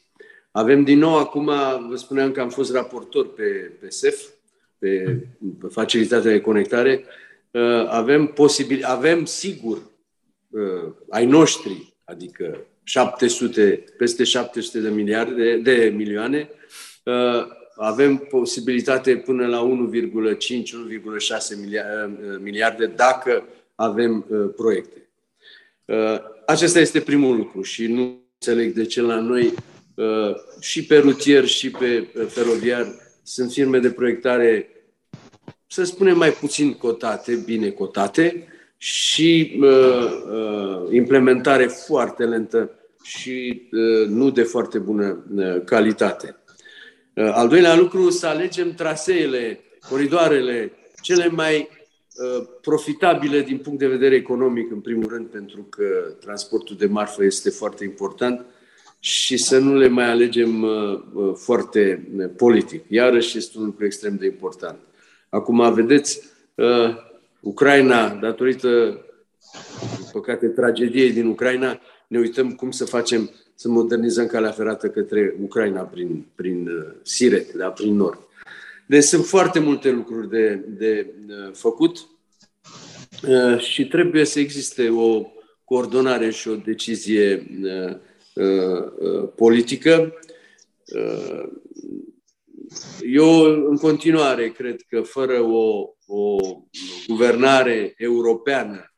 Avem 0.51 0.83
din 0.83 0.99
nou 0.99 1.17
acum, 1.17 1.45
vă 1.89 1.95
spuneam 1.95 2.31
că 2.31 2.41
am 2.41 2.49
fost 2.49 2.73
raportor 2.73 3.33
pe, 3.33 3.71
pe 3.79 3.89
SEF, 3.89 4.27
pe, 4.77 5.19
pe 5.59 5.67
facilitatea 5.67 6.31
de 6.31 6.41
conectare, 6.41 7.05
avem, 7.87 8.25
posibil, 8.25 8.83
avem 8.83 9.25
sigur 9.25 9.81
ai 11.09 11.25
noștri, 11.25 11.93
adică 12.03 12.65
700, 12.89 13.83
peste 13.97 14.23
700 14.23 14.79
de 14.79 14.89
miliarde 14.89 15.57
de 15.57 15.93
milioane, 15.95 16.49
uh, 17.03 17.47
avem 17.75 18.17
posibilitate 18.17 19.15
până 19.15 19.47
la 19.47 19.61
1,5-1,6 19.61 21.55
miliarde 22.41 22.85
dacă 22.85 23.47
avem 23.75 24.25
uh, 24.29 24.49
proiecte. 24.55 25.09
Uh, 25.85 26.17
acesta 26.45 26.79
este 26.79 26.99
primul 26.99 27.35
lucru 27.35 27.61
și 27.61 27.87
nu 27.87 28.21
înțeleg 28.33 28.73
de 28.73 28.85
ce 28.85 29.01
la 29.01 29.19
noi 29.19 29.53
și 30.59 30.85
pe 30.85 30.97
rutier 30.97 31.45
și 31.45 31.69
pe 31.69 32.07
feroviar 32.27 32.87
sunt 33.23 33.51
firme 33.51 33.79
de 33.79 33.91
proiectare, 33.91 34.69
să 35.67 35.83
spunem, 35.83 36.17
mai 36.17 36.31
puțin 36.31 36.73
cotate, 36.73 37.35
bine 37.45 37.69
cotate 37.69 38.47
și 38.77 39.59
implementare 40.91 41.67
foarte 41.67 42.23
lentă 42.23 42.78
și 43.09 43.61
uh, 43.71 44.07
nu 44.07 44.29
de 44.29 44.43
foarte 44.43 44.77
bună 44.77 45.25
uh, 45.35 45.61
calitate. 45.65 46.35
Uh, 47.13 47.31
al 47.33 47.47
doilea 47.47 47.75
lucru, 47.75 48.09
să 48.09 48.27
alegem 48.27 48.73
traseele, 48.73 49.59
coridoarele 49.89 50.71
cele 51.01 51.27
mai 51.27 51.77
profitabile 52.61 53.41
din 53.41 53.57
punct 53.57 53.79
de 53.79 53.87
vedere 53.87 54.15
economic, 54.15 54.71
în 54.71 54.79
primul 54.79 55.09
rând, 55.09 55.25
pentru 55.25 55.61
că 55.69 55.83
transportul 56.19 56.75
de 56.75 56.85
marfă 56.85 57.23
este 57.23 57.49
foarte 57.49 57.83
important 57.83 58.45
și 58.99 59.37
să 59.37 59.57
nu 59.57 59.75
le 59.75 59.87
mai 59.87 60.09
alegem 60.09 60.65
foarte 61.35 62.09
politic. 62.37 62.83
Iarăși 62.87 63.37
este 63.37 63.57
un 63.57 63.65
lucru 63.65 63.85
extrem 63.85 64.15
de 64.15 64.25
important. 64.25 64.77
Acum, 65.29 65.73
vedeți, 65.73 66.21
Ucraina, 67.39 68.09
datorită, 68.09 68.69
din 69.97 70.07
păcate, 70.11 70.47
tragediei 70.47 71.11
din 71.11 71.27
Ucraina, 71.27 71.79
ne 72.09 72.19
uităm 72.19 72.51
cum 72.51 72.71
să 72.71 72.85
facem, 72.85 73.29
să 73.55 73.69
modernizăm 73.69 74.27
calea 74.27 74.51
ferată 74.51 74.89
către 74.89 75.35
Ucraina 75.41 75.81
prin, 75.81 76.25
prin 76.35 76.67
uh, 76.67 76.95
Siret, 77.01 77.53
da, 77.53 77.69
prin 77.69 77.95
nord. 77.95 78.19
Deci 78.87 79.03
sunt 79.03 79.25
foarte 79.25 79.59
multe 79.59 79.89
lucruri 79.91 80.29
de, 80.29 80.55
de 80.67 81.13
uh, 81.27 81.51
făcut 81.53 82.09
uh, 83.27 83.59
și 83.59 83.87
trebuie 83.87 84.25
să 84.25 84.39
existe 84.39 84.89
o 84.89 85.31
coordonare 85.63 86.29
și 86.29 86.47
o 86.47 86.55
decizie 86.55 87.47
politică. 89.35 90.13
Eu, 93.01 93.41
în 93.43 93.77
continuare, 93.77 94.49
cred 94.49 94.81
că 94.89 95.01
fără 95.01 95.41
o, 95.41 95.89
o 96.05 96.35
guvernare 97.07 97.93
europeană 97.97 98.93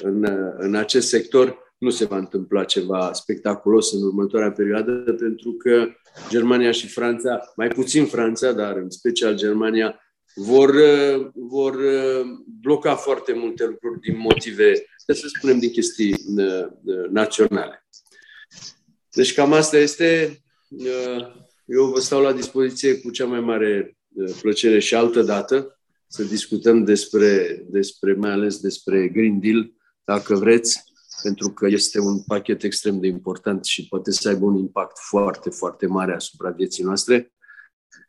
în, 0.00 0.24
în 0.58 0.74
acest 0.74 1.08
sector, 1.08 1.63
nu 1.84 1.90
se 1.90 2.04
va 2.04 2.16
întâmpla 2.16 2.64
ceva 2.64 3.12
spectaculos 3.12 3.92
în 3.92 4.02
următoarea 4.02 4.52
perioadă, 4.52 4.92
pentru 4.92 5.52
că 5.52 5.86
Germania 6.28 6.70
și 6.70 6.88
Franța, 6.88 7.52
mai 7.56 7.68
puțin 7.68 8.06
Franța, 8.06 8.52
dar 8.52 8.76
în 8.76 8.90
special 8.90 9.36
Germania, 9.36 9.98
vor, 10.34 10.74
vor 11.34 11.76
bloca 12.60 12.94
foarte 12.94 13.32
multe 13.32 13.64
lucruri 13.64 14.00
din 14.00 14.18
motive, 14.18 14.84
să 15.06 15.28
spunem, 15.36 15.58
din 15.58 15.70
chestii 15.70 16.16
naționale. 17.10 17.86
Deci 19.10 19.34
cam 19.34 19.52
asta 19.52 19.78
este. 19.78 20.38
Eu 21.64 21.84
vă 21.84 22.00
stau 22.00 22.22
la 22.22 22.32
dispoziție 22.32 23.00
cu 23.00 23.10
cea 23.10 23.24
mai 23.24 23.40
mare 23.40 23.96
plăcere 24.40 24.78
și 24.78 24.94
altă 24.94 25.22
dată 25.22 25.78
să 26.06 26.22
discutăm 26.22 26.84
despre, 26.84 27.64
despre 27.68 28.12
mai 28.12 28.30
ales 28.30 28.60
despre 28.60 29.08
Green 29.08 29.40
Deal, 29.40 29.72
dacă 30.04 30.34
vreți, 30.34 30.82
pentru 31.24 31.50
că 31.50 31.66
este 31.66 32.00
un 32.00 32.22
pachet 32.22 32.62
extrem 32.62 33.00
de 33.00 33.06
important 33.06 33.64
și 33.64 33.88
poate 33.88 34.10
să 34.10 34.28
aibă 34.28 34.44
un 34.44 34.56
impact 34.56 34.98
foarte, 34.98 35.50
foarte 35.50 35.86
mare 35.86 36.14
asupra 36.14 36.50
vieții 36.50 36.84
noastre 36.84 37.32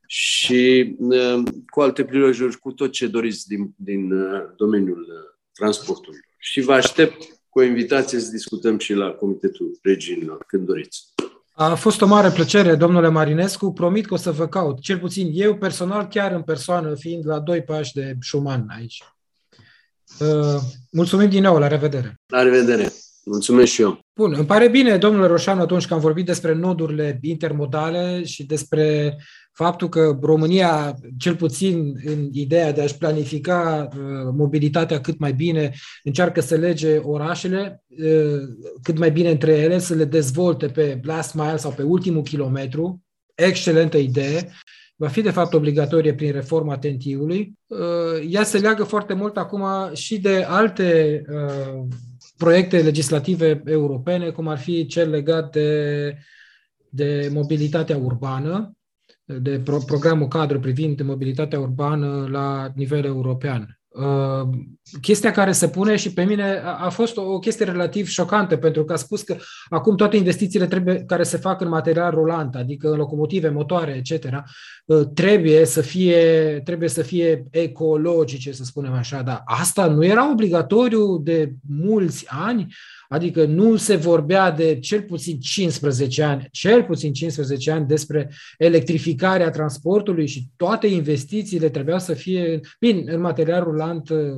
și 0.08 0.96
uh, 1.00 1.44
cu 1.70 1.82
alte 1.82 2.04
prilejuri, 2.06 2.58
cu 2.58 2.72
tot 2.72 2.92
ce 2.92 3.08
doriți 3.08 3.48
din, 3.48 3.74
din 3.76 4.12
uh, 4.12 4.42
domeniul 4.56 5.00
uh, 5.00 5.48
transportului. 5.52 6.20
Și 6.38 6.62
vă 6.62 6.74
aștept 6.74 7.24
cu 7.50 7.60
o 7.60 7.64
invitație 7.64 8.20
să 8.20 8.32
discutăm 8.32 8.78
și 8.78 8.94
la 8.94 9.10
Comitetul 9.12 9.80
Regiunilor, 9.82 10.44
când 10.48 10.66
doriți. 10.66 11.14
A 11.54 11.76
fost 11.76 12.02
o 12.02 12.06
mare 12.06 12.30
plăcere, 12.30 12.76
domnule 12.76 13.08
Marinescu. 13.08 13.74
Promit 13.74 14.06
că 14.06 14.14
o 14.14 14.18
să 14.18 14.32
vă 14.32 14.48
caut, 14.48 14.80
cel 14.80 15.00
puțin 15.00 15.30
eu 15.34 15.58
personal, 15.58 16.08
chiar 16.08 16.32
în 16.32 16.42
persoană, 16.42 16.96
fiind 16.96 17.28
la 17.28 17.40
doi 17.40 17.64
pași 17.64 17.94
de 17.94 18.16
Schumann 18.22 18.70
aici. 18.78 19.04
Mulțumim 20.92 21.30
din 21.30 21.42
nou, 21.42 21.58
la 21.58 21.68
revedere! 21.68 22.16
La 22.28 22.42
revedere! 22.42 22.92
Mulțumesc 23.26 23.72
și 23.72 23.82
eu. 23.82 24.00
Bun, 24.16 24.34
îmi 24.38 24.46
pare 24.46 24.68
bine, 24.68 24.98
domnule 24.98 25.28
Roșanu, 25.28 25.62
atunci 25.62 25.86
că 25.88 25.94
am 25.94 26.00
vorbit 26.00 26.26
despre 26.26 26.54
nodurile 26.54 27.20
intermodale 27.22 28.24
și 28.24 28.46
despre 28.46 29.16
faptul 29.52 29.90
că 29.90 30.18
România, 30.22 30.96
cel 31.18 31.36
puțin 31.36 31.94
în 32.04 32.30
ideea 32.32 32.72
de 32.72 32.82
a-și 32.82 32.98
planifica 32.98 33.88
uh, 33.92 33.98
mobilitatea 34.38 35.02
cât 35.02 35.20
mai 35.20 35.34
bine, 35.34 35.74
încearcă 36.04 36.42
să 36.42 36.56
lege 36.56 36.98
orașele 36.98 37.84
uh, 37.88 38.42
cât 38.82 38.98
mai 38.98 39.12
bine 39.12 39.30
între 39.30 39.52
ele, 39.52 39.80
să 39.80 39.94
le 39.94 40.06
dezvolte 40.06 40.68
pe 40.68 41.00
last 41.04 41.34
mile 41.34 41.58
sau 41.58 41.72
pe 41.72 41.84
ultimul 41.84 42.24
kilometru, 42.24 43.02
excelentă 43.36 43.98
idee, 43.98 44.52
va 44.96 45.08
fi 45.08 45.22
de 45.22 45.30
fapt 45.32 45.54
obligatorie 45.54 46.14
prin 46.14 46.32
reforma 46.32 46.78
TNT-ului. 46.78 47.54
Uh, 47.68 48.28
ea 48.30 48.44
se 48.44 48.58
leagă 48.58 48.84
foarte 48.84 49.14
mult 49.14 49.38
acum 49.38 49.64
și 49.94 50.20
de 50.20 50.44
alte 50.48 51.22
uh, 51.30 51.84
proiecte 52.38 52.82
legislative 52.82 53.62
europene, 53.66 54.30
cum 54.30 54.48
ar 54.48 54.58
fi 54.58 54.86
cel 54.86 55.10
legat 55.10 55.52
de, 55.52 56.18
de 56.90 57.30
mobilitatea 57.34 57.98
urbană, 57.98 58.76
de 59.26 59.60
pro- 59.60 59.84
programul 59.86 60.28
cadru 60.28 60.60
privind 60.60 61.02
mobilitatea 61.02 61.60
urbană 61.60 62.28
la 62.30 62.72
nivel 62.76 63.06
european. 63.06 63.80
Uh, 63.96 64.48
chestia 65.02 65.32
care 65.32 65.52
se 65.52 65.70
pune 65.70 65.96
și 65.96 66.14
pe 66.14 66.24
mine 66.24 66.62
a, 66.64 66.78
a 66.86 66.90
fost 66.90 67.18
o, 67.18 67.22
o 67.22 67.40
chestie 67.40 67.66
relativ 67.66 68.08
șocantă, 68.08 68.58
pentru 68.58 68.86
că 68.86 68.94
a 68.94 68.96
spus 68.96 69.22
că 69.22 69.36
acum 69.70 69.96
toate 69.96 70.18
investițiile 70.18 70.68
trebuie, 70.68 71.04
care 71.04 71.24
se 71.24 71.38
fac 71.38 71.62
în 71.62 71.68
material 71.68 72.12
rulant, 72.12 72.56
adică 72.56 72.90
în 72.90 72.98
locomotive, 72.98 73.50
motoare, 73.50 74.04
etc., 74.06 74.24
uh, 74.86 75.08
trebuie 75.14 75.66
să 75.66 75.82
fie, 75.82 76.62
trebuie 76.64 76.90
să 76.90 77.02
fie 77.02 77.44
ecologice, 77.52 78.52
să 78.52 78.64
spunem 78.64 78.94
așa, 78.94 79.22
dar 79.22 79.42
asta 79.46 79.88
nu 79.88 80.06
era 80.06 80.32
obligatoriu 80.32 81.18
de 81.18 81.54
mulți 81.68 82.26
ani, 82.28 82.76
Adică 83.10 83.46
nu 83.46 83.76
se 83.76 83.96
vorbea 83.96 84.52
de 84.52 84.80
cel 84.80 85.02
puțin 85.02 85.40
15 85.40 86.24
ani, 86.24 86.48
cel 86.52 86.84
puțin 86.84 87.14
15 87.14 87.72
ani 87.72 87.88
despre 87.88 88.32
electrificarea 88.58 89.50
transportului 89.50 90.28
și 90.28 90.48
toate 90.56 90.88
investițiile 90.88 91.70
trebuiau 91.70 92.00
să 92.00 92.14
fie, 92.14 92.60
bine, 92.80 93.14
în 93.14 93.22
material 93.22 93.64
rulant 93.64 94.10
uh, 94.10 94.36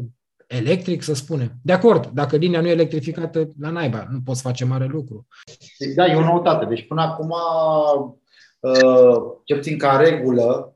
electric, 0.47 1.01
să 1.01 1.13
spunem. 1.13 1.51
De 1.63 1.73
acord, 1.73 2.05
dacă 2.05 2.35
linia 2.35 2.61
nu 2.61 2.67
e 2.67 2.71
electrificată, 2.71 3.47
la 3.59 3.69
naiba, 3.69 4.07
nu 4.11 4.19
poți 4.25 4.41
face 4.41 4.65
mare 4.65 4.85
lucru. 4.85 5.27
Da, 5.95 6.05
e 6.05 6.15
o 6.15 6.23
noutate. 6.23 6.65
Deci 6.65 6.87
până 6.87 7.01
acum, 7.01 7.33
uh, 8.59 9.21
cel 9.43 9.57
puțin 9.57 9.77
ca 9.77 9.97
regulă, 9.97 10.75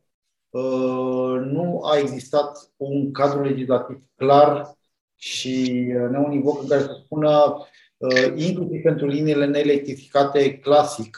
uh, 0.50 1.42
nu 1.52 1.82
a 1.84 1.98
existat 1.98 2.72
un 2.78 3.12
cadru 3.12 3.44
legislativ 3.44 4.04
clar 4.16 4.76
și 5.16 5.72
neunivoc 6.12 6.62
în 6.62 6.68
care 6.68 6.82
să 6.82 7.00
spună 7.04 7.30
Uh, 7.30 7.66
inclusiv 8.36 8.82
pentru 8.82 9.08
liniile 9.08 9.46
neelectrificate 9.46 10.58
clasic, 10.58 11.18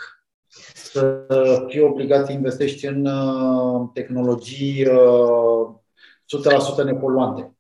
să 0.74 1.26
fii 1.68 1.82
obligat 1.82 2.26
să 2.26 2.32
investești 2.32 2.86
în 2.86 3.06
uh, 3.06 3.90
tehnologii 3.94 4.86
100% 4.86 4.88
uh, 6.78 6.84
nepoluante. 6.86 7.56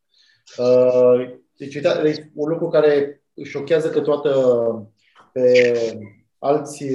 Deci, 1.57 1.75
uitați, 1.75 2.01
deci, 2.01 2.25
un 2.33 2.49
lucru 2.49 2.67
care 2.67 3.23
șochează 3.43 3.89
că 3.89 3.99
toată 3.99 4.31
pe 5.31 5.73
alți 6.39 6.85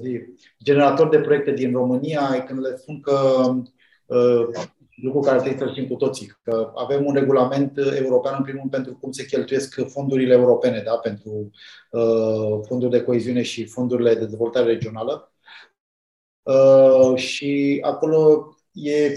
zi, 0.00 0.22
generatori 0.64 1.10
de 1.10 1.20
proiecte 1.20 1.52
din 1.52 1.72
România 1.72 2.32
e 2.36 2.40
când 2.40 2.60
le 2.60 2.76
spun 2.76 3.00
că 3.00 3.16
lucru 5.02 5.20
care 5.20 5.38
trebuie 5.38 5.68
să 5.68 5.72
știm 5.72 5.86
cu 5.86 5.94
toții, 5.94 6.32
că 6.42 6.72
avem 6.74 7.06
un 7.06 7.14
regulament 7.14 7.78
european, 7.78 8.34
în 8.38 8.42
primul 8.42 8.60
rând, 8.60 8.72
pentru 8.72 8.98
cum 9.00 9.12
se 9.12 9.26
cheltuiesc 9.26 9.88
fondurile 9.88 10.32
europene, 10.34 10.82
da? 10.84 10.96
pentru 10.96 11.50
uh, 11.90 12.60
fonduri 12.66 12.90
de 12.90 13.02
coeziune 13.02 13.42
și 13.42 13.66
fondurile 13.66 14.14
de 14.14 14.24
dezvoltare 14.24 14.66
regională. 14.66 15.32
Uh, 16.42 17.16
și 17.16 17.78
acolo 17.82 18.48
e 18.72 19.12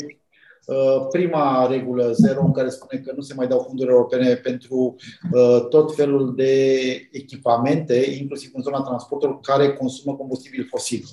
uh, 0.65 1.07
prima 1.09 1.67
regulă 1.67 2.11
zero 2.11 2.41
în 2.45 2.51
care 2.51 2.69
spune 2.69 3.01
că 3.01 3.13
nu 3.15 3.21
se 3.21 3.33
mai 3.33 3.47
dau 3.47 3.59
fonduri 3.59 3.89
europene 3.89 4.35
pentru 4.35 4.95
uh, 5.31 5.67
tot 5.69 5.95
felul 5.95 6.35
de 6.35 6.73
echipamente, 7.11 8.15
inclusiv 8.19 8.51
în 8.53 8.61
zona 8.61 8.81
transportului, 8.81 9.37
care 9.41 9.73
consumă 9.73 10.15
combustibil 10.15 10.67
fosil. 10.69 11.03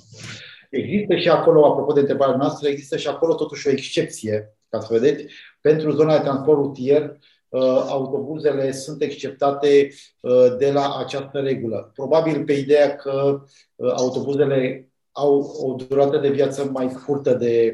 Există 0.69 1.15
și 1.15 1.29
acolo, 1.29 1.65
apropo 1.65 1.93
de 1.93 1.99
întrebarea 1.99 2.35
noastră, 2.35 2.67
există 2.67 2.97
și 2.97 3.07
acolo 3.07 3.35
totuși 3.35 3.67
o 3.67 3.71
excepție 3.71 4.55
ca 4.71 4.79
să 4.79 4.87
vedeți, 4.89 5.25
pentru 5.61 5.91
zona 5.91 6.17
de 6.17 6.23
transport 6.23 6.57
rutier, 6.57 7.17
uh, 7.49 7.85
autobuzele 7.87 8.71
sunt 8.71 9.01
exceptate 9.01 9.89
uh, 10.21 10.55
de 10.57 10.71
la 10.71 10.97
această 10.97 11.39
regulă. 11.39 11.91
Probabil 11.95 12.43
pe 12.43 12.53
ideea 12.53 12.95
că 12.95 13.43
uh, 13.75 13.91
autobuzele 13.95 14.85
au 15.11 15.39
o 15.39 15.73
durată 15.73 16.17
de 16.17 16.29
viață 16.29 16.65
mai 16.65 16.89
scurtă 16.89 17.33
de, 17.33 17.73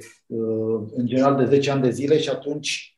în 0.96 1.06
general, 1.06 1.36
de 1.36 1.46
10 1.46 1.72
ani 1.72 1.82
de 1.82 1.90
zile 1.90 2.18
și 2.18 2.30
atunci, 2.30 2.96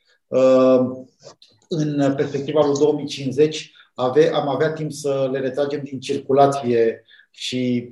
în 1.70 2.14
perspectiva 2.16 2.66
lui 2.66 2.78
2050, 2.80 3.72
ave, 3.94 4.30
am 4.34 4.48
avea 4.48 4.72
timp 4.72 4.92
să 4.92 5.30
le 5.32 5.40
retragem 5.40 5.82
din 5.84 6.00
circulație 6.00 7.04
și 7.32 7.90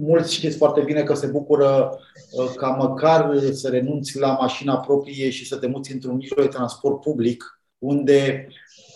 mulți 0.00 0.34
știți 0.34 0.56
foarte 0.56 0.80
bine 0.80 1.02
că 1.02 1.14
se 1.14 1.26
bucură 1.26 1.98
uh, 2.30 2.52
ca 2.56 2.68
măcar 2.68 3.38
să 3.52 3.68
renunți 3.68 4.18
la 4.18 4.36
mașina 4.40 4.78
proprie 4.78 5.30
și 5.30 5.46
să 5.46 5.56
te 5.56 5.66
muți 5.66 5.92
într-un 5.92 6.16
mijloc 6.16 6.40
de 6.40 6.46
transport 6.46 7.00
public, 7.00 7.60
unde 7.78 8.48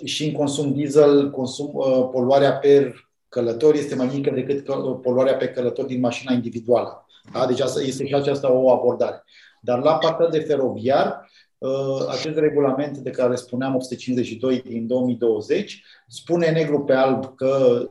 și 0.04 0.26
în 0.26 0.32
consum 0.32 0.72
diesel, 0.72 1.30
consum, 1.30 1.70
uh, 1.74 2.08
poluarea 2.12 2.52
per 2.52 3.08
călător 3.28 3.74
este 3.74 3.94
mai 3.94 4.10
mică 4.14 4.30
decât 4.30 4.68
uh, 4.68 4.98
poluarea 5.02 5.36
pe 5.36 5.48
călător 5.48 5.84
din 5.84 6.00
mașina 6.00 6.32
individuală. 6.32 7.06
Da? 7.32 7.46
Deci 7.46 7.60
asta 7.60 7.82
este 7.82 8.06
și 8.06 8.14
aceasta 8.14 8.52
o 8.52 8.70
abordare. 8.70 9.24
Dar 9.60 9.82
la 9.82 9.98
partea 9.98 10.28
de 10.28 10.38
feroviar, 10.38 11.30
acest 12.08 12.38
regulament 12.38 12.96
de 12.96 13.10
care 13.10 13.34
spuneam 13.34 13.74
852 13.74 14.60
din 14.60 14.86
2020 14.86 15.84
spune 16.08 16.50
negru 16.50 16.80
pe 16.80 16.92
alb 16.92 17.34
că 17.34 17.82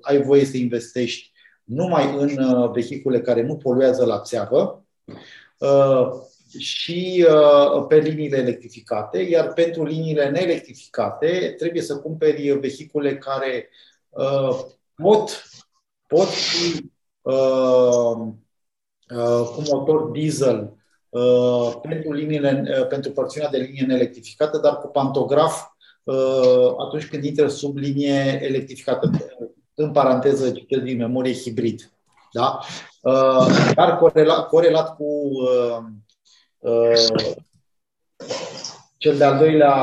ai 0.00 0.22
voie 0.22 0.44
să 0.44 0.56
investești 0.56 1.31
numai 1.74 2.14
în 2.16 2.38
uh, 2.38 2.70
vehicule 2.70 3.20
care 3.20 3.42
nu 3.42 3.56
poluează 3.56 4.04
la 4.04 4.20
țeavă 4.20 4.84
uh, 5.58 6.08
și 6.58 7.26
uh, 7.28 7.84
pe 7.88 7.98
liniile 7.98 8.36
electrificate, 8.36 9.18
iar 9.18 9.52
pentru 9.52 9.84
liniile 9.84 10.28
neelectrificate 10.28 11.54
trebuie 11.58 11.82
să 11.82 11.98
cumperi 11.98 12.58
vehicule 12.58 13.18
care 13.18 13.68
pot, 14.94 15.44
pot 16.06 16.28
fi 16.28 16.90
cu 19.54 19.62
motor 19.70 20.10
diesel 20.10 20.76
pentru, 21.82 22.12
liniile, 22.12 22.62
pentru 22.88 23.10
porțiunea 23.10 23.50
de 23.50 23.58
linie 23.58 23.86
neelectrificată, 23.86 24.58
dar 24.58 24.78
cu 24.78 24.86
pantograf 24.86 25.62
atunci 26.78 27.08
când 27.08 27.24
intră 27.24 27.48
sub 27.48 27.76
linie 27.76 28.38
electrificată 28.42 29.10
în 29.82 29.92
paranteză 29.92 30.50
citesc 30.50 30.82
din 30.82 30.96
memorie 30.96 31.32
hibrid. 31.32 31.92
Da? 32.32 32.58
Uh, 33.02 33.72
dar 33.74 33.98
corelat, 33.98 34.48
corelat 34.48 34.96
cu 34.96 35.04
uh, 35.04 35.84
uh, 36.58 37.34
cel 38.96 39.16
de-al 39.16 39.38
doilea 39.38 39.74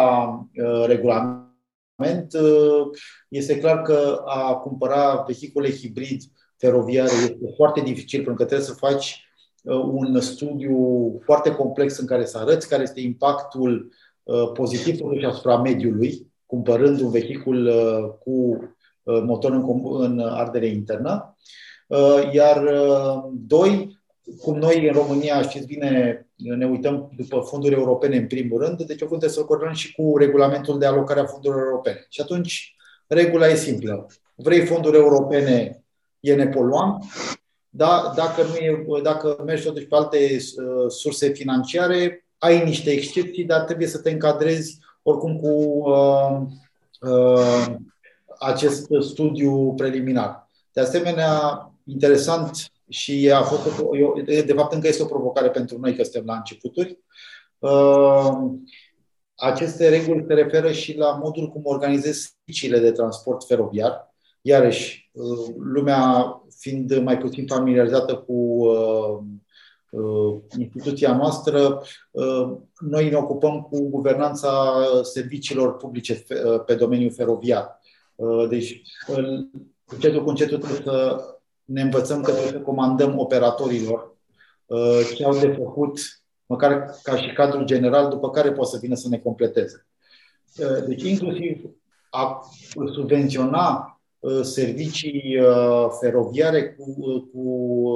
regulament, 0.86 2.34
este 3.28 3.60
clar 3.60 3.82
că 3.82 4.22
a 4.26 4.56
cumpăra 4.56 5.24
vehicule 5.28 5.72
hibrid 5.72 6.22
feroviare 6.58 7.12
este 7.22 7.54
foarte 7.56 7.82
dificil 7.82 8.24
pentru 8.24 8.44
că 8.44 8.46
trebuie 8.46 8.68
să 8.68 8.74
faci 8.74 9.24
un 9.92 10.20
studiu 10.20 10.78
foarte 11.24 11.56
complex 11.56 11.98
în 11.98 12.06
care 12.06 12.26
să 12.26 12.38
arăți 12.38 12.70
care 12.70 12.82
este 12.82 13.00
impactul 13.00 13.94
pozitiv 14.54 14.96
și 15.20 15.26
asupra 15.26 15.58
mediului, 15.58 16.32
cumpărând 16.46 17.00
un 17.00 17.10
vehicul 17.10 17.72
cu 18.24 18.58
Uh, 18.60 18.79
motor 19.24 19.52
în, 19.52 19.64
în 20.00 20.20
ardere 20.20 20.68
internă. 20.68 21.36
Uh, 21.88 22.30
iar 22.34 22.64
uh, 22.64 23.24
doi, 23.32 24.00
cum 24.42 24.58
noi 24.58 24.88
în 24.88 24.94
România, 24.94 25.42
știți 25.42 25.66
bine, 25.66 26.24
ne 26.36 26.66
uităm 26.66 27.12
după 27.18 27.40
fonduri 27.40 27.74
europene 27.74 28.16
în 28.16 28.28
primul 28.28 28.62
rând, 28.62 28.84
deci 28.84 29.02
o 29.02 29.28
să 29.28 29.44
corelăm 29.44 29.74
și 29.74 29.94
cu 29.94 30.18
regulamentul 30.18 30.80
de 30.80 30.86
alocare 30.86 31.20
a 31.20 31.26
fondurilor 31.26 31.66
europene. 31.66 32.06
Și 32.10 32.22
atunci, 32.22 32.76
regula 33.08 33.48
e 33.48 33.56
simplă. 33.56 34.08
Vrei 34.36 34.66
fonduri 34.66 34.98
europene, 34.98 35.84
e 36.20 36.36
nepoluant, 36.36 37.04
da, 37.70 38.14
dacă, 38.16 38.44
nu 38.44 38.56
e, 38.56 39.02
dacă 39.02 39.42
mergi 39.46 39.64
totuși 39.64 39.86
pe 39.86 39.96
alte 39.96 40.18
uh, 40.18 40.92
surse 40.92 41.28
financiare, 41.30 42.26
ai 42.38 42.64
niște 42.64 42.90
excepții, 42.90 43.44
dar 43.44 43.62
trebuie 43.62 43.88
să 43.88 44.00
te 44.00 44.12
încadrezi 44.12 44.78
oricum 45.02 45.40
cu 45.40 45.48
uh, 45.90 46.40
uh, 47.12 47.76
acest 48.40 48.88
studiu 49.00 49.74
preliminar. 49.74 50.48
De 50.74 50.82
asemenea, 50.82 51.72
interesant 51.86 52.72
și 52.90 53.32
a 53.34 53.42
fost, 53.42 53.82
de 54.46 54.54
fapt 54.56 54.74
încă 54.74 54.88
este 54.88 55.04
o 55.04 55.06
provocare 55.06 55.50
pentru 55.50 55.80
noi 55.80 55.96
că 55.96 56.04
suntem 56.04 56.24
la 56.26 56.36
începuturi. 56.36 57.00
Uh, 57.60 58.38
aceste 59.36 59.90
reguli 59.90 60.26
se 60.28 60.34
referă 60.34 60.72
și 60.72 60.98
la 60.98 61.12
modul 61.24 61.48
cum 61.48 61.62
organizezi 61.64 62.36
serviciile 62.36 62.80
de 62.80 62.92
transport 62.92 63.46
feroviar. 63.46 64.14
Iarăși, 64.42 65.10
uh, 65.14 65.56
lumea 65.58 66.34
fiind 66.60 66.98
mai 66.98 67.18
puțin 67.18 67.48
familiarizată 67.48 68.16
cu 68.16 68.34
uh, 68.34 69.20
instituția 70.58 71.16
noastră, 71.16 71.82
noi 72.80 73.10
ne 73.10 73.16
ocupăm 73.16 73.62
cu 73.62 73.90
guvernanța 73.90 74.74
serviciilor 75.02 75.76
publice 75.76 76.26
pe 76.66 76.76
domeniul 76.76 77.12
feroviar. 77.12 77.79
Uh, 78.20 78.48
deci, 78.50 78.82
încetul 79.86 80.24
cu 80.24 80.30
încetul 80.30 80.58
trebuie 80.58 80.82
să 80.82 81.26
ne 81.64 81.82
învățăm 81.82 82.22
că 82.22 82.32
trebuie 82.32 82.52
să 82.52 82.60
comandăm 82.60 83.20
operatorilor 83.20 84.18
ce 85.16 85.24
au 85.24 85.40
de 85.40 85.48
făcut, 85.48 86.00
măcar 86.46 86.96
ca 87.04 87.18
și 87.18 87.34
cadrul 87.34 87.66
general, 87.66 88.10
după 88.10 88.30
care 88.30 88.52
poate 88.52 88.70
să 88.70 88.78
vină 88.82 88.96
să 88.96 89.08
ne 89.10 89.18
completeze. 89.18 89.88
Deci, 90.88 91.04
inclusiv 91.04 91.62
a 92.10 92.42
subvenționa 92.94 94.00
servicii 94.42 95.38
feroviare 96.00 96.74
cu, 96.74 97.20
cu 97.34 97.94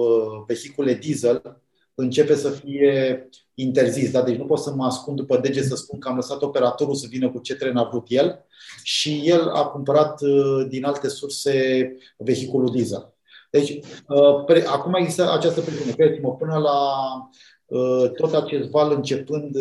vehicule 0.48 0.94
diesel 0.94 1.62
începe 1.96 2.36
să 2.36 2.50
fie 2.50 3.30
interzis. 3.56 4.12
Da? 4.12 4.22
Deci 4.22 4.38
nu 4.38 4.46
pot 4.46 4.60
să 4.60 4.74
mă 4.76 4.86
ascund 4.86 5.18
după 5.18 5.38
dege 5.38 5.62
să 5.62 5.76
spun 5.76 6.00
că 6.00 6.10
am 6.10 6.16
lăsat 6.16 6.42
operatorul 6.42 6.96
să 6.96 7.08
vină 7.10 7.30
cu 7.30 7.40
ce 7.40 7.56
tren 7.56 7.78
a 7.78 7.84
vrut 7.84 8.06
el 8.10 8.46
și 8.84 9.22
el 9.26 9.50
a 9.50 9.66
cumpărat 9.66 10.22
uh, 10.22 10.66
din 10.70 10.86
alte 10.86 11.08
surse 11.08 11.52
vehiculul 12.18 12.72
diesel. 12.72 13.14
Deci, 13.50 13.80
uh, 14.08 14.44
pre, 14.46 14.64
acum 14.68 14.94
există 14.94 15.32
această 15.32 15.62
presiune. 15.62 15.92
Credeți-mă, 15.92 16.36
până 16.36 16.58
la 16.58 16.80
uh, 17.66 18.12
tot 18.12 18.34
acest 18.34 18.70
val 18.70 18.92
începând 18.92 19.58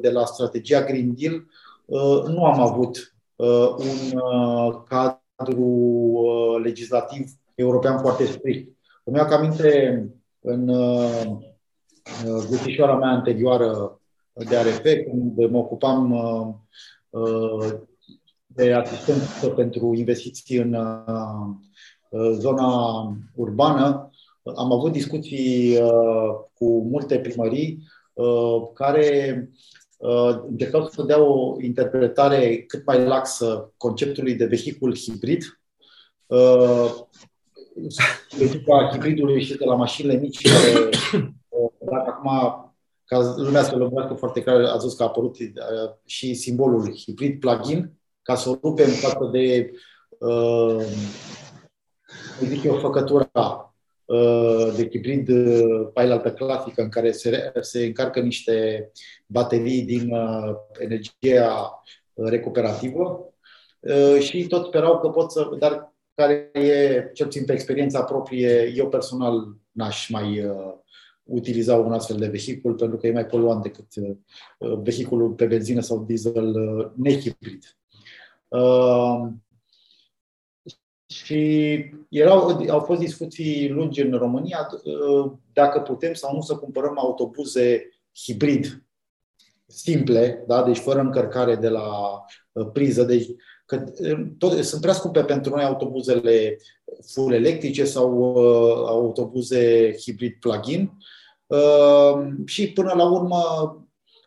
de 0.00 0.10
la 0.10 0.24
strategia 0.24 0.82
Green 0.82 1.14
Deal, 1.16 1.44
nu 2.26 2.44
am 2.44 2.60
avut 2.60 3.14
un 3.76 4.20
cadru 4.88 6.60
legislativ 6.62 7.30
european 7.54 7.98
foarte 7.98 8.24
strict. 8.24 8.76
Îmi 9.04 9.16
iau 9.16 9.26
aminte 9.26 10.04
în 10.40 10.70
găsișoara 12.48 12.96
mea 12.96 13.08
anterioară 13.08 14.00
de 14.32 14.56
ARF, 14.56 14.82
când 14.82 15.50
mă 15.50 15.58
ocupam 15.58 16.10
uh, 17.10 17.72
de 18.46 18.72
asistență 18.72 19.48
pentru 19.48 19.94
investiții 19.94 20.56
în 20.56 20.74
uh, 20.74 22.32
zona 22.32 23.16
urbană, 23.34 24.10
am 24.56 24.72
avut 24.72 24.92
discuții 24.92 25.76
uh, 25.76 26.34
cu 26.54 26.82
multe 26.82 27.18
primării 27.18 27.92
care 28.74 29.48
încercau 30.48 30.88
să 30.88 31.02
dea 31.02 31.22
o 31.22 31.56
interpretare 31.60 32.58
cât 32.58 32.86
mai 32.86 33.04
laxă 33.04 33.72
conceptului 33.76 34.34
de 34.34 34.44
vehicul 34.44 34.96
hibrid. 34.96 35.60
Echipa 38.40 38.88
hibridului 38.92 39.42
și 39.42 39.56
de 39.56 39.64
la 39.64 39.74
mașinile 39.74 40.18
mici 40.18 40.50
care 40.50 40.72
dacă 40.72 41.33
acum, 42.26 42.76
ca 43.04 43.34
lumea 43.36 43.62
să 43.62 43.76
lămurească 43.76 44.14
foarte 44.14 44.42
clar, 44.42 44.60
a 44.64 44.76
zis 44.76 44.94
că 44.94 45.02
a 45.02 45.06
apărut 45.06 45.38
uh, 45.38 45.90
și 46.04 46.34
simbolul 46.34 46.96
hibrid 46.96 47.40
plugin, 47.40 47.92
ca 48.22 48.34
să 48.34 48.48
o 48.48 48.58
rupem 48.62 48.88
față 48.88 49.28
de, 49.32 49.70
uh, 50.18 50.84
zic 52.40 52.62
eu, 52.62 52.74
făcătura 52.74 53.74
uh, 54.04 54.72
de 54.76 54.88
hibrid 54.90 55.28
uh, 55.28 55.88
pailaltă 55.92 56.32
clasică 56.32 56.82
în 56.82 56.88
care 56.88 57.10
se, 57.12 57.52
se 57.60 57.84
încarcă 57.84 58.20
niște 58.20 58.90
baterii 59.26 59.82
din 59.82 60.10
uh, 60.12 60.54
energia 60.78 61.82
recuperativă. 62.14 63.34
Uh, 63.80 64.18
și 64.20 64.46
tot 64.46 64.66
sperau 64.66 64.98
că 64.98 65.08
pot 65.08 65.32
să, 65.32 65.48
dar 65.58 65.94
care 66.14 66.50
e, 66.52 67.10
cel 67.12 67.26
puțin 67.26 67.44
pe 67.44 67.52
experiența 67.52 68.02
proprie, 68.02 68.72
eu 68.74 68.88
personal 68.88 69.56
n-aș 69.70 70.08
mai 70.08 70.44
uh, 70.44 70.72
utiliza 71.24 71.76
un 71.76 71.92
astfel 71.92 72.16
de 72.16 72.26
vehicul 72.26 72.74
pentru 72.74 72.96
că 72.96 73.06
e 73.06 73.12
mai 73.12 73.26
poluant 73.26 73.62
decât 73.62 73.86
uh, 73.96 74.78
vehiculul 74.82 75.30
pe 75.30 75.46
benzină 75.46 75.80
sau 75.80 76.04
diesel 76.04 76.54
uh, 76.54 76.90
nehibrid. 76.96 77.76
Uh, 78.48 79.28
și 81.06 81.74
erau, 82.08 82.66
au 82.68 82.80
fost 82.80 83.00
discuții 83.00 83.68
lungi 83.68 84.00
în 84.00 84.12
România 84.12 84.68
dacă 85.52 85.80
putem 85.80 86.12
sau 86.12 86.34
nu 86.34 86.40
să 86.40 86.56
cumpărăm 86.56 86.98
autobuze 86.98 87.88
hibrid 88.14 88.84
simple, 89.66 90.44
da? 90.46 90.62
deci 90.62 90.78
fără 90.78 91.00
încărcare 91.00 91.56
de 91.56 91.68
la 91.68 92.20
priză. 92.72 93.04
Deci, 93.04 93.26
că 93.64 93.84
tot, 94.38 94.64
sunt 94.64 94.80
prea 94.80 94.92
scumpe 94.92 95.24
pentru 95.24 95.54
noi 95.54 95.64
autobuzele 95.64 96.58
full 97.06 97.32
electrice 97.32 97.84
sau 97.84 98.18
uh, 98.18 98.86
autobuze 98.86 99.94
hibrid 100.00 100.36
plug-in 100.40 100.90
uh, 101.46 102.26
și 102.46 102.72
până 102.72 102.92
la 102.96 103.10
urmă 103.10 103.42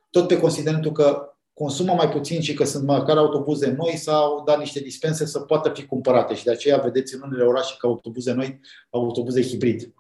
tot 0.09 0.27
pe 0.27 0.39
considerentul 0.39 0.91
că 0.91 1.31
consumă 1.53 1.93
mai 1.93 2.09
puțin 2.09 2.41
și 2.41 2.53
că 2.53 2.63
sunt 2.63 2.83
măcar 2.83 3.17
autobuze 3.17 3.75
noi 3.77 3.97
sau 3.97 4.43
dat 4.45 4.59
niște 4.59 4.79
dispense 4.79 5.25
să 5.25 5.39
poată 5.39 5.69
fi 5.69 5.85
cumpărate 5.85 6.35
și 6.35 6.43
de 6.43 6.51
aceea 6.51 6.77
vedeți 6.77 7.15
în 7.15 7.21
unele 7.25 7.43
orașe 7.43 7.75
că 7.79 7.88
autobuze 7.88 8.33
noi, 8.33 8.59
autobuze 8.89 9.41
hibrid. 9.41 9.93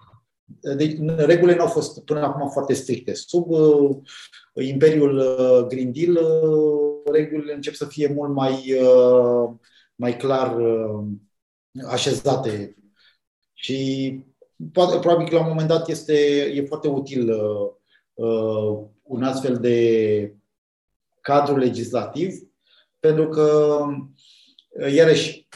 Deci, 0.75 0.97
regulile 1.17 1.55
nu 1.55 1.61
au 1.61 1.67
fost 1.67 2.03
până 2.03 2.19
acum 2.19 2.49
foarte 2.49 2.73
stricte. 2.73 3.13
Sub 3.13 3.49
uh, 3.49 3.97
imperiul 4.53 5.17
uh, 5.17 5.65
Green 5.67 5.91
Deal, 5.91 6.15
uh, 6.15 6.96
regulile 7.17 7.53
încep 7.53 7.73
să 7.73 7.85
fie 7.85 8.07
mult 8.07 8.33
mai, 8.33 8.73
uh, 8.73 9.49
mai 9.95 10.17
clar 10.17 10.57
uh, 10.57 11.05
așezate. 11.87 12.75
Și 13.53 14.19
poate, 14.71 14.99
probabil 14.99 15.27
că 15.27 15.35
la 15.35 15.41
un 15.41 15.47
moment 15.47 15.67
dat 15.67 15.89
este, 15.89 16.13
e 16.55 16.65
foarte 16.65 16.87
util 16.87 17.31
uh, 17.31 17.71
uh, 18.13 18.85
un 19.03 19.23
astfel 19.23 19.57
de 19.57 20.35
cadru 21.21 21.57
legislativ, 21.57 22.33
pentru 22.99 23.27
că, 23.29 23.77
uh, 24.69 24.93
iarăși, 24.93 25.47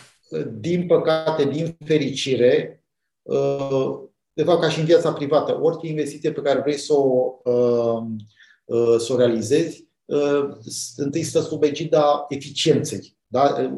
din 0.52 0.88
păcate, 0.88 1.46
din 1.46 1.78
fericire, 1.86 2.84
uh, 3.22 4.00
de 4.34 4.44
fapt, 4.44 4.62
ca 4.62 4.70
și 4.70 4.80
în 4.80 4.86
viața 4.86 5.14
privată, 5.14 5.60
orice 5.62 5.88
investiție 5.88 6.32
pe 6.32 6.42
care 6.42 6.60
vrei 6.60 6.78
să 6.78 6.94
o, 6.94 7.40
uh, 7.44 8.04
uh, 8.66 8.96
să 8.98 9.14
o 9.14 9.18
realizezi, 9.18 9.88
întâi 10.96 11.24
stă 11.24 11.40
sub 11.40 11.64
egida 11.64 12.26
eficienței. 12.30 13.18
Da? 13.28 13.72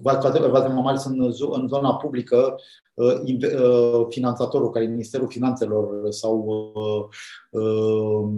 V-ați 0.00 0.40
mai 0.40 0.82
ales 0.84 1.04
în 1.04 1.68
zona 1.68 1.94
publică, 1.94 2.54
finanțatorul, 4.08 4.70
care 4.70 4.84
e 4.84 4.88
Ministerul 4.88 5.28
Finanțelor 5.28 6.10
sau 6.10 6.48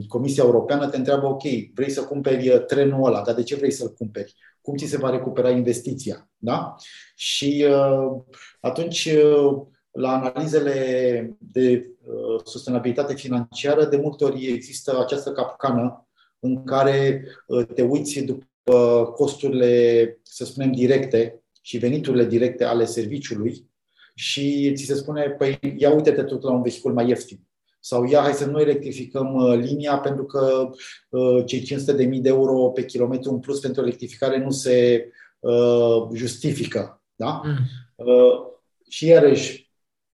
Comisia 0.08 0.44
Europeană, 0.44 0.88
te 0.88 0.96
întreabă, 0.96 1.26
ok, 1.26 1.42
vrei 1.74 1.90
să 1.90 2.04
cumperi 2.04 2.64
trenul 2.66 3.06
ăla, 3.06 3.22
dar 3.22 3.34
de 3.34 3.42
ce 3.42 3.56
vrei 3.56 3.72
să-l 3.72 3.88
cumperi? 3.88 4.34
Cum 4.60 4.76
ți 4.76 4.86
se 4.86 4.98
va 4.98 5.10
recupera 5.10 5.50
investiția? 5.50 6.28
Da? 6.36 6.74
Și 7.14 7.66
atunci 8.60 9.08
la 9.90 10.12
analizele 10.12 11.36
de 11.38 11.90
uh, 12.06 12.40
sustenabilitate 12.44 13.14
financiară, 13.14 13.84
de 13.84 13.96
multe 13.96 14.24
ori 14.24 14.46
există 14.46 15.00
această 15.00 15.32
capcană 15.32 16.08
în 16.44 16.64
care 16.64 17.24
uh, 17.46 17.66
te 17.74 17.82
uiți 17.82 18.20
după 18.20 19.04
costurile, 19.14 20.18
să 20.22 20.44
spunem, 20.44 20.72
directe 20.72 21.42
și 21.60 21.78
veniturile 21.78 22.24
directe 22.24 22.64
ale 22.64 22.84
serviciului 22.84 23.70
și 24.14 24.72
ți 24.74 24.84
se 24.84 24.94
spune, 24.94 25.30
păi 25.30 25.58
ia 25.76 25.94
uite-te 25.94 26.22
tot 26.22 26.42
la 26.42 26.50
un 26.50 26.62
vehicul 26.62 26.92
mai 26.92 27.08
ieftin. 27.08 27.40
Sau 27.80 28.04
ia, 28.04 28.20
hai 28.20 28.32
să 28.32 28.46
nu 28.46 28.60
electrificăm 28.60 29.34
uh, 29.34 29.56
linia 29.56 29.98
pentru 29.98 30.24
că 30.24 30.70
cei 31.44 31.60
500.000 31.60 32.20
de 32.20 32.28
euro 32.28 32.70
pe 32.70 32.84
kilometru 32.84 33.30
în 33.30 33.38
plus 33.38 33.60
pentru 33.60 33.82
electrificare 33.82 34.38
nu 34.38 34.50
se 34.50 35.08
uh, 35.38 36.08
justifică. 36.12 37.02
Da? 37.14 37.40
Mm. 37.44 37.56
Uh, 37.94 38.52
și 38.88 39.06
iarăși, 39.06 39.64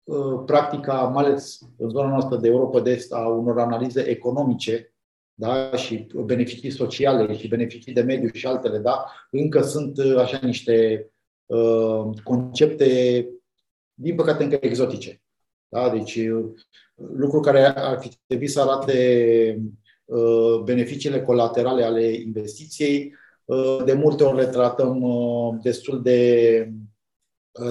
Uh, 0.08 0.44
practica, 0.46 0.94
mai 0.94 1.26
ales 1.26 1.60
în 1.78 1.90
zona 1.90 2.10
noastră 2.10 2.38
de 2.38 2.48
Europa 2.48 2.80
de 2.80 2.92
Est, 2.92 3.14
a 3.14 3.28
unor 3.28 3.60
analize 3.60 4.02
economice 4.02 4.94
da? 5.40 5.76
și 5.76 6.08
beneficii 6.26 6.70
sociale 6.70 7.38
și 7.38 7.48
beneficii 7.48 7.94
de 7.94 8.02
mediu 8.02 8.30
și 8.34 8.48
altele, 8.48 8.78
da? 8.78 9.06
încă 9.32 9.62
sunt 9.62 9.98
uh, 9.98 10.18
așa 10.18 10.40
niște 10.42 11.08
uh, 11.46 12.10
concepte, 12.24 13.28
din 13.94 14.16
păcate, 14.16 14.44
încă 14.44 14.58
exotice. 14.62 15.22
Da? 15.68 15.90
Deci, 15.90 16.16
uh, 16.16 16.46
lucru 16.96 17.40
care 17.40 17.66
ar 17.66 18.00
fi 18.00 18.12
trebuit 18.26 18.52
să 18.52 18.62
arate 18.62 19.62
uh, 20.06 20.62
beneficiile 20.64 21.22
colaterale 21.22 21.84
ale 21.84 22.06
investiției, 22.06 23.14
uh, 23.46 23.82
de 23.86 23.94
multe 23.94 24.24
ori 24.24 24.38
le 24.38 24.46
tratăm 24.46 25.04
destul 25.64 26.02
de, 26.02 26.72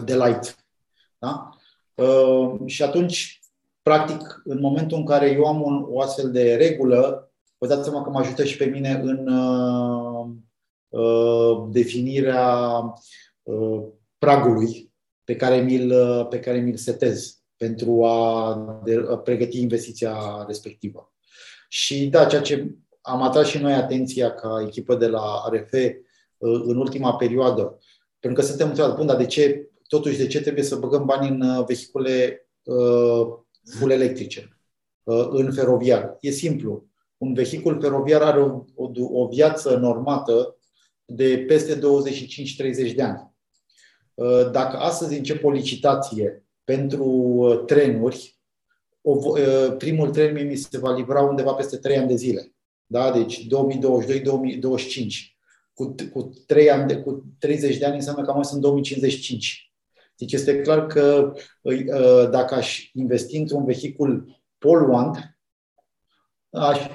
de 0.05 0.15
light. 0.15 0.67
Da? 1.19 1.51
Uh, 1.95 2.61
și 2.67 2.83
atunci, 2.83 3.41
practic, 3.83 4.43
în 4.45 4.61
momentul 4.61 4.99
în 4.99 5.07
care 5.07 5.31
eu 5.31 5.45
am 5.45 5.63
un, 5.63 5.85
o 5.89 6.01
astfel 6.01 6.31
de 6.31 6.55
regulă, 6.55 7.26
vă 7.59 7.67
dați 7.67 7.83
seama 7.83 8.03
că 8.03 8.11
mă 8.11 8.19
ajută 8.19 8.45
și 8.45 8.57
pe 8.57 8.65
mine 8.65 8.91
în 8.91 9.29
uh, 9.29 10.27
uh, 10.89 11.69
definirea 11.71 12.83
uh, 13.43 13.85
pragului 14.19 14.93
pe 15.25 15.37
care 15.37 15.57
mi-l, 15.57 15.91
uh, 15.91 16.27
pe 16.29 16.41
care 16.41 16.59
mi-l 16.59 16.77
setez 16.77 17.41
pentru 17.57 18.05
a, 18.05 18.81
de, 18.85 19.07
a 19.11 19.17
pregăti 19.17 19.61
investiția 19.61 20.45
respectivă. 20.47 21.13
Și 21.69 22.07
da, 22.07 22.25
ceea 22.25 22.43
ce 22.43 22.75
am 23.01 23.23
atras 23.23 23.47
și 23.47 23.59
noi 23.59 23.73
atenția 23.73 24.35
ca 24.35 24.63
echipă 24.67 24.95
de 24.95 25.07
la 25.07 25.43
RF 25.53 25.73
uh, 25.73 26.61
în 26.65 26.77
ultima 26.77 27.17
perioadă, 27.17 27.79
pentru 28.19 28.41
că 28.41 28.47
suntem 28.47 28.69
întrebați, 28.69 28.97
bun, 28.97 29.07
dar 29.07 29.17
de 29.17 29.27
ce 29.27 29.71
totuși 29.89 30.19
de 30.19 30.27
ce 30.27 30.41
trebuie 30.41 30.65
să 30.65 30.77
băgăm 30.77 31.05
bani 31.05 31.29
în 31.29 31.41
uh, 31.41 31.65
vehicule 31.67 32.47
uh, 32.63 33.27
full 33.79 33.91
electrice? 33.91 34.51
în 35.31 35.53
feroviar. 35.53 36.17
E 36.21 36.31
simplu. 36.31 36.87
Un 37.17 37.35
vehicul 37.35 37.81
feroviar 37.81 38.23
are 38.23 38.41
o, 38.41 38.65
o, 38.75 38.91
o 39.21 39.29
viață 39.29 39.77
normată 39.77 40.57
de 41.05 41.45
peste 41.47 41.79
25-30 41.79 42.95
de 42.95 43.03
ani. 43.03 43.35
Dacă 44.53 44.77
astăzi 44.77 45.17
încep 45.17 45.45
o 45.45 45.51
licitație 45.51 46.45
pentru 46.65 47.63
trenuri, 47.67 48.41
primul 49.79 50.11
tren 50.11 50.47
mi 50.47 50.57
se 50.57 50.79
va 50.79 50.95
livra 50.95 51.21
undeva 51.21 51.53
peste 51.53 51.77
3 51.77 51.97
ani 51.97 52.09
de 52.09 52.15
zile. 52.15 52.55
Da? 52.87 53.11
Deci 53.11 53.47
2022-2025 53.47 53.47
cu, 55.73 55.95
cu, 56.13 56.31
3 56.47 56.71
ani 56.71 56.87
de, 56.87 56.97
cu 56.97 57.25
30 57.39 57.79
de 57.79 57.85
ani 57.85 57.95
înseamnă 57.95 58.25
că 58.25 58.33
mai 58.33 58.45
sunt 58.45 58.61
2055. 58.61 59.73
Deci 60.17 60.33
este 60.33 60.61
clar 60.61 60.87
că 60.87 61.33
ă, 61.65 62.27
dacă 62.27 62.55
aș 62.55 62.91
investi 62.93 63.37
într-un 63.37 63.65
vehicul 63.65 64.43
poluant, 64.59 65.39
aș, 66.51 66.87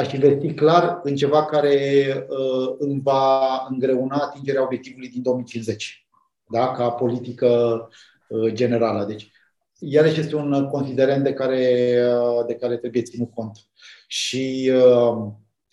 aș 0.00 0.12
investi 0.12 0.54
clar 0.54 1.00
în 1.02 1.16
ceva 1.16 1.44
care 1.44 2.04
uh, 2.28 2.74
îmi 2.78 3.00
va 3.02 3.66
îngreuna 3.70 4.16
atingerea 4.16 4.62
obiectivului 4.62 5.08
din 5.08 5.22
2050, 5.22 6.06
da? 6.48 6.72
ca 6.72 6.90
politică 6.90 7.88
uh, 8.28 8.52
generală. 8.52 9.04
Deci, 9.04 9.30
iarăși 9.78 10.20
este 10.20 10.36
un 10.36 10.68
considerent 10.70 11.24
de 11.24 11.32
care, 11.32 11.94
uh, 12.14 12.46
de 12.46 12.54
care 12.54 12.76
trebuie 12.76 13.02
ținut 13.02 13.30
cont. 13.34 13.58
Și 14.06 14.72
uh, 14.74 15.32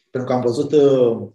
pentru 0.10 0.30
că 0.30 0.36
am 0.36 0.42
văzut 0.42 0.72
uh, 0.72 1.28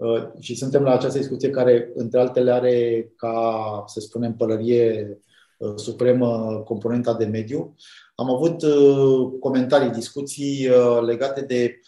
Uh, 0.00 0.28
și 0.38 0.54
suntem 0.54 0.82
la 0.82 0.92
această 0.92 1.18
discuție 1.18 1.50
care, 1.50 1.92
între 1.94 2.20
altele, 2.20 2.52
are 2.52 3.12
ca, 3.16 3.84
să 3.86 4.00
spunem, 4.00 4.34
pălărie 4.34 5.18
uh, 5.58 5.72
supremă 5.76 6.62
componenta 6.64 7.14
de 7.14 7.24
mediu. 7.24 7.74
Am 8.14 8.30
avut 8.30 8.62
uh, 8.62 9.32
comentarii, 9.40 9.90
discuții 9.90 10.68
legate 11.06 11.40
de 11.40 11.80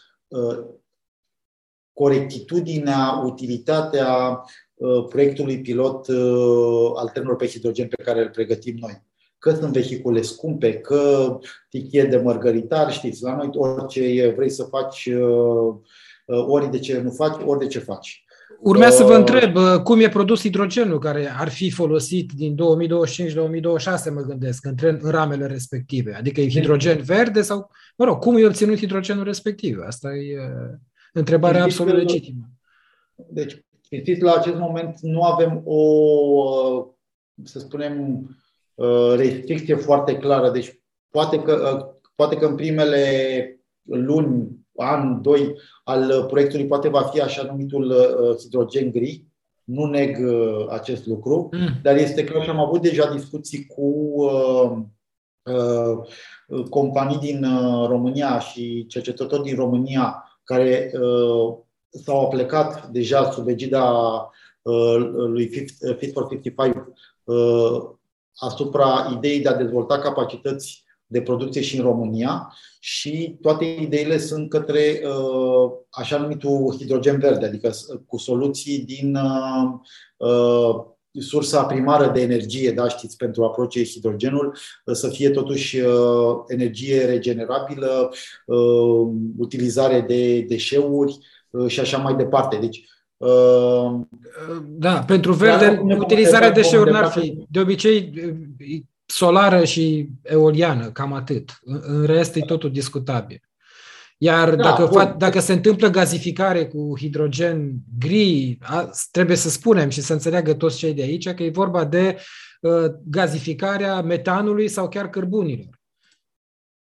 corectitudinea, 1.92 3.22
utilitatea 3.24 4.42
proiectului 5.08 5.60
pilot 5.60 6.08
al 6.96 7.08
trenurilor 7.08 7.36
pe 7.36 7.46
hidrogen 7.46 7.88
pe 7.88 8.02
care 8.02 8.20
îl 8.20 8.30
pregătim 8.30 8.76
noi. 8.80 9.02
Că 9.38 9.54
sunt 9.54 9.72
vehicule 9.72 10.22
scumpe, 10.22 10.78
că 10.78 11.38
tichie 11.68 12.04
de 12.04 12.16
mărgăritar, 12.16 12.92
știți, 12.92 13.22
la 13.22 13.36
noi 13.36 13.50
orice 13.52 14.32
vrei 14.36 14.50
să 14.50 14.62
faci 14.62 15.08
Uh, 16.26 16.44
ori 16.46 16.70
de 16.70 16.78
ce 16.78 17.00
nu 17.00 17.10
faci, 17.10 17.42
ori 17.44 17.58
de 17.58 17.66
ce 17.66 17.78
faci. 17.78 18.24
Urmează 18.62 18.96
să 18.96 19.02
vă 19.02 19.12
uh, 19.12 19.18
întreb 19.18 19.56
uh, 19.56 19.80
cum 19.82 20.00
e 20.00 20.08
produs 20.08 20.40
hidrogenul 20.40 20.98
care 20.98 21.32
ar 21.38 21.48
fi 21.48 21.70
folosit 21.70 22.32
din 22.32 22.54
2025-2026, 22.54 22.58
mă 24.12 24.20
gândesc, 24.26 24.66
în, 24.66 24.76
tren, 24.76 24.98
în 25.02 25.10
ramele 25.10 25.46
respective. 25.46 26.14
Adică 26.14 26.40
e 26.40 26.48
hidrogen 26.48 27.02
verde 27.02 27.42
sau, 27.42 27.70
mă 27.96 28.04
rog, 28.04 28.18
cum 28.18 28.36
e 28.36 28.46
obținut 28.46 28.78
hidrogenul 28.78 29.24
respectiv? 29.24 29.78
Asta 29.86 30.08
e 30.14 30.38
întrebarea 31.12 31.62
absolut 31.62 31.94
legitimă. 31.94 32.50
Deci, 33.14 33.64
știți, 33.90 34.22
la 34.22 34.32
acest 34.32 34.56
moment 34.56 34.98
nu 35.00 35.22
avem 35.22 35.62
o, 35.64 35.82
să 37.44 37.58
spunem, 37.58 38.28
restricție 39.16 39.74
foarte 39.74 40.16
clară. 40.16 40.50
Deci, 40.50 40.80
poate 41.10 41.42
că, 41.42 41.86
poate 42.14 42.36
că 42.36 42.46
în 42.46 42.54
primele 42.54 43.60
luni 43.82 44.61
an, 44.82 45.22
doi 45.22 45.54
al 45.84 46.24
proiectului 46.28 46.66
poate 46.66 46.88
va 46.88 47.02
fi 47.02 47.20
așa 47.20 47.42
numitul 47.42 47.90
uh, 47.90 48.36
hidrogen 48.40 48.90
gri. 48.90 49.26
Nu 49.64 49.84
neg 49.84 50.18
uh, 50.26 50.66
acest 50.68 51.06
lucru, 51.06 51.48
mm. 51.52 51.68
dar 51.82 51.96
este 51.96 52.24
clar 52.24 52.44
că 52.44 52.50
am 52.50 52.60
avut 52.60 52.82
deja 52.82 53.12
discuții 53.12 53.66
cu 53.66 54.14
uh, 54.16 54.72
uh, 55.42 56.68
companii 56.70 57.18
din 57.18 57.44
uh, 57.44 57.86
România 57.88 58.38
și 58.38 58.86
cercetători 58.86 59.42
din 59.42 59.56
România 59.56 60.24
care 60.44 60.92
uh, 60.94 61.54
s-au 61.90 62.28
plecat 62.28 62.86
deja 62.86 63.30
sub 63.30 63.48
egida 63.48 63.90
uh, 64.62 64.96
lui 65.26 65.48
Fit, 65.48 65.70
Fit 65.98 66.12
for 66.12 66.28
55 66.28 66.74
uh, 67.24 67.90
asupra 68.34 69.12
ideii 69.16 69.40
de 69.40 69.48
a 69.48 69.56
dezvolta 69.56 69.98
capacități 69.98 70.81
de 71.12 71.20
producție 71.20 71.60
și 71.60 71.76
în 71.76 71.82
România 71.82 72.52
și 72.80 73.36
toate 73.40 73.64
ideile 73.64 74.18
sunt 74.18 74.48
către 74.48 75.00
uh, 75.04 75.70
așa 75.90 76.18
numitul 76.18 76.74
hidrogen 76.78 77.18
verde, 77.18 77.46
adică 77.46 77.70
cu 78.06 78.18
soluții 78.18 78.78
din 78.78 79.14
uh, 79.16 79.70
uh, 80.16 80.84
sursa 81.20 81.64
primară 81.64 82.10
de 82.14 82.20
energie, 82.20 82.72
da, 82.72 82.88
știți, 82.88 83.16
pentru 83.16 83.44
a 83.44 83.50
produce 83.50 83.84
hidrogenul, 83.84 84.56
să 84.92 85.08
fie 85.08 85.30
totuși 85.30 85.78
energie 86.46 87.04
regenerabilă, 87.04 88.10
utilizare 89.38 90.00
de 90.00 90.40
deșeuri 90.40 91.18
și 91.66 91.80
așa 91.80 91.98
mai 91.98 92.14
departe. 92.14 92.56
Deci, 92.56 92.84
da, 94.66 94.98
pentru 95.06 95.32
verde, 95.32 95.82
utilizarea 95.98 96.50
deșeurilor 96.50 97.00
n-ar 97.00 97.10
fi. 97.10 97.46
De 97.50 97.60
obicei, 97.60 98.12
solară 99.12 99.64
și 99.64 100.08
eoliană, 100.22 100.90
cam 100.90 101.12
atât. 101.12 101.58
În 101.64 102.04
rest 102.04 102.36
e 102.36 102.40
totul 102.40 102.72
discutabil. 102.72 103.40
Iar 104.18 104.54
da, 104.54 104.62
dacă, 104.62 104.88
fa- 104.88 105.16
dacă 105.16 105.40
se 105.40 105.52
întâmplă 105.52 105.88
gazificare 105.88 106.66
cu 106.66 106.94
hidrogen 106.98 107.72
gri, 107.98 108.58
a, 108.60 108.90
trebuie 109.10 109.36
să 109.36 109.48
spunem 109.48 109.88
și 109.88 110.00
să 110.00 110.12
înțeleagă 110.12 110.54
toți 110.54 110.78
cei 110.78 110.94
de 110.94 111.02
aici 111.02 111.28
că 111.32 111.42
e 111.42 111.50
vorba 111.50 111.84
de 111.84 112.18
uh, 112.60 112.84
gazificarea 113.04 114.02
metanului 114.02 114.68
sau 114.68 114.88
chiar 114.88 115.10
cărbunilor. 115.10 115.80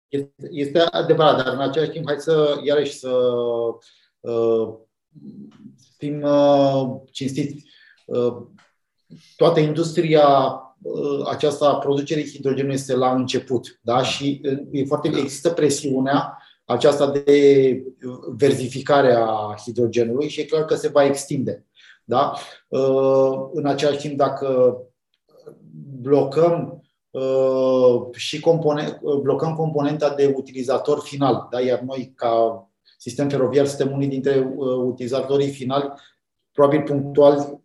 Este, 0.08 0.48
este 0.50 0.78
adevărat, 0.78 1.44
dar 1.44 1.54
în 1.54 1.60
același 1.60 1.90
timp 1.90 2.06
hai 2.06 2.18
să 2.18 2.60
iarăși 2.64 2.92
să 2.92 3.16
uh, 4.20 4.68
fim 5.96 6.22
uh, 6.22 7.00
cinstiți. 7.10 7.64
Uh, 8.04 8.36
toată 9.36 9.60
industria 9.60 10.24
Uh, 10.26 10.69
aceasta 11.30 11.74
producerii 11.74 12.30
hidrogenului 12.30 12.74
este 12.74 12.94
la 12.94 13.14
început. 13.14 13.78
Da? 13.82 14.02
Și 14.02 14.40
uh, 14.44 14.58
e 14.70 14.84
foarte, 14.84 15.08
există 15.08 15.50
presiunea 15.50 16.38
aceasta 16.64 17.10
de 17.10 17.82
verzificare 18.36 19.12
a 19.12 19.54
hidrogenului 19.64 20.28
și 20.28 20.40
e 20.40 20.44
clar 20.44 20.64
că 20.64 20.74
se 20.74 20.88
va 20.88 21.04
extinde. 21.04 21.66
Da? 22.04 22.32
Uh, 22.68 23.48
în 23.52 23.66
același 23.66 23.98
timp, 23.98 24.16
dacă 24.16 24.76
blocăm 26.00 26.84
și 28.12 28.40
compone, 28.40 29.00
blocăm 29.22 29.54
componenta 29.54 30.14
de 30.14 30.32
utilizator 30.36 31.00
final, 31.00 31.48
da? 31.50 31.60
iar 31.60 31.80
noi, 31.80 32.12
ca 32.16 32.64
sistem 32.98 33.28
feroviar, 33.28 33.66
suntem 33.66 33.92
unii 33.92 34.08
dintre 34.08 34.54
utilizatorii 34.84 35.50
finali, 35.50 35.92
probabil 36.52 36.82
punctual 36.82 37.60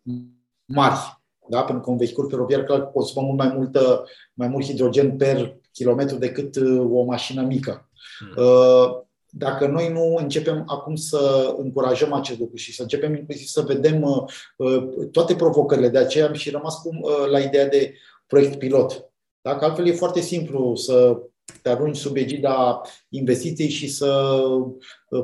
mari 0.65 1.14
da? 1.47 1.63
Pentru 1.63 1.83
că 1.83 1.89
un 1.89 1.97
vehicul 1.97 2.29
feroviar 2.29 2.63
clar 2.63 2.91
consumă 2.91 3.25
mult 3.25 3.37
mai, 3.37 3.53
multă, 3.55 4.05
mai 4.33 4.47
mult 4.47 4.65
hidrogen 4.65 5.17
per 5.17 5.57
kilometru 5.71 6.17
decât 6.17 6.55
uh, 6.55 6.87
o 6.91 7.03
mașină 7.03 7.41
mică. 7.41 7.89
Hmm. 8.19 8.43
Uh, 8.43 9.03
dacă 9.29 9.67
noi 9.67 9.91
nu 9.91 10.15
începem 10.15 10.63
acum 10.67 10.95
să 10.95 11.53
încurajăm 11.57 12.13
acest 12.13 12.39
lucru 12.39 12.55
și 12.55 12.73
să 12.73 12.81
începem 12.81 13.15
inclusiv 13.15 13.47
să 13.47 13.61
vedem 13.61 14.01
uh, 14.01 15.07
toate 15.11 15.35
provocările, 15.35 15.89
de 15.89 15.97
aceea 15.97 16.27
am 16.27 16.33
și 16.33 16.49
rămas 16.49 16.81
cu, 16.81 16.89
la 17.29 17.39
ideea 17.39 17.67
de 17.67 17.93
proiect 18.27 18.59
pilot. 18.59 19.09
Dacă 19.41 19.65
altfel 19.65 19.87
e 19.87 19.91
foarte 19.91 20.19
simplu 20.19 20.75
să 20.75 21.17
te 21.61 21.69
arunci 21.69 21.97
sub 21.97 22.15
egida 22.15 22.81
investiției 23.09 23.69
și 23.69 23.87
să 23.87 24.31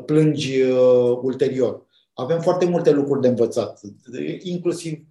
plângi 0.05 0.61
ulterior. 1.21 1.85
Avem 2.13 2.39
foarte 2.39 2.65
multe 2.65 2.91
lucruri 2.91 3.21
de 3.21 3.27
învățat, 3.27 3.79
inclusiv 4.39 4.93
Uh, 4.93 5.10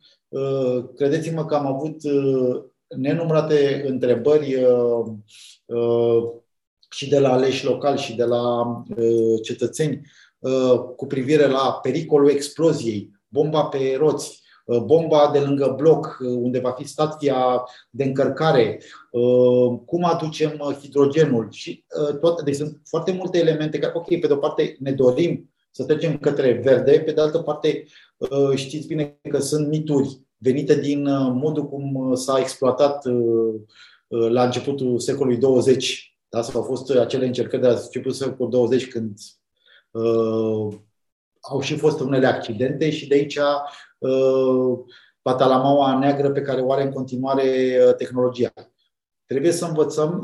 credeți-mă 0.97 1.45
că 1.45 1.55
am 1.55 1.67
avut 1.67 2.03
uh, 2.03 2.63
nenumărate 2.97 3.85
întrebări 3.87 4.55
uh, 4.55 6.23
și 6.91 7.09
de 7.09 7.19
la 7.19 7.33
aleși 7.33 7.65
locali 7.65 7.99
și 7.99 8.17
de 8.17 8.25
la 8.25 8.65
cetățeni 9.43 10.01
cu 10.97 11.07
privire 11.07 11.47
la 11.47 11.79
pericolul 11.83 12.31
exploziei, 12.31 13.11
bomba 13.29 13.65
pe 13.65 13.97
roți, 13.99 14.43
bomba 14.85 15.31
de 15.33 15.39
lângă 15.39 15.75
bloc, 15.77 16.19
unde 16.21 16.59
va 16.59 16.71
fi 16.71 16.85
stația 16.85 17.65
de 17.91 18.05
încărcare, 18.05 18.83
cum 19.85 20.05
aducem 20.05 20.77
hidrogenul 20.81 21.49
și 21.51 21.85
toate. 22.21 22.43
Deci 22.43 22.55
sunt 22.55 22.81
foarte 22.85 23.13
multe 23.13 23.39
elemente 23.39 23.79
care, 23.79 23.93
ok, 23.95 24.09
pe 24.09 24.27
de 24.27 24.33
o 24.33 24.37
parte 24.37 24.77
ne 24.79 24.93
dorim 24.93 25.51
să 25.71 25.85
trecem 25.85 26.19
către 26.19 26.53
verde, 26.53 27.01
pe 27.01 27.13
de 27.13 27.21
altă 27.21 27.39
parte 27.39 27.85
Uh, 28.29 28.55
știți 28.55 28.87
bine 28.87 29.19
că 29.31 29.39
sunt 29.39 29.69
mituri 29.69 30.21
venite 30.37 30.81
din 30.81 31.07
uh, 31.07 31.31
modul 31.35 31.69
cum 31.69 31.95
uh, 31.95 32.17
s-a 32.17 32.39
exploatat 32.39 33.05
la 34.09 34.45
începutul 34.45 34.99
secolului 34.99 35.39
20. 35.39 36.19
Da? 36.29 36.43
Sau 36.43 36.61
au 36.61 36.67
fost 36.67 36.91
acele 36.91 37.27
încercări 37.27 37.63
de 37.63 37.69
la 37.69 37.75
începutul 37.75 38.13
secolului 38.13 38.51
20 38.51 38.89
când 38.89 39.19
uh, 39.91 40.75
au 41.41 41.61
și 41.61 41.77
fost 41.77 42.01
unele 42.01 42.27
accidente 42.27 42.91
și 42.91 43.09
de 43.09 43.15
aici 43.15 43.39
uh, 43.99 44.79
patalamaua 45.23 45.99
neagră 45.99 46.31
pe 46.31 46.43
care 46.43 46.61
o 46.61 46.73
are 46.73 46.83
în 46.83 46.93
continuare 46.93 47.77
tehnologia. 47.97 48.53
Trebuie 49.27 49.53
să 49.53 49.65
învățăm 49.65 50.23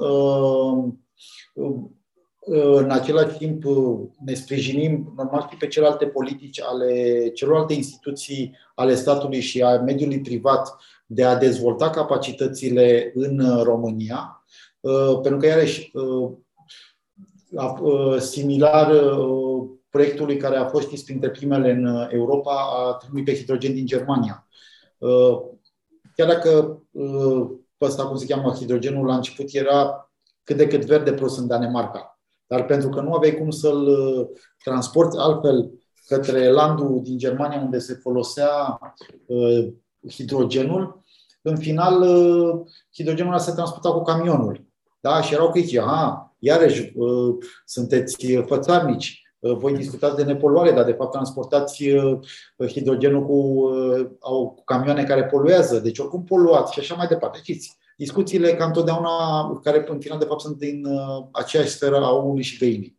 uh, 1.55 1.85
în 2.49 2.91
același 2.91 3.37
timp 3.37 3.65
ne 4.25 4.35
sprijinim 4.35 5.13
normal 5.17 5.49
și 5.51 5.57
pe 5.57 5.67
celelalte 5.67 6.07
politici 6.07 6.61
ale 6.61 7.29
celorlalte 7.29 7.73
instituții 7.73 8.57
ale 8.75 8.95
statului 8.95 9.41
și 9.41 9.63
a 9.63 9.81
mediului 9.81 10.21
privat 10.21 10.77
de 11.07 11.25
a 11.25 11.37
dezvolta 11.37 11.91
capacitățile 11.91 13.13
în 13.15 13.63
România, 13.63 14.45
pentru 15.23 15.37
că 15.37 15.47
iarăși 15.47 15.93
similar 18.19 18.93
proiectului 19.91 20.37
care 20.37 20.57
a 20.57 20.67
fost 20.67 20.87
știți 20.87 21.05
printre 21.05 21.31
primele 21.31 21.71
în 21.71 22.09
Europa 22.11 22.53
a 22.53 22.93
trenului 22.93 23.25
pe 23.25 23.35
hidrogen 23.35 23.75
din 23.75 23.87
Germania. 23.87 24.49
Chiar 26.17 26.29
dacă 26.29 26.83
ăsta, 27.81 28.07
cum 28.07 28.17
se 28.17 28.27
cheamă, 28.27 28.53
hidrogenul 28.53 29.07
la 29.07 29.15
început 29.15 29.47
era 29.53 30.11
cât 30.45 30.57
de 30.57 30.67
cât 30.67 30.85
verde 30.85 31.13
prost 31.13 31.39
în 31.39 31.47
Danemarca. 31.47 32.16
Dar 32.47 32.65
pentru 32.65 32.89
că 32.89 33.01
nu 33.01 33.13
aveai 33.13 33.35
cum 33.35 33.51
să-l 33.51 33.87
uh, 33.87 34.27
transporti 34.65 35.19
altfel 35.19 35.71
către 36.07 36.51
landul 36.51 37.01
din 37.03 37.19
Germania 37.19 37.61
unde 37.61 37.79
se 37.79 37.95
folosea 37.95 38.79
uh, 39.27 39.69
hidrogenul, 40.11 41.05
în 41.43 41.57
final 41.57 42.03
uh, 42.03 42.61
hidrogenul 42.95 43.39
se 43.39 43.53
transporta 43.53 43.93
cu 43.93 44.03
camionul. 44.03 44.65
Da? 45.01 45.23
Și 45.23 45.35
erau 45.35 45.51
critici, 45.51 45.77
aha, 45.77 46.37
iarăși 46.39 46.93
sunteți 47.65 48.27
fățarnici, 48.47 49.23
voi 49.39 49.75
discutați 49.75 50.17
de 50.17 50.25
nepoluare, 50.25 50.73
dar 50.73 50.85
de 50.85 50.93
fapt 50.93 51.13
transportați 51.13 51.85
hidrogenul 52.67 53.27
cu, 53.27 53.69
cu 54.55 54.65
camioane 54.65 55.05
care 55.05 55.25
poluează, 55.25 55.79
deci 55.79 55.99
oricum 55.99 56.25
poluați 56.25 56.73
și 56.73 56.79
așa 56.79 56.95
mai 56.95 57.07
departe. 57.07 57.39
Știți, 57.39 57.77
discuțiile 57.97 58.55
ca 58.55 58.65
întotdeauna, 58.65 59.61
care 59.63 59.85
în 59.89 60.01
final 60.01 60.19
de 60.19 60.25
fapt 60.25 60.41
sunt 60.41 60.59
din 60.59 60.85
uh, 60.85 61.27
aceeași 61.33 61.71
sferă 61.71 61.97
a 61.97 62.13
omului 62.13 62.43
și 62.43 62.59
găinii. 62.59 62.99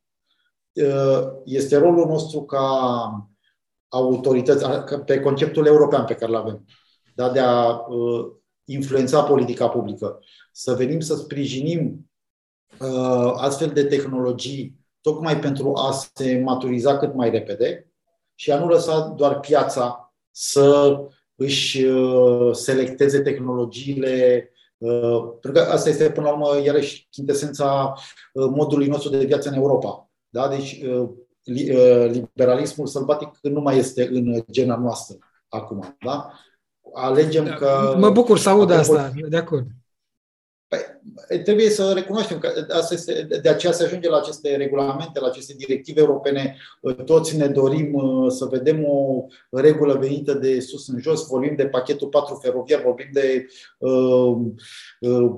Uh, 0.74 1.28
este 1.45 1.78
rolul 1.78 2.08
nostru 2.08 2.43
ca 2.43 3.30
autorități, 3.88 4.66
pe 5.06 5.20
conceptul 5.20 5.66
european 5.66 6.06
pe 6.06 6.14
care 6.14 6.32
îl 6.32 6.38
avem, 6.38 6.66
da, 7.16 7.30
de 7.30 7.39
a 7.39 7.70
uh, 7.70 8.26
influența 8.64 9.24
politica 9.24 9.70
publică, 9.70 10.20
să 10.52 10.74
venim 10.74 11.00
să 11.00 11.16
sprijinim 11.16 12.12
astfel 13.36 13.70
de 13.70 13.84
tehnologii 13.84 14.80
tocmai 15.02 15.39
pentru 15.39 15.74
a 15.76 15.91
se 15.91 16.41
maturiza 16.45 16.98
cât 16.98 17.14
mai 17.14 17.30
repede 17.30 17.91
și 18.36 18.52
a 18.52 18.60
nu 18.60 18.68
lăsa 18.68 19.14
doar 19.18 19.39
piața 19.39 20.14
să 20.32 20.98
își 21.36 21.86
selecteze 22.52 23.22
tehnologiile 23.22 24.52
Uh, 24.52 24.57
pentru 25.41 25.51
că 25.51 25.59
asta 25.59 25.89
este, 25.89 26.11
până 26.11 26.28
la 26.28 26.34
urmă, 26.34 26.61
iarăși, 26.63 27.07
chintesența 27.09 27.93
uh, 28.34 28.49
modului 28.55 28.88
nostru 28.88 29.09
de 29.09 29.25
viață 29.25 29.49
în 29.49 29.55
Europa. 29.55 30.09
Da? 30.30 30.47
Deci, 30.47 30.84
uh, 30.84 31.09
liberalismul 32.11 32.88
sălbatic 32.88 33.30
nu 33.41 33.61
mai 33.61 33.78
este 33.78 34.07
în 34.11 34.43
gena 34.51 34.75
noastră 34.78 35.17
acum. 35.49 35.97
Da? 36.05 36.32
Alegem 36.93 37.45
da, 37.45 37.53
că. 37.53 37.95
Mă 37.97 38.09
bucur 38.09 38.38
să 38.38 38.49
aud 38.49 38.71
asta, 38.71 39.11
de 39.30 39.38
acord. 39.38 39.65
Păi, 40.68 41.41
trebuie 41.43 41.70
să 41.70 41.91
recunoaștem 41.93 42.39
că 42.39 42.65
asta 42.70 42.93
este, 42.93 43.28
de 43.41 43.49
aceea 43.49 43.72
se 43.72 43.84
ajunge 43.84 44.09
la 44.09 44.18
aceste 44.18 44.55
regulamente, 44.55 45.20
la 45.20 45.28
aceste 45.28 45.53
directive 45.57 45.99
europene. 45.99 46.57
Toți 47.05 47.38
ne 47.38 47.47
dorim 47.47 47.93
uh, 47.93 48.32
să 48.32 48.45
vedem 48.45 48.86
o 48.86 49.26
regulă 49.49 49.93
venită 49.93 50.34
de 50.34 50.59
sus 50.59 50.88
în 50.88 50.99
jos. 50.99 51.28
Vorbim 51.28 51.55
de 51.55 51.68
pachetul 51.68 52.07
4 52.07 52.39
feroviar, 52.41 52.82
vorbim 52.82 53.09
de 53.11 53.47
uh, 53.78 54.38
uh, 54.99 55.36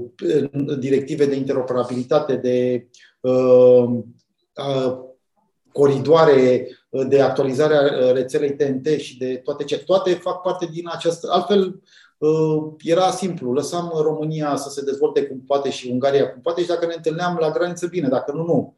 directive 0.80 1.26
de 1.26 1.36
interoperabilitate, 1.36 2.36
de 2.36 2.88
uh, 3.20 3.90
uh, 4.56 4.98
coridoare 5.72 6.68
de 7.08 7.22
actualizare 7.22 7.76
a 7.76 8.12
rețelei 8.12 8.56
TNT 8.56 8.88
și 8.88 9.18
de 9.18 9.36
toate 9.36 9.64
ce. 9.64 9.78
Toate 9.78 10.14
fac 10.14 10.42
parte 10.42 10.70
din 10.72 10.90
această. 10.92 11.28
Altfel, 11.32 11.64
Uh, 11.66 12.09
era 12.84 13.12
simplu. 13.12 13.54
Lăsam 13.54 13.92
România 14.02 14.56
să 14.56 14.70
se 14.70 14.84
dezvolte 14.84 15.26
cum 15.26 15.42
poate 15.42 15.70
și 15.70 15.90
Ungaria 15.92 16.32
cum 16.32 16.42
poate 16.42 16.62
și 16.62 16.68
dacă 16.68 16.86
ne 16.86 16.94
întâlneam 16.96 17.38
la 17.40 17.52
graniță, 17.52 17.88
bine, 17.88 18.08
dacă 18.08 18.32
nu, 18.32 18.44
nu. 18.44 18.76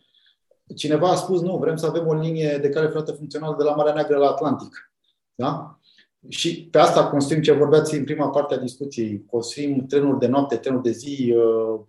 Cineva 0.75 1.09
a 1.09 1.15
spus, 1.15 1.41
nu, 1.41 1.57
vrem 1.57 1.75
să 1.75 1.85
avem 1.85 2.07
o 2.07 2.13
linie 2.13 2.57
de 2.61 2.69
care 2.69 2.87
ferată 2.87 3.11
funcțională 3.11 3.55
de 3.57 3.63
la 3.63 3.75
Marea 3.75 3.93
Neagră 3.93 4.17
la 4.17 4.27
Atlantic. 4.27 4.91
Da? 5.35 5.79
Și 6.27 6.67
pe 6.71 6.77
asta 6.77 7.09
construim 7.09 7.41
ce 7.41 7.51
vorbeați 7.51 7.95
în 7.95 8.03
prima 8.03 8.29
parte 8.29 8.53
a 8.53 8.57
discuției. 8.57 9.25
Construim 9.29 9.85
trenuri 9.85 10.19
de 10.19 10.27
noapte, 10.27 10.55
trenuri 10.55 10.83
de 10.83 10.91
zi, 10.91 11.35
uh, 11.35 11.79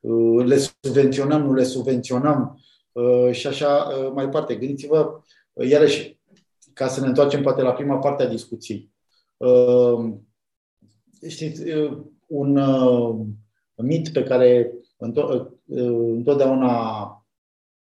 uh, 0.00 0.44
le 0.44 0.56
subvenționăm, 0.82 1.42
nu 1.42 1.52
le 1.52 1.64
subvenționăm 1.64 2.60
și 3.30 3.46
așa 3.46 3.88
mai 4.14 4.24
departe. 4.24 4.54
Gândiți-vă, 4.54 5.22
iarăși, 5.52 6.18
ca 6.72 6.88
să 6.88 7.00
ne 7.00 7.06
întoarcem 7.06 7.42
poate 7.42 7.62
la 7.62 7.72
prima 7.72 7.96
parte 7.98 8.22
a 8.22 8.28
discuției 8.28 8.90
știți, 11.28 11.62
un 12.30 12.56
uh, 12.56 13.26
mit 13.74 14.08
pe 14.08 14.22
care 14.22 14.72
uh, 14.96 15.46
întotdeauna 16.14 17.24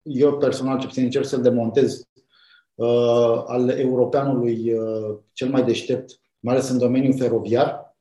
eu 0.01 0.37
personal 0.37 0.79
ce 0.79 0.87
puțin 0.87 1.03
încerc 1.03 1.25
să-l 1.25 1.41
demontez 1.41 2.07
uh, 2.75 3.43
al 3.45 3.69
europeanului 3.69 4.71
cel 5.33 5.49
mai 5.49 5.63
deștept, 5.63 6.19
mai 6.39 6.53
ales 6.53 6.69
în 6.69 6.77
domeniul 6.77 7.17
feroviar. 7.17 7.95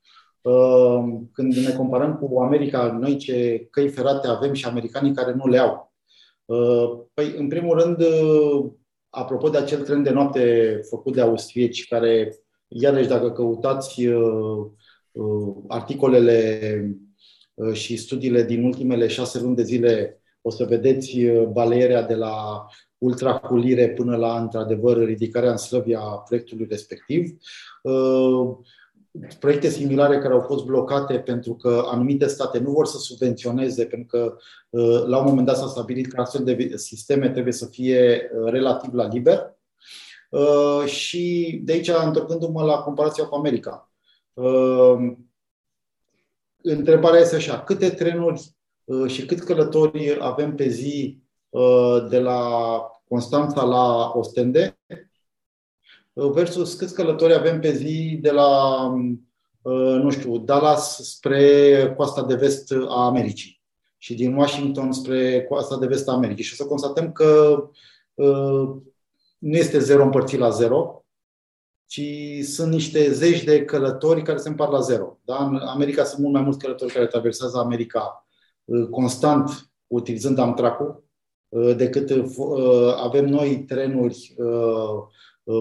Când 1.32 1.54
ne 1.54 1.72
comparăm 1.76 2.16
cu 2.16 2.40
America, 2.40 2.98
noi 3.00 3.16
ce 3.16 3.66
căi 3.70 3.88
ferate 3.88 4.28
avem 4.28 4.52
și 4.52 4.64
americanii 4.64 5.14
care 5.14 5.32
nu 5.34 5.48
le 5.48 5.58
au. 5.58 5.92
Păi, 7.14 7.34
în 7.36 7.48
primul 7.48 7.78
rând, 7.78 7.96
apropo 9.08 9.48
de 9.48 9.58
acel 9.58 9.82
tren 9.82 10.02
de 10.02 10.10
noapte 10.10 10.80
făcut 10.88 11.14
de 11.14 11.20
austrieci, 11.20 11.88
care, 11.88 12.36
iarăși, 12.68 13.08
dacă 13.08 13.30
căutați 13.30 14.06
Uh, 14.06 14.66
articolele 15.68 16.70
uh, 17.54 17.72
și 17.72 17.96
studiile 17.96 18.42
din 18.42 18.64
ultimele 18.64 19.06
șase 19.06 19.40
luni 19.40 19.56
de 19.56 19.62
zile 19.62 20.22
o 20.40 20.50
să 20.50 20.64
vedeți 20.64 21.24
uh, 21.24 21.46
baleierea 21.46 22.02
de 22.02 22.14
la 22.14 22.66
ultraculire 22.98 23.88
până 23.88 24.16
la, 24.16 24.38
într-adevăr, 24.38 25.04
ridicarea 25.04 25.50
în 25.50 25.56
slăvia 25.56 26.00
proiectului 26.00 26.66
respectiv. 26.70 27.30
Proiecte 29.40 29.68
similare 29.68 30.18
care 30.18 30.32
au 30.32 30.40
fost 30.40 30.64
blocate 30.64 31.18
pentru 31.18 31.54
că 31.54 31.82
anumite 31.86 32.26
state 32.26 32.58
nu 32.58 32.70
vor 32.70 32.86
să 32.86 32.98
subvenționeze, 32.98 33.84
pentru 33.84 34.06
că 34.06 34.36
la 35.06 35.18
un 35.18 35.24
moment 35.24 35.46
dat 35.46 35.56
s-a 35.56 35.66
stabilit 35.66 36.12
că 36.12 36.20
astfel 36.20 36.44
de 36.44 36.76
sisteme 36.76 37.30
trebuie 37.30 37.52
să 37.52 37.66
fie 37.66 38.30
relativ 38.44 38.92
la 38.92 39.06
liber. 39.06 39.56
Și 40.86 41.60
de 41.64 41.72
aici, 41.72 41.90
întorcându-mă 42.04 42.62
la 42.62 42.76
comparația 42.78 43.24
cu 43.24 43.34
America, 43.34 43.91
Ehm, 43.91 43.91
întrebarea 46.62 47.20
este 47.20 47.36
așa, 47.36 47.60
câte 47.60 47.90
trenuri 47.90 48.56
uh, 48.84 49.10
și 49.10 49.26
cât 49.26 49.40
călători 49.40 50.16
avem 50.20 50.54
pe 50.54 50.68
zi 50.68 51.22
uh, 51.48 52.06
de 52.08 52.18
la 52.18 52.50
Constanța 53.08 53.64
la 53.64 54.12
Ostende 54.14 54.78
uh, 56.12 56.30
versus 56.30 56.74
câți 56.74 56.94
călători 56.94 57.34
avem 57.34 57.60
pe 57.60 57.72
zi 57.72 58.18
de 58.20 58.30
la, 58.30 58.86
nu 60.02 60.10
știu, 60.10 60.38
Dallas 60.38 61.00
spre 61.02 61.94
coasta 61.96 62.24
de 62.24 62.34
vest 62.34 62.72
a 62.88 63.04
Americii 63.04 63.60
și 63.98 64.14
din 64.14 64.34
Washington 64.36 64.92
spre 64.92 65.44
coasta 65.44 65.78
de 65.78 65.86
vest 65.86 66.08
a 66.08 66.12
Americii. 66.12 66.44
Și 66.44 66.52
o 66.52 66.56
să 66.56 66.68
constatăm 66.68 67.12
că 67.12 67.62
nu 69.38 69.56
este 69.56 69.78
zero 69.78 70.02
împărțit 70.02 70.38
la 70.38 70.50
zero, 70.50 71.01
ci 71.92 72.44
sunt 72.44 72.72
niște 72.72 73.12
zeci 73.12 73.44
de 73.44 73.64
călători 73.64 74.22
care 74.22 74.38
se 74.38 74.48
împart 74.48 74.72
la 74.72 74.80
zero. 74.80 75.18
Da? 75.24 75.44
În 75.44 75.56
America 75.56 76.04
sunt 76.04 76.20
mult 76.20 76.32
mai 76.32 76.42
mulți 76.42 76.58
călători 76.58 76.92
care 76.92 77.06
traversează 77.06 77.58
America 77.58 78.26
uh, 78.64 78.88
constant 78.90 79.72
utilizând 79.86 80.38
Amtrak-ul 80.38 81.04
uh, 81.48 81.76
decât 81.76 82.10
uh, 82.10 82.94
avem 83.02 83.24
noi 83.24 83.64
trenuri 83.64 84.34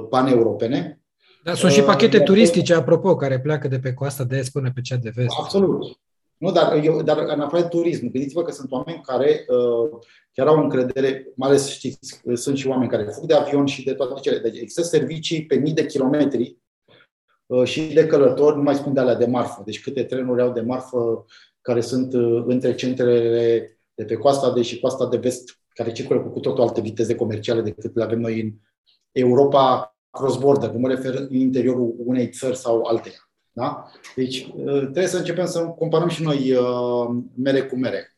paneuropene. 0.09 1.01
Dar 1.43 1.55
sunt 1.55 1.71
și 1.71 1.81
pachete 1.81 2.19
turistice, 2.19 2.73
apropo, 2.73 3.15
care 3.15 3.39
pleacă 3.39 3.67
de 3.67 3.79
pe 3.79 3.93
coasta 3.93 4.23
de 4.23 4.37
est 4.37 4.51
până 4.51 4.71
pe 4.71 4.81
cea 4.81 4.95
de 4.95 5.11
vest. 5.15 5.35
Absolut. 5.39 5.99
Nu, 6.41 6.51
dar, 6.51 6.83
eu, 6.83 7.01
dar 7.01 7.17
în 7.17 7.39
afară 7.39 7.61
de 7.61 7.67
turism, 7.67 8.11
gândiți-vă 8.11 8.43
că 8.43 8.51
sunt 8.51 8.71
oameni 8.71 9.01
care 9.01 9.45
uh, 9.47 9.99
chiar 10.31 10.47
au 10.47 10.63
încredere, 10.63 11.31
mai 11.35 11.49
ales 11.49 11.69
știți, 11.69 12.21
sunt 12.33 12.57
și 12.57 12.67
oameni 12.67 12.89
care 12.89 13.03
fug 13.03 13.25
de 13.25 13.33
avion 13.33 13.65
și 13.65 13.83
de 13.83 13.93
toate 13.93 14.19
cele. 14.21 14.37
Deci 14.37 14.59
există 14.59 14.81
servicii 14.81 15.45
pe 15.45 15.55
mii 15.55 15.73
de 15.73 15.85
kilometri 15.85 16.57
uh, 17.45 17.63
și 17.63 17.93
de 17.93 18.05
călători, 18.05 18.55
nu 18.55 18.61
mai 18.61 18.75
spun 18.75 18.93
de 18.93 18.99
alea 18.99 19.15
de 19.15 19.25
marfă. 19.25 19.61
Deci 19.65 19.81
câte 19.81 20.03
trenuri 20.03 20.41
au 20.41 20.51
de 20.51 20.61
marfă 20.61 21.25
care 21.61 21.81
sunt 21.81 22.13
uh, 22.13 22.43
între 22.45 22.75
centrele 22.75 23.79
de 23.93 24.05
pe 24.05 24.15
coasta 24.15 24.53
de 24.53 24.61
și 24.61 24.79
coasta 24.79 25.07
de 25.07 25.17
vest, 25.17 25.59
care 25.73 25.91
circulă 25.91 26.21
cu 26.21 26.39
totul 26.39 26.63
alte 26.63 26.81
viteze 26.81 27.15
comerciale 27.15 27.61
decât 27.61 27.95
le 27.95 28.03
avem 28.03 28.19
noi 28.19 28.41
în 28.41 28.51
Europa 29.11 29.95
cross-border, 30.09 30.69
nu 30.69 30.79
mă 30.79 30.87
refer 30.87 31.13
în 31.13 31.35
interiorul 31.35 31.95
unei 31.97 32.29
țări 32.29 32.57
sau 32.57 32.83
alteia. 32.83 33.30
Da? 33.51 33.91
Deci 34.15 34.47
uh, 34.55 34.79
trebuie 34.79 35.07
să 35.07 35.17
începem 35.17 35.45
să 35.45 35.59
comparăm 35.61 36.07
și 36.07 36.23
noi 36.23 36.51
uh, 36.51 37.23
mere 37.35 37.63
cu 37.63 37.77
mere. 37.77 38.15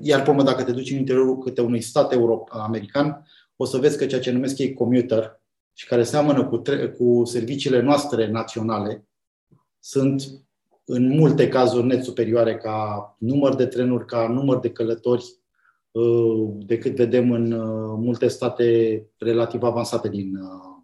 Iar 0.00 0.22
pe 0.22 0.42
dacă 0.42 0.64
te 0.64 0.72
duci 0.72 0.90
în 0.90 0.96
interiorul 0.96 1.38
câte 1.38 1.60
unui 1.60 1.80
stat 1.80 2.12
european, 2.12 2.60
american, 2.60 3.26
o 3.56 3.64
să 3.64 3.78
vezi 3.78 3.98
că 3.98 4.06
ceea 4.06 4.20
ce 4.20 4.30
numesc 4.30 4.58
ei 4.58 4.74
commuter 4.74 5.40
și 5.72 5.86
care 5.86 6.02
seamănă 6.02 6.46
cu, 6.46 6.56
tre- 6.56 6.90
cu 6.90 7.24
serviciile 7.24 7.80
noastre 7.80 8.30
naționale 8.30 9.08
sunt 9.78 10.22
în 10.84 11.08
multe 11.08 11.48
cazuri 11.48 11.86
net 11.86 12.04
superioare 12.04 12.56
ca 12.56 13.16
număr 13.18 13.54
de 13.54 13.66
trenuri, 13.66 14.06
ca 14.06 14.28
număr 14.28 14.58
de 14.58 14.70
călători 14.70 15.24
uh, 15.90 16.48
decât 16.58 16.96
vedem 16.96 17.30
în 17.30 17.52
uh, 17.52 17.94
multe 17.98 18.28
state 18.28 19.06
relativ 19.18 19.62
avansate 19.62 20.08
din, 20.08 20.36
uh, 20.36 20.82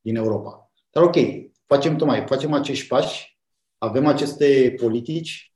din 0.00 0.16
Europa. 0.16 0.70
Dar 0.90 1.02
ok, 1.02 1.16
facem 1.74 1.96
tocmai, 1.96 2.26
facem 2.26 2.52
acești 2.52 2.86
pași, 2.86 3.38
avem 3.78 4.06
aceste 4.06 4.74
politici 4.80 5.54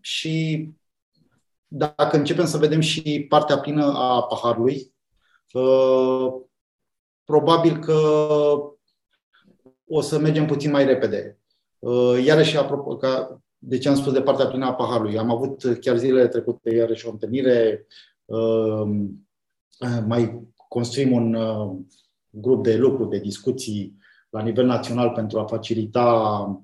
și 0.00 0.68
dacă 1.66 2.16
începem 2.16 2.46
să 2.46 2.58
vedem 2.58 2.80
și 2.80 3.26
partea 3.28 3.58
plină 3.58 3.84
a 3.84 4.22
paharului, 4.22 4.94
probabil 7.24 7.78
că 7.78 7.98
o 9.86 10.00
să 10.00 10.18
mergem 10.18 10.46
puțin 10.46 10.70
mai 10.70 10.84
repede. 10.84 11.38
Uh, 11.78 12.24
iarăși, 12.24 12.56
apropo, 12.56 12.96
ca, 12.96 13.40
de 13.58 13.78
ce 13.78 13.88
am 13.88 13.94
spus 13.94 14.12
de 14.12 14.22
partea 14.22 14.46
plină 14.46 14.66
a 14.66 14.74
paharului, 14.74 15.18
am 15.18 15.30
avut 15.30 15.78
chiar 15.80 15.96
zilele 15.96 16.28
trecute 16.28 16.74
iarăși 16.74 17.06
o 17.06 17.10
întâlnire, 17.10 17.86
uh, 18.24 18.82
mai 20.06 20.48
construim 20.68 21.12
un 21.12 21.34
uh, 21.34 21.76
grup 22.30 22.62
de 22.62 22.76
lucru, 22.76 23.04
de 23.04 23.18
discuții 23.18 23.97
la 24.30 24.42
nivel 24.42 24.66
național 24.66 25.10
pentru 25.10 25.38
a 25.38 25.44
facilita 25.44 26.62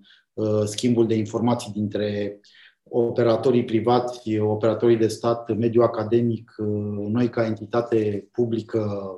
schimbul 0.65 1.07
de 1.07 1.15
informații 1.15 1.73
dintre 1.73 2.41
operatorii 2.83 3.65
privați, 3.65 4.39
operatorii 4.39 4.97
de 4.97 5.09
stat, 5.09 5.57
mediul 5.57 5.85
academic, 5.85 6.55
noi 7.09 7.29
ca 7.29 7.47
entitate 7.47 8.29
publică 8.33 9.09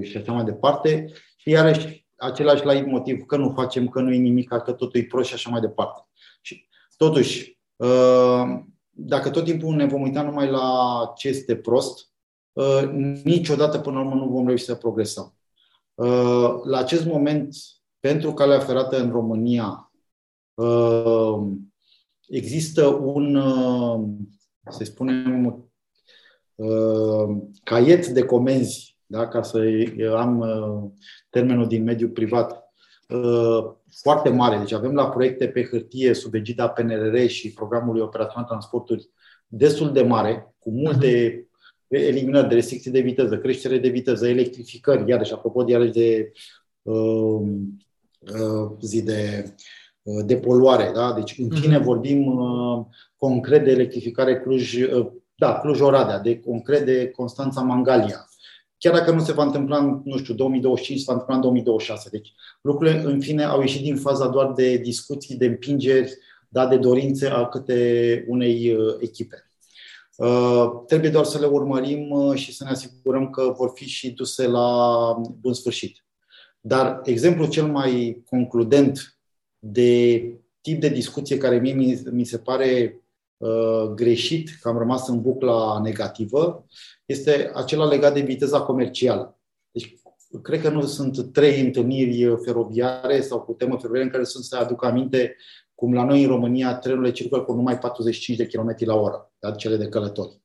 și 0.00 0.16
așa 0.16 0.32
mai 0.32 0.44
departe. 0.44 1.12
Și 1.36 1.50
iarăși 1.50 2.02
același 2.16 2.64
la 2.64 2.82
motiv 2.86 3.24
că 3.26 3.36
nu 3.36 3.50
facem, 3.50 3.88
că 3.88 4.00
nu 4.00 4.12
e 4.12 4.16
nimic, 4.16 4.48
că 4.48 4.72
totul 4.72 5.00
e 5.00 5.04
prost 5.04 5.28
și 5.28 5.34
așa 5.34 5.50
mai 5.50 5.60
departe. 5.60 6.06
Și 6.40 6.68
totuși, 6.96 7.58
uh, 7.76 8.44
dacă 8.90 9.30
tot 9.30 9.44
timpul 9.44 9.74
ne 9.74 9.86
vom 9.86 10.02
uita 10.02 10.22
numai 10.22 10.50
la 10.50 11.12
ce 11.16 11.28
este 11.28 11.56
prost, 11.56 12.08
uh, 12.52 12.82
niciodată 13.24 13.78
până 13.78 13.98
la 13.98 14.04
urmă 14.04 14.14
nu 14.14 14.28
vom 14.28 14.46
reuși 14.46 14.64
să 14.64 14.74
progresăm. 14.74 15.34
Uh, 15.94 16.60
la 16.64 16.78
acest 16.78 17.06
moment, 17.06 17.54
pentru 18.00 18.32
calea 18.32 18.58
ferată 18.58 19.00
în 19.00 19.10
România, 19.10 19.92
există 22.28 22.86
un, 22.86 23.42
să 24.70 24.84
spunem, 24.84 25.70
caiet 27.62 28.06
de 28.06 28.24
comenzi 28.24 28.92
da? 29.12 29.28
ca 29.28 29.42
să 29.42 29.58
am 30.16 30.38
uh, 30.38 30.90
termenul 31.30 31.66
din 31.66 31.82
mediul 31.82 32.10
privat, 32.10 32.72
uh, 33.08 33.72
foarte 34.02 34.28
mare. 34.28 34.58
Deci 34.58 34.72
avem 34.72 34.92
la 34.92 35.08
proiecte 35.08 35.48
pe 35.48 35.64
hârtie 35.64 36.12
sub 36.12 36.34
egida 36.34 36.68
PNRR 36.68 37.26
și 37.26 37.52
programului 37.52 38.00
operațional 38.00 38.46
transporturi 38.48 39.10
destul 39.46 39.92
de 39.92 40.02
mare, 40.02 40.54
cu 40.58 40.70
multe 40.70 41.30
uh-huh. 41.30 41.51
Eliminări 41.96 42.48
de 42.48 42.54
restricții 42.54 42.90
de 42.90 43.00
viteză, 43.00 43.38
creștere 43.38 43.78
de 43.78 43.88
viteză, 43.88 44.28
electrificări, 44.28 45.08
iarăși, 45.08 45.32
apropo 45.32 45.62
de, 45.62 45.72
iarăși 45.72 45.92
de 45.92 46.32
uh, 46.82 47.40
uh, 48.18 48.70
zi 48.80 49.02
de 49.02 49.54
uh, 50.02 50.24
de 50.26 50.36
poluare. 50.36 50.90
Da? 50.94 51.12
Deci, 51.12 51.38
în 51.38 51.50
fine, 51.50 51.78
uh-huh. 51.80 51.82
vorbim 51.82 52.26
uh, 52.26 52.84
concret 53.16 53.64
de 53.64 53.70
electrificare 53.70 54.40
Cluj, 54.40 54.74
uh, 54.74 55.06
da, 55.34 55.58
Cluj-Oradea, 55.58 56.18
de 56.18 56.40
concret 56.40 56.84
de 56.84 57.10
Constanța-Mangalia, 57.10 58.28
chiar 58.78 58.94
dacă 58.94 59.10
nu 59.10 59.20
se 59.20 59.32
va 59.32 59.42
întâmpla 59.42 59.78
în, 59.78 60.00
nu 60.04 60.18
știu, 60.18 60.34
2025, 60.34 60.98
se 60.98 61.04
va 61.06 61.12
întâmpla 61.12 61.34
în 61.34 61.40
2026. 61.40 62.08
Deci 62.10 62.32
lucrurile, 62.60 63.02
în 63.04 63.20
fine, 63.20 63.44
au 63.44 63.60
ieșit 63.60 63.82
din 63.82 63.96
faza 63.96 64.28
doar 64.28 64.52
de 64.52 64.76
discuții, 64.76 65.36
de 65.36 65.46
împingeri, 65.46 66.16
da, 66.48 66.66
de 66.66 66.76
dorințe 66.76 67.26
a 67.26 67.46
câte 67.46 68.24
unei 68.28 68.74
uh, 68.74 68.94
echipe. 69.00 69.51
Uh, 70.22 70.82
trebuie 70.86 71.10
doar 71.10 71.24
să 71.24 71.38
le 71.38 71.46
urmărim 71.46 72.10
uh, 72.10 72.36
și 72.36 72.54
să 72.54 72.64
ne 72.64 72.70
asigurăm 72.70 73.30
că 73.30 73.54
vor 73.56 73.72
fi 73.74 73.84
și 73.84 74.10
duse 74.10 74.46
la 74.46 75.20
bun 75.40 75.52
sfârșit. 75.52 76.04
Dar 76.60 77.00
exemplul 77.04 77.48
cel 77.48 77.66
mai 77.66 78.22
concludent 78.24 79.18
de 79.58 80.22
tip 80.60 80.80
de 80.80 80.88
discuție 80.88 81.38
care 81.38 81.58
mie 81.58 81.72
mi, 81.72 82.02
mi 82.10 82.24
se 82.24 82.38
pare 82.38 83.00
uh, 83.36 83.84
greșit, 83.94 84.50
că 84.60 84.68
am 84.68 84.78
rămas 84.78 85.08
în 85.08 85.20
bucla 85.20 85.80
negativă, 85.82 86.66
este 87.06 87.50
acela 87.54 87.84
legat 87.84 88.14
de 88.14 88.20
viteza 88.20 88.60
comercială. 88.60 89.40
Deci, 89.70 89.96
cred 90.42 90.60
că 90.60 90.68
nu 90.68 90.86
sunt 90.86 91.32
trei 91.32 91.60
întâlniri 91.60 92.42
feroviare 92.44 93.20
sau 93.20 93.40
cu 93.40 93.52
temă 93.52 93.76
feroviară 93.76 94.06
în 94.06 94.12
care 94.12 94.24
sunt 94.24 94.44
să 94.44 94.56
aduc 94.56 94.84
aminte 94.84 95.36
cum 95.82 95.94
la 95.94 96.04
noi 96.04 96.22
în 96.22 96.28
România 96.28 96.74
trenurile 96.74 97.12
circulă 97.12 97.42
cu 97.42 97.52
numai 97.52 97.78
45 97.78 98.38
de 98.38 98.46
km 98.46 98.76
la 98.78 98.94
oră, 98.94 99.32
da? 99.38 99.50
cele 99.50 99.76
de 99.76 99.88
călători. 99.88 100.40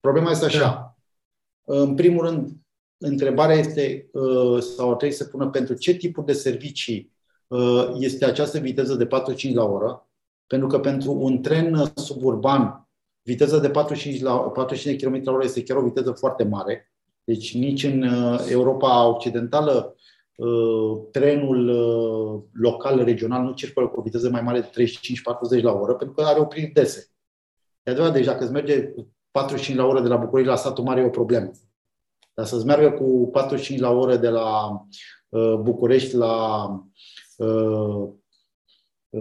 Problema 0.00 0.30
este 0.30 0.44
așa. 0.44 0.58
Da. 0.58 0.94
În 1.74 1.94
primul 1.94 2.24
rând, 2.24 2.50
întrebarea 2.98 3.56
este, 3.56 4.08
uh, 4.12 4.62
sau 4.62 4.90
ar 4.90 4.96
trebui 4.96 5.14
să 5.14 5.24
pună 5.24 5.50
pentru 5.50 5.74
ce 5.74 5.94
tipuri 5.94 6.26
de 6.26 6.32
servicii 6.32 7.12
uh, 7.46 7.90
este 7.98 8.24
această 8.24 8.58
viteză 8.58 8.94
de 8.94 9.06
45 9.06 9.54
la 9.54 9.64
oră, 9.64 10.08
pentru 10.46 10.68
că 10.68 10.80
pentru 10.80 11.12
un 11.12 11.42
tren 11.42 11.92
suburban 11.94 12.88
Viteza 13.22 13.58
de 13.58 13.70
45, 13.70 14.22
la, 14.22 14.36
45 14.36 15.02
km 15.02 15.20
la 15.24 15.32
oră 15.32 15.44
este 15.44 15.62
chiar 15.62 15.76
o 15.76 15.82
viteză 15.82 16.10
foarte 16.10 16.44
mare. 16.44 16.92
Deci 17.24 17.54
nici 17.54 17.82
în 17.84 18.02
uh, 18.02 18.46
Europa 18.48 19.06
Occidentală 19.06 19.94
uh, 19.96 19.99
trenul 21.10 21.68
uh, 21.68 22.42
local, 22.52 23.04
regional, 23.04 23.42
nu 23.42 23.52
circulă 23.52 23.88
cu 23.88 24.00
o 24.00 24.02
viteză 24.02 24.30
mai 24.30 24.42
mare 24.42 24.60
de 24.60 24.84
35-40 25.58 25.62
la 25.62 25.72
oră, 25.72 25.94
pentru 25.94 26.16
că 26.16 26.22
are 26.22 26.40
opriri 26.40 26.66
dese. 26.66 27.10
E 27.82 27.90
adevărat, 27.90 28.14
deci 28.14 28.24
dacă 28.24 28.42
îți 28.42 28.52
merge 28.52 28.92
45 29.30 29.78
la 29.78 29.86
oră 29.86 30.00
de 30.00 30.08
la 30.08 30.16
București 30.16 30.50
la 30.50 30.56
satul 30.56 30.84
mare 30.84 31.00
e 31.00 31.04
o 31.04 31.10
problemă. 31.10 31.50
Dar 32.34 32.46
să-ți 32.46 32.66
meargă 32.66 32.90
cu 32.90 33.28
45 33.32 33.80
la 33.80 33.90
oră 33.90 34.16
de 34.16 34.28
la 34.28 34.80
București 35.60 36.16
la 36.16 36.66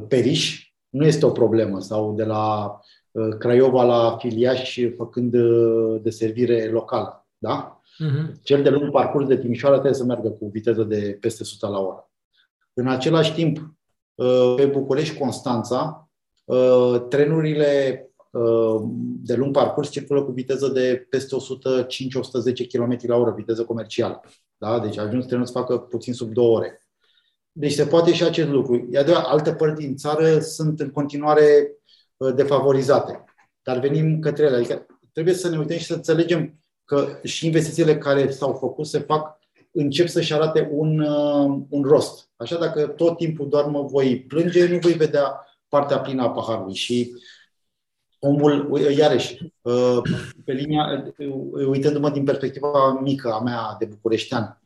Periș 0.08 0.74
nu 0.90 1.06
este 1.06 1.26
o 1.26 1.32
problemă. 1.32 1.80
Sau 1.80 2.14
de 2.16 2.24
la 2.24 2.74
Uh, 3.12 3.38
Craiova 3.38 3.84
la 3.84 4.18
Filiaș 4.18 4.78
făcând 4.98 5.34
uh, 5.34 6.02
de 6.02 6.10
servire 6.10 6.70
locală. 6.70 7.28
Da? 7.38 7.79
Uh-huh. 8.06 8.42
Cel 8.42 8.64
de 8.64 8.70
lung 8.70 8.92
parcurs 8.92 9.28
de 9.28 9.38
Timișoara 9.38 9.76
trebuie 9.76 10.00
să 10.00 10.06
meargă 10.06 10.30
cu 10.30 10.50
viteză 10.50 10.84
de 10.84 11.18
peste 11.20 11.44
100 11.44 11.68
la 11.68 11.80
oră. 11.80 12.12
În 12.74 12.88
același 12.88 13.34
timp, 13.34 13.76
uh, 14.16 14.54
pe 14.56 14.66
București-Constanța, 14.66 16.04
trenurile 17.10 18.04
de 19.22 19.36
lung 19.36 19.54
parcurs 19.54 19.90
circulă 19.90 20.24
cu 20.24 20.32
viteză 20.32 20.68
de 20.68 21.08
peste 21.10 21.36
105-110 21.36 22.68
km 22.68 22.98
la 23.02 23.16
oră, 23.16 23.34
viteză 23.36 23.64
comercială. 23.64 24.22
Da? 24.58 24.80
Deci 24.80 24.98
ajuns 24.98 25.26
trenul 25.26 25.46
să 25.46 25.52
facă 25.52 25.78
puțin 25.78 26.14
sub 26.14 26.34
două 26.34 26.58
ore. 26.58 26.88
Deci 27.52 27.72
se 27.72 27.86
poate 27.86 28.14
și 28.14 28.24
acest 28.24 28.50
lucru. 28.50 28.88
Iar 28.92 29.04
de 29.04 29.14
alte 29.14 29.54
părți 29.54 29.82
din 29.82 29.96
țară 29.96 30.40
sunt 30.40 30.80
în 30.80 30.90
continuare 30.90 31.80
Uh, 32.20 32.34
defavorizate. 32.34 33.24
Dar 33.62 33.80
venim 33.80 34.20
către 34.20 34.46
ele. 34.46 34.56
Adică 34.56 34.86
trebuie 35.14 35.34
să 35.34 35.50
ne 35.50 35.58
uităm 35.58 35.78
și 35.78 35.86
să 35.86 35.94
înțelegem 35.94 36.60
că 36.90 37.08
și 37.24 37.46
investițiile 37.46 37.98
care 37.98 38.32
s-au 38.32 38.54
făcut 38.54 38.86
se 38.86 39.00
fac, 39.00 39.40
încep 39.72 40.08
să-și 40.08 40.34
arate 40.34 40.70
un, 40.72 41.00
uh, 41.00 41.62
un 41.70 41.84
rost. 41.84 42.30
Așa 42.36 42.58
dacă 42.58 42.88
tot 42.88 43.18
timpul 43.18 43.50
doar 43.50 43.66
mă 43.66 43.82
voi 43.82 44.20
plânge, 44.28 44.68
nu 44.68 44.78
voi 44.78 44.94
vedea 44.94 45.46
partea 45.68 46.00
plină 46.00 46.24
a 46.24 46.30
paharului. 46.30 46.74
Și 46.74 47.16
omul, 48.20 48.80
iarăși, 48.98 49.54
uh, 49.62 50.02
pe 50.46 50.52
linia, 50.52 51.14
uitându-mă 51.68 52.10
din 52.10 52.24
perspectiva 52.24 53.00
mică 53.02 53.32
a 53.32 53.40
mea 53.40 53.76
de 53.80 53.86
bucureștean, 53.86 54.62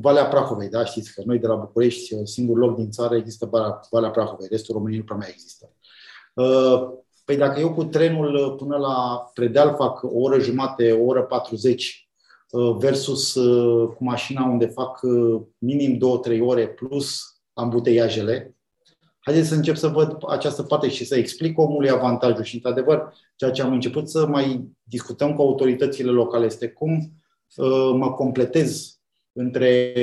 Valea 0.00 0.26
Prahovei, 0.26 0.68
da, 0.68 0.84
știți 0.84 1.14
că 1.14 1.22
noi 1.24 1.38
de 1.38 1.46
la 1.46 1.54
București, 1.54 2.26
singur 2.26 2.58
loc 2.58 2.76
din 2.76 2.90
țară 2.90 3.16
există 3.16 3.48
Valea 3.90 4.10
Prahovei, 4.10 4.48
restul 4.50 4.74
României 4.74 4.98
nu 4.98 5.04
prea 5.04 5.16
mai 5.16 5.28
există. 5.30 5.70
Uh, 7.28 7.36
păi 7.36 7.46
dacă 7.46 7.60
eu 7.60 7.74
cu 7.74 7.84
trenul 7.84 8.34
uh, 8.34 8.54
până 8.56 8.76
la 8.76 9.30
Predeal 9.34 9.74
fac 9.74 10.02
o 10.02 10.18
oră 10.18 10.38
jumate, 10.38 10.92
o 10.92 11.04
oră 11.04 11.22
40 11.22 12.08
uh, 12.50 12.76
versus 12.78 13.32
cu 13.96 14.04
mașina 14.04 14.44
unde 14.44 14.66
fac 14.66 15.00
minim 15.58 15.98
2-3 16.36 16.40
ore 16.40 16.68
plus 16.68 17.20
ambuteiajele, 17.52 18.56
haideți 19.18 19.48
să 19.48 19.54
încep 19.54 19.76
să 19.76 19.88
văd 19.88 20.16
această 20.28 20.62
parte 20.62 20.88
și 20.88 21.04
să 21.04 21.16
explic 21.16 21.58
omului 21.58 21.90
avantajul. 21.90 22.44
Și, 22.44 22.54
într-adevăr, 22.54 23.12
ceea 23.36 23.50
ce 23.50 23.62
am 23.62 23.72
început 23.72 24.08
să 24.08 24.26
mai 24.26 24.68
discutăm 24.82 25.34
cu 25.34 25.42
autoritățile 25.42 26.10
locale 26.10 26.44
este 26.44 26.68
cum 26.68 27.12
mă 27.96 28.12
completez 28.12 28.98
între 29.32 29.94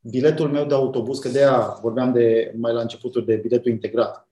biletul 0.00 0.48
meu 0.48 0.64
de 0.64 0.74
autobuz, 0.74 1.18
că 1.18 1.28
de 1.28 1.38
aia 1.38 1.78
vorbeam 1.82 2.12
de 2.12 2.54
mai 2.56 2.72
la 2.72 2.80
începutul 2.80 3.24
de 3.24 3.36
biletul 3.36 3.70
integrat, 3.70 4.28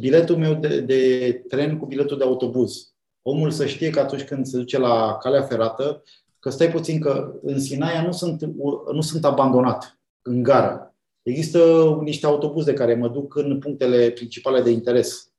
biletul 0.00 0.36
meu 0.36 0.54
de, 0.54 0.80
de 0.80 1.32
tren 1.48 1.78
cu 1.78 1.86
biletul 1.86 2.18
de 2.18 2.24
autobuz. 2.24 2.94
Omul 3.22 3.50
să 3.50 3.66
știe 3.66 3.90
că 3.90 4.00
atunci 4.00 4.24
când 4.24 4.46
se 4.46 4.56
duce 4.56 4.78
la 4.78 5.16
calea 5.20 5.42
ferată, 5.42 6.02
că 6.38 6.50
stai 6.50 6.70
puțin 6.70 7.00
că 7.00 7.34
în 7.42 7.60
Sinaia 7.60 8.02
nu 8.02 8.12
sunt, 8.12 8.44
nu 8.92 9.00
sunt 9.00 9.24
abandonat 9.24 10.00
în 10.22 10.42
gară. 10.42 10.94
Există 11.22 11.60
niște 12.00 12.26
autobuze 12.26 12.72
care 12.72 12.94
mă 12.94 13.08
duc 13.08 13.36
în 13.36 13.58
punctele 13.58 14.10
principale 14.10 14.60
de 14.60 14.70
interes. 14.70 15.32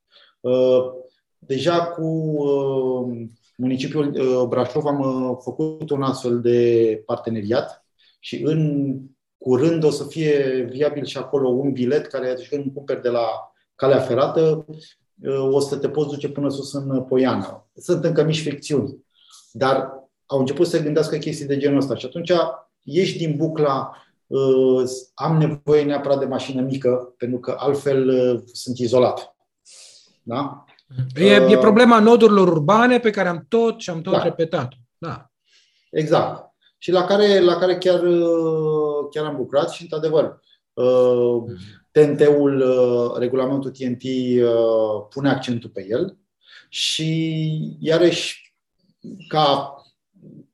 Deja 1.37 1.85
cu 1.85 2.37
municipiul 3.57 4.45
Brașov 4.49 4.85
am 4.85 5.39
făcut 5.43 5.89
un 5.89 6.01
astfel 6.01 6.41
de 6.41 7.01
parteneriat 7.05 7.85
și 8.19 8.41
în 8.43 8.99
curând 9.37 9.83
o 9.83 9.89
să 9.89 10.03
fie 10.03 10.67
viabil 10.69 11.05
și 11.05 11.17
acolo 11.17 11.49
un 11.49 11.71
bilet 11.71 12.07
care 12.07 12.29
atunci 12.29 12.49
când 12.49 12.73
cumperi 12.73 13.01
de 13.01 13.09
la 13.09 13.52
calea 13.83 13.99
ferată, 13.99 14.65
o 15.51 15.59
să 15.59 15.75
te 15.75 15.89
poți 15.89 16.09
duce 16.09 16.29
până 16.29 16.49
sus 16.49 16.73
în 16.73 17.03
Poiana. 17.03 17.67
Sunt 17.75 18.03
încă 18.03 18.23
mici 18.23 18.41
fricțiuni, 18.41 19.05
dar 19.51 19.91
au 20.25 20.39
început 20.39 20.67
să 20.67 20.81
gândească 20.81 21.17
chestii 21.17 21.45
de 21.45 21.57
genul 21.57 21.77
ăsta 21.77 21.95
și 21.95 22.05
atunci 22.05 22.31
ieși 22.81 23.17
din 23.17 23.35
bucla 23.37 23.91
uh, 24.27 24.89
am 25.13 25.37
nevoie 25.37 25.83
neapărat 25.83 26.19
de 26.19 26.25
mașină 26.25 26.61
mică, 26.61 27.13
pentru 27.17 27.39
că 27.39 27.55
altfel 27.57 28.09
uh, 28.09 28.41
sunt 28.53 28.77
izolat. 28.77 29.35
Da? 30.23 30.63
E, 31.15 31.25
e 31.25 31.55
uh, 31.55 31.59
problema 31.59 31.99
nodurilor 31.99 32.47
urbane 32.47 32.99
pe 32.99 33.09
care 33.09 33.27
am 33.27 33.45
tot 33.49 33.79
și 33.79 33.89
am 33.89 34.01
tot 34.01 34.13
da. 34.13 34.23
repetat. 34.23 34.73
Da. 34.97 35.31
Exact. 35.91 36.51
Și 36.77 36.91
la 36.91 37.03
care, 37.03 37.39
la 37.39 37.55
care 37.55 37.77
chiar, 37.77 37.99
chiar 39.11 39.25
am 39.25 39.35
lucrat 39.37 39.69
și, 39.69 39.81
într-adevăr, 39.81 40.39
TNT-ul, 41.93 42.61
uh, 42.61 43.17
regulamentul 43.17 43.71
TNT 43.71 44.03
uh, 44.03 45.05
pune 45.09 45.29
accentul 45.29 45.69
pe 45.69 45.85
el 45.89 46.17
și 46.69 47.77
iarăși 47.79 48.55
ca 49.27 49.75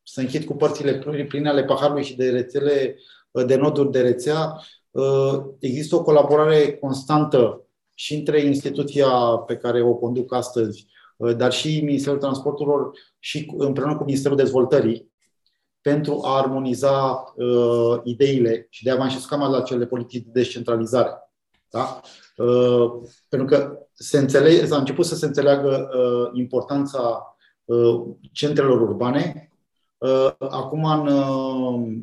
să 0.03 0.20
închid 0.20 0.44
cu 0.44 0.56
părțile 0.56 1.26
pline 1.28 1.49
ale 1.49 1.64
paharului 1.64 2.03
și 2.03 2.16
de 2.16 2.30
rețele 2.30 2.95
uh, 3.32 3.45
de 3.45 3.56
noduri 3.56 3.91
de 3.91 4.02
rețea, 4.02 4.61
există 5.60 5.95
o 5.95 6.03
colaborare 6.03 6.74
constantă 6.74 7.66
și 7.95 8.14
între 8.14 8.41
instituția 8.41 9.10
pe 9.45 9.57
care 9.57 9.82
o 9.82 9.94
conduc 9.94 10.34
astăzi, 10.34 10.88
dar 11.38 11.52
și 11.52 11.82
Ministerul 11.84 12.18
Transporturilor 12.18 12.91
și 13.20 13.52
împreună 13.57 13.98
cu 13.98 14.03
Ministerul 14.03 14.38
Dezvoltării, 14.38 15.10
pentru 15.82 16.22
a 16.24 16.38
armoniza 16.38 17.24
uh, 17.36 17.99
ideile 18.03 18.68
și 18.70 18.84
de 18.84 18.90
a 18.90 18.94
avansa 18.94 19.26
cam 19.28 19.52
la 19.52 19.61
cele 19.61 19.86
politici 19.86 20.24
de 20.24 20.30
descentralizare. 20.32 21.10
Da? 21.70 22.02
Uh, 22.38 22.91
pentru 23.28 23.48
că 23.48 23.88
se 23.94 24.18
înțelege, 24.18 24.66
s-a 24.66 24.78
început 24.78 25.06
să 25.06 25.16
se 25.16 25.26
înțeleagă 25.26 25.90
uh, 25.98 26.30
importanța 26.34 27.36
uh, 27.66 28.02
centrelor 28.32 28.82
urbane. 28.82 29.52
Uh, 29.98 30.32
acum 30.38 30.84
în, 30.84 31.08
uh, 31.08 31.98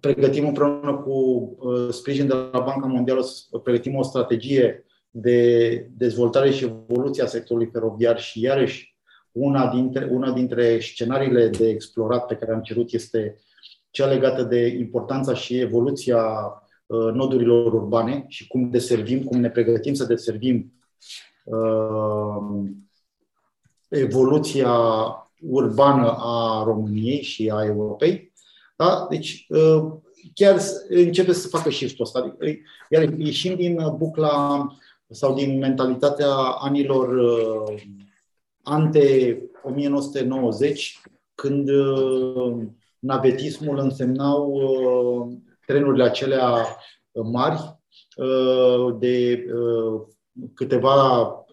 pregătim 0.00 0.46
împreună 0.46 0.94
cu 0.96 1.10
uh, 1.58 1.88
sprijin 1.90 2.26
de 2.26 2.34
la 2.34 2.60
Banca 2.60 2.86
Mondială 2.86 3.22
să 3.22 3.58
pregătim 3.58 3.96
o 3.96 4.02
strategie 4.02 4.84
de 5.10 5.90
dezvoltare 5.96 6.50
și 6.50 6.64
evoluție 6.64 7.22
a 7.22 7.26
sectorului 7.26 7.70
feroviar 7.72 8.20
și 8.20 8.40
iarăși 8.40 8.96
una 9.32 9.70
dintre, 9.74 10.08
una 10.12 10.32
dintre 10.32 10.80
scenariile 10.80 11.48
de 11.48 11.68
explorat 11.68 12.26
pe 12.26 12.34
care 12.34 12.52
am 12.52 12.62
cerut 12.62 12.92
este 12.92 13.36
cea 13.90 14.06
legată 14.06 14.42
de 14.42 14.66
importanța 14.66 15.34
și 15.34 15.58
evoluția 15.58 16.18
Uh, 16.18 16.67
nodurilor 16.88 17.72
urbane 17.72 18.24
și 18.28 18.46
cum 18.46 18.70
deservim, 18.70 19.22
cum 19.22 19.40
ne 19.40 19.50
pregătim 19.50 19.94
să 19.94 20.04
deservim 20.04 20.72
uh, 21.44 22.68
evoluția 23.88 24.72
urbană 25.40 26.16
a 26.18 26.62
României 26.64 27.22
și 27.22 27.50
a 27.50 27.64
Europei. 27.64 28.32
Da? 28.76 29.06
Deci, 29.10 29.46
uh, 29.48 29.92
chiar 30.34 30.60
începe 30.88 31.32
să 31.32 31.48
facă 31.48 31.70
shift-ul 31.70 32.04
ăsta. 32.04 32.18
Adică, 32.18 32.60
iar 32.90 33.12
ieșim 33.18 33.54
din 33.54 33.94
bucla 33.96 34.66
sau 35.10 35.34
din 35.34 35.58
mentalitatea 35.58 36.34
anilor 36.36 37.08
ante 38.62 39.38
1990, 39.62 41.00
când 41.34 41.70
navetismul 42.98 43.78
însemnau 43.78 44.52
trenurile 45.68 46.04
acelea 46.04 46.50
uh, 47.10 47.24
mari 47.32 47.78
uh, 48.16 48.96
de 48.98 49.44
uh, 49.54 50.00
câteva 50.54 51.44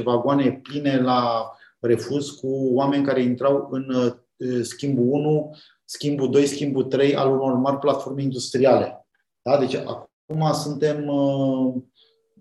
10-15 0.00 0.02
vagoane 0.02 0.60
pline 0.62 1.00
la 1.00 1.50
refuz 1.80 2.30
cu 2.30 2.70
oameni 2.72 3.04
care 3.04 3.22
intrau 3.22 3.68
în 3.70 4.14
schimbul 4.62 5.04
1, 5.08 5.56
schimbul 5.84 6.30
2, 6.30 6.46
schimbul 6.46 6.84
3 6.84 7.16
al 7.16 7.30
unor 7.30 7.54
mari 7.54 7.78
platforme 7.78 8.22
industriale. 8.22 9.06
Da? 9.42 9.58
Deci 9.58 9.74
acum 9.74 10.52
suntem, 10.52 11.10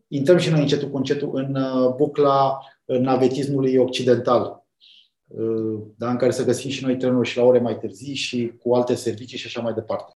intrăm 0.07 0.37
și 0.37 0.49
noi 0.49 0.61
încetul 0.61 0.89
cu 0.89 0.97
încetul 0.97 1.35
în 1.35 1.57
bucla 1.95 2.59
navetismului 2.85 3.77
occidental, 3.77 4.65
da? 5.97 6.09
în 6.09 6.17
care 6.17 6.31
să 6.31 6.45
găsim 6.45 6.69
și 6.69 6.83
noi 6.83 6.97
trenuri 6.97 7.27
și 7.27 7.37
la 7.37 7.43
ore 7.43 7.59
mai 7.59 7.77
târzii 7.77 8.15
și 8.15 8.53
cu 8.61 8.73
alte 8.73 8.95
servicii 8.95 9.37
și 9.37 9.47
așa 9.47 9.61
mai 9.61 9.73
departe. 9.73 10.13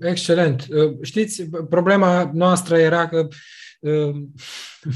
Excelent. 0.00 0.66
Uh, 0.70 0.96
știți, 1.02 1.44
problema 1.68 2.30
noastră 2.34 2.78
era 2.78 3.08
că 3.08 3.28
uh, 3.80 4.14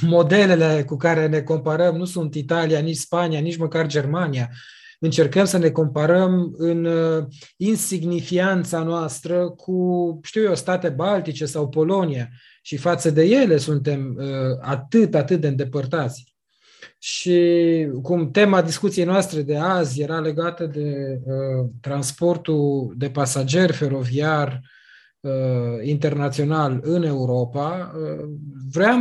modelele 0.00 0.84
cu 0.86 0.96
care 0.96 1.26
ne 1.26 1.40
comparăm 1.40 1.96
nu 1.96 2.04
sunt 2.04 2.34
Italia, 2.34 2.78
nici 2.78 2.96
Spania, 2.96 3.40
nici 3.40 3.56
măcar 3.56 3.86
Germania. 3.86 4.50
Încercăm 5.00 5.44
să 5.44 5.58
ne 5.58 5.70
comparăm 5.70 6.54
în 6.56 6.88
insignifianța 7.56 8.82
noastră 8.82 9.48
cu, 9.48 10.20
știu 10.22 10.42
eu, 10.42 10.54
state 10.54 10.88
baltice 10.88 11.46
sau 11.46 11.68
Polonia 11.68 12.28
și 12.62 12.76
față 12.76 13.10
de 13.10 13.24
ele 13.24 13.56
suntem 13.56 14.16
atât, 14.60 15.14
atât 15.14 15.40
de 15.40 15.46
îndepărtați. 15.46 16.35
Și 16.98 17.88
cum 18.02 18.30
tema 18.30 18.62
discuției 18.62 19.04
noastre 19.04 19.42
de 19.42 19.56
azi 19.56 20.02
era 20.02 20.20
legată 20.20 20.66
de 20.66 21.20
uh, 21.24 21.68
transportul 21.80 22.94
de 22.96 23.10
pasageri 23.10 23.72
feroviar 23.72 24.60
uh, 25.20 25.30
internațional 25.82 26.80
în 26.82 27.02
Europa, 27.02 27.92
uh, 27.94 28.28
vreau 28.72 28.98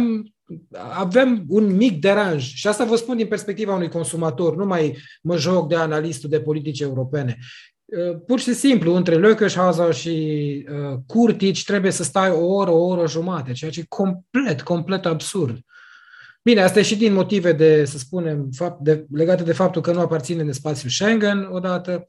avem 0.79 1.43
un 1.47 1.75
mic 1.75 1.99
deranj 1.99 2.53
și 2.53 2.67
asta 2.67 2.85
vă 2.85 2.95
spun 2.95 3.17
din 3.17 3.27
perspectiva 3.27 3.75
unui 3.75 3.89
consumator, 3.89 4.55
nu 4.55 4.65
mai 4.65 4.97
mă 5.21 5.37
joc 5.37 5.67
de 5.67 5.75
analistul 5.75 6.29
de 6.29 6.41
politici 6.41 6.79
europene. 6.79 7.37
Uh, 7.85 8.17
pur 8.25 8.39
și 8.39 8.53
simplu, 8.53 8.93
între 8.93 9.15
Lökeschhauser 9.15 9.93
și 9.93 10.67
uh, 10.69 10.97
Curtici 11.07 11.63
trebuie 11.63 11.91
să 11.91 12.03
stai 12.03 12.29
o 12.29 12.45
oră, 12.45 12.71
o 12.71 12.85
oră 12.85 13.07
jumate, 13.07 13.51
ceea 13.51 13.71
ce 13.71 13.79
e 13.79 13.85
complet, 13.87 14.61
complet 14.61 15.05
absurd. 15.05 15.59
Bine, 16.45 16.61
asta 16.61 16.79
e 16.79 16.81
și 16.81 16.95
din 16.95 17.13
motive 17.13 17.51
de, 17.53 17.85
să 17.85 17.97
spunem, 17.97 18.49
fapt, 18.51 18.81
de, 18.81 19.05
legate 19.11 19.43
de 19.43 19.53
faptul 19.53 19.81
că 19.81 19.91
nu 19.91 19.99
aparține 19.99 20.41
în 20.41 20.53
spațiul 20.53 20.91
Schengen 20.91 21.47
odată. 21.51 22.07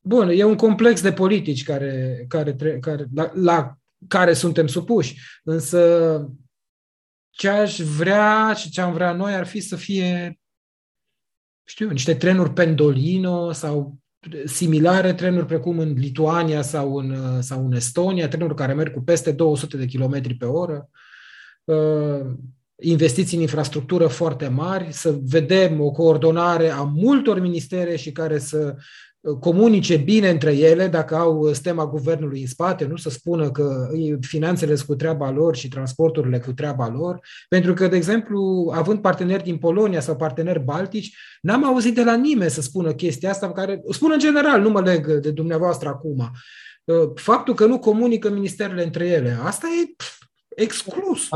Bun, 0.00 0.28
e 0.28 0.44
un 0.44 0.56
complex 0.56 1.02
de 1.02 1.12
politici 1.12 1.64
care, 1.64 2.24
care, 2.28 2.54
care, 2.80 3.06
la, 3.14 3.30
la 3.34 3.78
care 4.08 4.32
suntem 4.32 4.66
supuși. 4.66 5.40
Însă 5.42 6.32
ce 7.30 7.48
aș 7.48 7.80
vrea 7.80 8.52
și 8.52 8.70
ce 8.70 8.80
am 8.80 8.92
vrea 8.92 9.12
noi 9.12 9.34
ar 9.34 9.46
fi 9.46 9.60
să 9.60 9.76
fie, 9.76 10.38
știu, 11.64 11.90
niște 11.90 12.14
trenuri 12.14 12.52
pendolino 12.52 13.52
sau 13.52 13.98
similare 14.44 15.14
trenuri 15.14 15.46
precum 15.46 15.78
în 15.78 15.92
Lituania 15.92 16.62
sau 16.62 16.96
în, 16.96 17.42
sau 17.42 17.64
în 17.64 17.72
Estonia, 17.72 18.28
trenuri 18.28 18.54
care 18.54 18.72
merg 18.72 18.92
cu 18.92 19.00
peste 19.00 19.32
200 19.32 19.76
de 19.76 19.86
km 19.86 20.36
pe 20.36 20.44
oră. 20.44 20.90
Uh, 22.78 22.88
investiții 22.88 23.36
în 23.36 23.42
infrastructură 23.42 24.06
foarte 24.06 24.48
mari, 24.48 24.88
să 24.90 25.18
vedem 25.22 25.80
o 25.80 25.90
coordonare 25.90 26.68
a 26.68 26.82
multor 26.82 27.40
ministere 27.40 27.96
și 27.96 28.12
care 28.12 28.38
să 28.38 28.74
uh, 29.20 29.36
comunice 29.40 29.96
bine 29.96 30.28
între 30.28 30.56
ele 30.56 30.86
dacă 30.86 31.16
au 31.16 31.52
stema 31.52 31.86
guvernului 31.86 32.40
în 32.40 32.46
spate, 32.46 32.84
nu 32.84 32.96
să 32.96 33.10
spună 33.10 33.50
că 33.50 33.88
finanțele 34.20 34.74
sunt 34.74 34.88
cu 34.88 34.94
treaba 34.94 35.30
lor 35.30 35.56
și 35.56 35.68
transporturile 35.68 36.38
cu 36.38 36.52
treaba 36.52 36.88
lor, 36.88 37.20
pentru 37.48 37.72
că, 37.72 37.88
de 37.88 37.96
exemplu, 37.96 38.70
având 38.74 39.00
parteneri 39.00 39.42
din 39.42 39.58
Polonia 39.58 40.00
sau 40.00 40.16
parteneri 40.16 40.64
baltici, 40.64 41.16
n-am 41.40 41.64
auzit 41.64 41.94
de 41.94 42.04
la 42.04 42.16
nimeni 42.16 42.50
să 42.50 42.60
spună 42.60 42.92
chestia 42.92 43.30
asta, 43.30 43.52
care 43.52 43.82
spun 43.90 44.10
în 44.12 44.18
general, 44.18 44.60
nu 44.60 44.70
mă 44.70 44.80
leg 44.80 45.12
de 45.12 45.30
dumneavoastră 45.30 45.88
acum, 45.88 46.30
uh, 46.84 47.10
faptul 47.14 47.54
că 47.54 47.66
nu 47.66 47.78
comunică 47.78 48.30
ministerele 48.30 48.84
între 48.84 49.06
ele, 49.06 49.38
asta 49.42 49.66
e 49.82 49.92
pf, 49.96 50.27
exclus. 50.60 51.28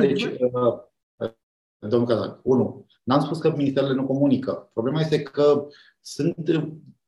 Deci, 0.00 0.22
uh, 0.22 1.30
domnul 1.78 2.08
Cazan, 2.08 2.40
unu, 2.42 2.86
n-am 3.02 3.20
spus 3.20 3.38
că 3.38 3.54
ministerele 3.56 3.94
nu 3.94 4.06
comunică. 4.06 4.70
Problema 4.72 5.00
este 5.00 5.22
că 5.22 5.66
sunt 6.00 6.36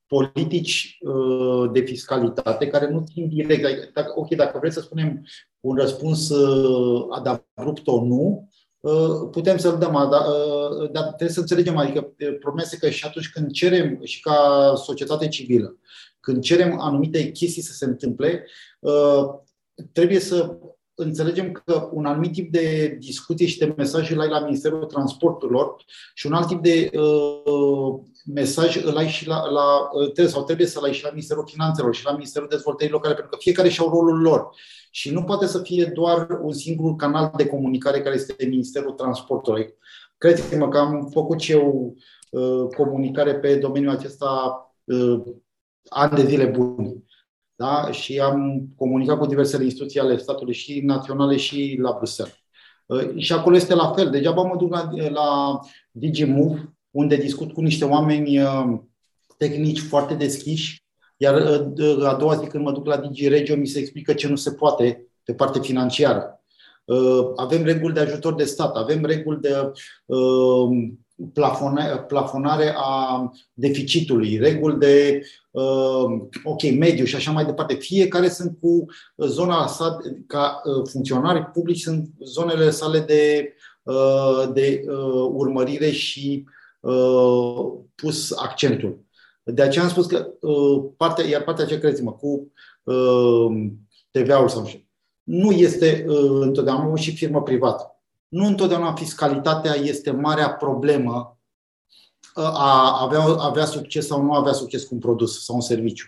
politici 0.07 0.99
uh, 1.01 1.71
de 1.73 1.81
fiscalitate 1.81 2.67
care 2.67 2.91
nu 2.91 3.05
țin 3.13 3.29
direct. 3.29 3.93
Dacă, 3.95 4.13
ok, 4.15 4.29
dacă 4.29 4.59
vreți 4.59 4.75
să 4.75 4.81
spunem 4.81 5.27
un 5.61 5.77
răspuns 5.77 6.29
uh, 6.29 7.23
de 7.23 7.43
abrupt 7.55 7.87
o 7.87 8.05
nu, 8.05 8.49
uh, 8.81 9.29
putem 9.31 9.57
să-l 9.57 9.79
dăm, 9.79 9.93
dar, 9.93 10.23
dar 10.93 11.05
trebuie 11.05 11.29
să 11.29 11.41
înțelegem, 11.41 11.77
adică 11.77 12.01
problema 12.17 12.63
este 12.63 12.77
că 12.77 12.91
și 12.91 13.07
atunci 13.07 13.31
când 13.31 13.51
cerem, 13.51 14.01
și 14.03 14.21
ca 14.21 14.73
societate 14.77 15.29
civilă, 15.29 15.77
când 16.21 16.43
cerem 16.43 16.81
anumite 16.81 17.31
chestii 17.31 17.63
să 17.63 17.73
se 17.73 17.85
întâmple, 17.85 18.47
trebuie 19.93 20.19
să 20.19 20.59
înțelegem 21.03 21.53
că 21.53 21.89
un 21.93 22.07
anumit 22.07 22.33
tip 22.33 22.53
de 22.53 22.97
discuție 23.01 23.47
și 23.47 23.59
de 23.59 23.75
mesaje 23.77 24.15
îl 24.15 24.21
ai 24.21 24.29
la 24.29 24.41
Ministerul 24.41 24.85
Transporturilor 24.85 25.85
și 26.15 26.27
un 26.27 26.33
alt 26.33 26.47
tip 26.47 26.63
de 26.63 26.91
uh, 26.95 28.01
mesaj 28.27 28.85
îl 28.85 28.97
ai 28.97 29.09
și 29.09 29.27
la, 29.27 29.49
la 29.51 29.89
trebuie, 30.03 30.29
sau 30.29 30.45
trebuie 30.45 30.67
să-l 30.67 30.85
ai 30.85 30.93
și 30.93 31.05
la 31.05 31.11
Ministerul 31.11 31.47
Finanțelor 31.47 31.95
și 31.95 32.05
la 32.05 32.13
Ministerul 32.13 32.49
Dezvoltării 32.49 32.93
Locale, 32.93 33.15
pentru 33.15 33.31
că 33.33 33.39
fiecare 33.41 33.69
și-au 33.69 33.89
rolul 33.89 34.21
lor. 34.21 34.49
Și 34.91 35.13
nu 35.13 35.23
poate 35.23 35.47
să 35.47 35.59
fie 35.59 35.85
doar 35.85 36.27
un 36.43 36.53
singur 36.53 36.97
canal 36.97 37.33
de 37.37 37.47
comunicare 37.47 38.01
care 38.01 38.15
este 38.15 38.47
Ministerul 38.47 38.93
Transporturilor. 38.93 39.75
Credeți-mă 40.19 40.69
că 40.69 40.79
am 40.79 41.09
făcut 41.13 41.41
și 41.41 41.53
eu 41.53 41.95
uh, 42.31 42.67
comunicare 42.77 43.35
pe 43.35 43.57
domeniul 43.57 43.93
acesta 43.93 44.55
uh, 44.85 45.23
ani 45.89 46.15
de 46.15 46.27
zile 46.27 46.45
bune 46.45 47.03
da? 47.61 47.91
și 47.91 48.19
am 48.19 48.69
comunicat 48.77 49.19
cu 49.19 49.27
diversele 49.27 49.65
instituții 49.65 50.01
ale 50.01 50.17
statului 50.17 50.55
și 50.55 50.81
naționale 50.81 51.37
și 51.37 51.79
la 51.83 51.95
Bruxelles. 51.97 52.35
Uh, 52.87 53.17
și 53.17 53.33
acolo 53.33 53.57
este 53.57 53.75
la 53.75 53.93
fel. 53.97 54.11
Degeaba 54.11 54.43
mă 54.43 54.57
duc 54.57 54.71
la, 54.71 54.91
la 55.09 55.59
DigiMove, 55.91 56.75
unde 56.91 57.17
discut 57.17 57.53
cu 57.53 57.61
niște 57.61 57.85
oameni 57.85 58.43
uh, 58.43 58.79
tehnici 59.37 59.81
foarte 59.81 60.15
deschiși, 60.15 60.85
iar 61.17 61.63
uh, 61.79 62.07
a 62.07 62.15
doua 62.15 62.35
zi 62.35 62.47
când 62.47 62.65
mă 62.65 62.73
duc 62.73 62.87
la 62.87 62.97
DigiRegio 62.97 63.57
mi 63.57 63.67
se 63.67 63.79
explică 63.79 64.13
ce 64.13 64.29
nu 64.29 64.37
se 64.37 64.53
poate 64.53 65.07
pe 65.25 65.35
parte 65.35 65.61
financiară. 65.61 66.35
Avem 67.37 67.65
reguli 67.65 67.95
de 67.95 68.01
ajutor 68.01 68.35
de 68.35 68.45
stat, 68.45 68.77
avem 68.77 69.05
reguli 69.05 69.41
de 69.41 69.73
plafonare 72.07 72.75
a 72.77 73.33
deficitului, 73.53 74.37
reguli 74.37 74.79
de 74.79 75.23
uh, 75.51 76.05
ok, 76.45 76.63
mediu 76.79 77.05
și 77.05 77.15
așa 77.15 77.31
mai 77.31 77.45
departe. 77.45 77.75
Fiecare 77.75 78.29
sunt 78.29 78.59
cu 78.61 78.85
zona 79.17 79.67
sa, 79.67 79.97
ca 80.27 80.61
uh, 80.65 80.89
funcționari 80.91 81.45
publici, 81.45 81.81
sunt 81.81 82.09
zonele 82.25 82.71
sale 82.71 82.99
de, 82.99 83.55
uh, 83.83 84.51
de 84.53 84.85
urmărire 85.33 85.91
și 85.91 86.45
pus 87.95 88.33
accentul. 88.33 89.05
De 89.43 89.63
aceea 89.63 89.85
am 89.85 89.91
spus 89.91 90.07
că 90.07 90.29
partea, 90.97 91.27
iar 91.27 91.43
partea 91.43 91.65
ce 91.65 91.79
credeți-mă, 91.79 92.13
cu 92.13 92.53
TVA-ul 94.11 94.49
sau 94.49 94.63
așa, 94.63 94.79
nu 95.23 95.51
este 95.51 96.05
întotdeauna 96.41 96.97
și 96.97 97.17
firmă 97.17 97.43
privată 97.43 98.00
nu 98.31 98.47
întotdeauna 98.47 98.95
fiscalitatea 98.95 99.75
este 99.75 100.11
marea 100.11 100.51
problemă 100.51 101.39
uh, 102.37 102.45
a 102.45 103.03
avea, 103.03 103.21
avea 103.21 103.65
succes 103.65 104.07
sau 104.07 104.23
nu 104.23 104.33
avea 104.33 104.53
succes 104.53 104.85
cu 104.85 104.95
un 104.95 105.01
produs 105.01 105.45
sau 105.45 105.55
un 105.55 105.61
serviciu. 105.61 106.07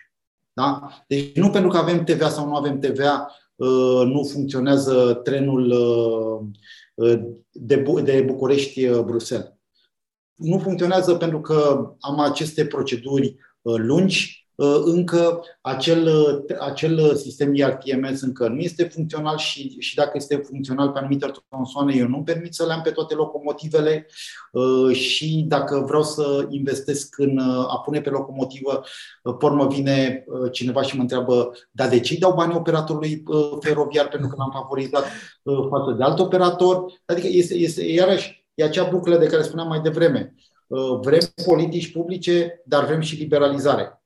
Da? 0.53 0.89
Deci 1.07 1.37
nu 1.37 1.51
pentru 1.51 1.71
că 1.71 1.77
avem 1.77 2.05
TVA 2.05 2.29
sau 2.29 2.47
nu 2.47 2.55
avem 2.55 2.79
TVA, 2.79 3.37
uh, 3.55 4.03
nu 4.05 4.23
funcționează 4.33 5.15
trenul 5.15 5.71
uh, 6.97 7.21
de 7.53 8.23
București-Bruxelles. 8.27 9.53
Nu 10.35 10.59
funcționează 10.59 11.15
pentru 11.15 11.41
că 11.41 11.91
am 12.01 12.21
aceste 12.21 12.67
proceduri 12.67 13.37
lungi 13.63 14.42
Uh, 14.42 14.42
încă 14.85 15.45
acel, 15.61 16.07
uh, 16.07 16.57
acel 16.61 17.15
sistem 17.15 17.55
IRTMS 17.55 18.21
încă 18.21 18.49
nu 18.49 18.61
este 18.61 18.85
funcțional 18.85 19.37
și, 19.37 19.77
și 19.79 19.95
dacă 19.95 20.11
este 20.15 20.37
funcțional 20.37 20.91
pe 20.91 20.99
anumite 20.99 21.33
tronsoane, 21.49 21.95
eu 21.97 22.07
nu 22.07 22.23
permit 22.23 22.55
să 22.55 22.67
le 22.67 22.73
am 22.73 22.81
pe 22.81 22.91
toate 22.91 23.15
locomotivele 23.15 24.07
uh, 24.53 24.97
și 24.97 25.45
dacă 25.49 25.85
vreau 25.87 26.03
să 26.03 26.47
investesc 26.51 27.19
în 27.19 27.39
a 27.69 27.81
pune 27.85 28.01
pe 28.01 28.11
locomotivă, 28.11 28.83
pormă 29.39 29.67
vine 29.67 30.25
cineva 30.53 30.83
și 30.83 30.97
mă 30.97 31.03
întreabă, 31.03 31.53
dar 31.71 31.89
de 31.89 32.01
ce 32.01 32.19
dau 32.19 32.35
banii 32.35 32.57
operatorului 32.57 33.23
feroviar 33.61 34.09
pentru 34.09 34.29
că 34.29 34.35
l-am 34.39 34.51
favorizat 34.53 35.05
față 35.69 35.91
de 35.97 36.03
alt 36.03 36.19
operator? 36.19 36.85
Adică 37.05 37.27
este, 37.31 37.55
este 37.55 37.85
iarăși, 37.85 38.47
e 38.55 38.65
acea 38.65 38.85
buclă 38.85 39.17
de 39.17 39.27
care 39.27 39.43
spuneam 39.43 39.69
mai 39.69 39.81
devreme. 39.81 40.35
Vrem 41.01 41.21
politici 41.45 41.93
publice, 41.93 42.63
dar 42.65 42.85
vrem 42.85 43.01
și 43.01 43.17
liberalizare 43.17 43.97
Uh, 43.97 44.02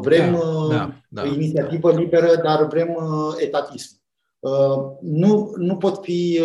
vrem 0.00 0.32
da, 0.32 0.38
uh, 0.38 0.70
da, 0.70 0.92
da, 1.08 1.26
inițiativă 1.26 1.92
da. 1.92 1.98
liberă, 1.98 2.40
dar 2.42 2.66
vrem 2.66 2.88
uh, 2.88 3.34
etatism. 3.36 4.00
Nu, 5.00 5.52
nu 5.56 5.76
pot 5.76 6.02
fi. 6.02 6.40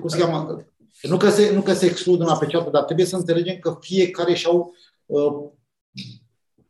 Cum 0.00 0.08
se 0.08 0.18
cheamă? 0.18 0.64
Nu 1.02 1.16
că 1.16 1.28
se, 1.28 1.54
nu 1.54 1.60
că 1.60 1.72
se 1.72 1.86
exclud 1.86 2.20
una 2.20 2.36
pe 2.36 2.46
cealaltă, 2.46 2.70
dar 2.70 2.82
trebuie 2.82 3.06
să 3.06 3.16
înțelegem 3.16 3.58
că 3.58 3.76
fiecare 3.80 4.34
și-au 4.34 4.74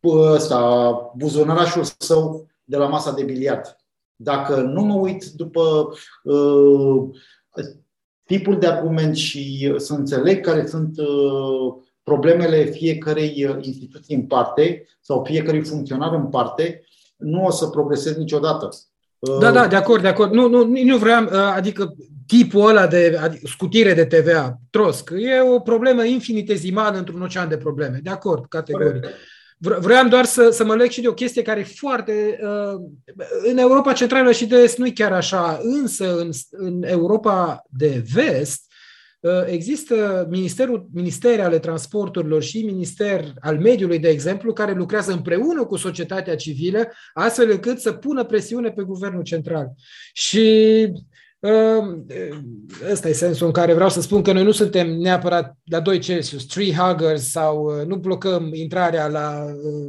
ăsta, 0.03 0.91
buzunarașul 1.15 1.83
său 1.97 2.47
de 2.63 2.77
la 2.77 2.87
masa 2.87 3.11
de 3.11 3.23
biliard. 3.23 3.77
Dacă 4.15 4.61
nu 4.61 4.81
mă 4.81 4.93
uit 4.93 5.25
după 5.25 5.89
uh, 6.23 7.03
tipul 8.25 8.59
de 8.59 8.67
argument 8.67 9.15
și 9.15 9.73
să 9.77 9.93
înțeleg 9.93 10.45
care 10.45 10.65
sunt 10.65 10.97
uh, 10.97 11.75
problemele 12.07 12.63
fiecarei 12.63 13.45
uh, 13.49 13.65
instituții 13.65 14.15
în 14.15 14.21
parte 14.21 14.85
sau 15.01 15.23
fiecărui 15.25 15.63
funcționar 15.63 16.13
în 16.13 16.27
parte, 16.27 16.83
nu 17.17 17.43
o 17.43 17.51
să 17.51 17.67
progresez 17.67 18.15
niciodată. 18.15 18.69
Uh, 19.19 19.37
da, 19.39 19.51
da, 19.51 19.67
de 19.67 19.75
acord, 19.75 20.01
de 20.01 20.07
acord. 20.07 20.33
Nu, 20.33 20.47
nu, 20.47 20.65
nu 20.83 20.97
vreau, 20.97 21.23
uh, 21.23 21.31
adică 21.55 21.95
tipul 22.27 22.67
ăla 22.67 22.87
de 22.87 23.19
adică 23.21 23.47
scutire 23.47 23.93
de 23.93 24.05
TVA, 24.05 24.59
trosc, 24.69 25.09
e 25.15 25.39
o 25.41 25.59
problemă 25.59 26.03
infinitezimală 26.03 26.97
într-un 26.97 27.21
ocean 27.21 27.49
de 27.49 27.57
probleme. 27.57 27.99
De 28.03 28.09
acord, 28.09 28.45
categoric. 28.49 29.05
Vreau 29.57 30.07
doar 30.07 30.25
să, 30.25 30.49
să 30.49 30.65
mă 30.65 30.75
leg 30.75 30.89
și 30.89 31.01
de 31.01 31.07
o 31.07 31.13
chestie 31.13 31.41
care 31.41 31.59
e 31.59 31.63
foarte. 31.63 32.39
Uh, 32.41 32.81
în 33.49 33.57
Europa 33.57 33.93
Centrală 33.93 34.31
și 34.31 34.45
de 34.45 34.55
Est 34.55 34.77
nu 34.77 34.85
e 34.85 34.91
chiar 34.91 35.11
așa, 35.11 35.59
însă 35.61 36.17
în, 36.17 36.29
în 36.51 36.83
Europa 36.83 37.63
de 37.69 38.03
Vest, 38.13 38.66
Uh, 38.66 38.66
există 39.45 40.27
ministerul, 40.29 40.87
ministere 40.93 41.41
ale 41.41 41.59
transporturilor 41.59 42.43
și 42.43 42.65
minister 42.65 43.33
al 43.39 43.59
mediului, 43.59 43.99
de 43.99 44.09
exemplu, 44.09 44.53
care 44.53 44.73
lucrează 44.73 45.11
împreună 45.11 45.65
cu 45.65 45.75
societatea 45.75 46.35
civilă, 46.35 46.91
astfel 47.13 47.51
încât 47.51 47.79
să 47.79 47.91
pună 47.91 48.23
presiune 48.23 48.69
pe 48.69 48.83
guvernul 48.83 49.23
central. 49.23 49.71
Și 50.13 50.87
uh, 51.39 51.97
Ăsta 52.91 53.09
e 53.09 53.13
sensul 53.13 53.45
în 53.45 53.53
care 53.53 53.73
vreau 53.73 53.89
să 53.89 54.01
spun 54.01 54.21
că 54.21 54.31
noi 54.31 54.43
nu 54.43 54.51
suntem 54.51 54.89
neapărat 54.89 55.57
la 55.63 55.79
2 55.79 55.99
Celsius, 55.99 56.45
tree 56.45 56.73
huggers 56.73 57.29
sau 57.29 57.79
uh, 57.79 57.85
nu 57.85 57.95
blocăm 57.95 58.53
intrarea 58.53 59.07
la 59.07 59.45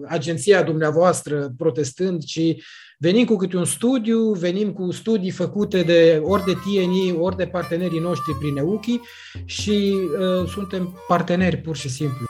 agenția 0.07 0.63
dumneavoastră 0.63 1.53
protestând, 1.57 2.25
ci 2.25 2.55
Venim 3.01 3.25
cu 3.25 3.37
câte 3.37 3.57
un 3.57 3.65
studiu, 3.65 4.33
venim 4.33 4.73
cu 4.73 4.91
studii 4.91 5.31
făcute 5.31 5.83
de 5.83 6.23
ori 6.25 6.45
de 6.45 6.53
TNI, 6.53 7.17
ori 7.19 7.37
de 7.37 7.47
partenerii 7.47 8.01
noștri 8.01 8.35
prin 8.35 8.57
EUCHI 8.57 9.01
și 9.45 9.97
uh, 10.19 10.49
suntem 10.49 11.03
parteneri 11.09 11.57
pur 11.57 11.77
și 11.77 11.89
simplu. 11.89 12.27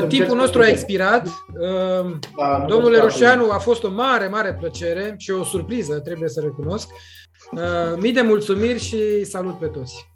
Uh, 0.00 0.06
timpul 0.06 0.36
nostru 0.36 0.60
a 0.60 0.68
expirat. 0.68 1.26
Uh, 1.26 2.16
da, 2.36 2.64
Domnule 2.68 2.98
Roșeanu, 2.98 3.50
a 3.50 3.58
fost 3.58 3.84
o 3.84 3.90
mare, 3.90 4.28
mare 4.28 4.54
plăcere 4.54 5.14
și 5.18 5.30
o 5.30 5.44
surpriză, 5.44 6.00
trebuie 6.00 6.28
să 6.28 6.40
recunosc. 6.40 6.88
Uh, 7.52 7.60
mii 7.96 8.12
de 8.12 8.20
mulțumiri 8.20 8.78
și 8.78 9.24
salut 9.24 9.58
pe 9.58 9.66
toți! 9.66 10.08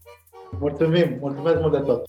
Mulțumim, 0.60 1.16
mulțumesc 1.20 1.60
mult 1.60 1.73
de 1.73 1.78
tot! 1.78 2.02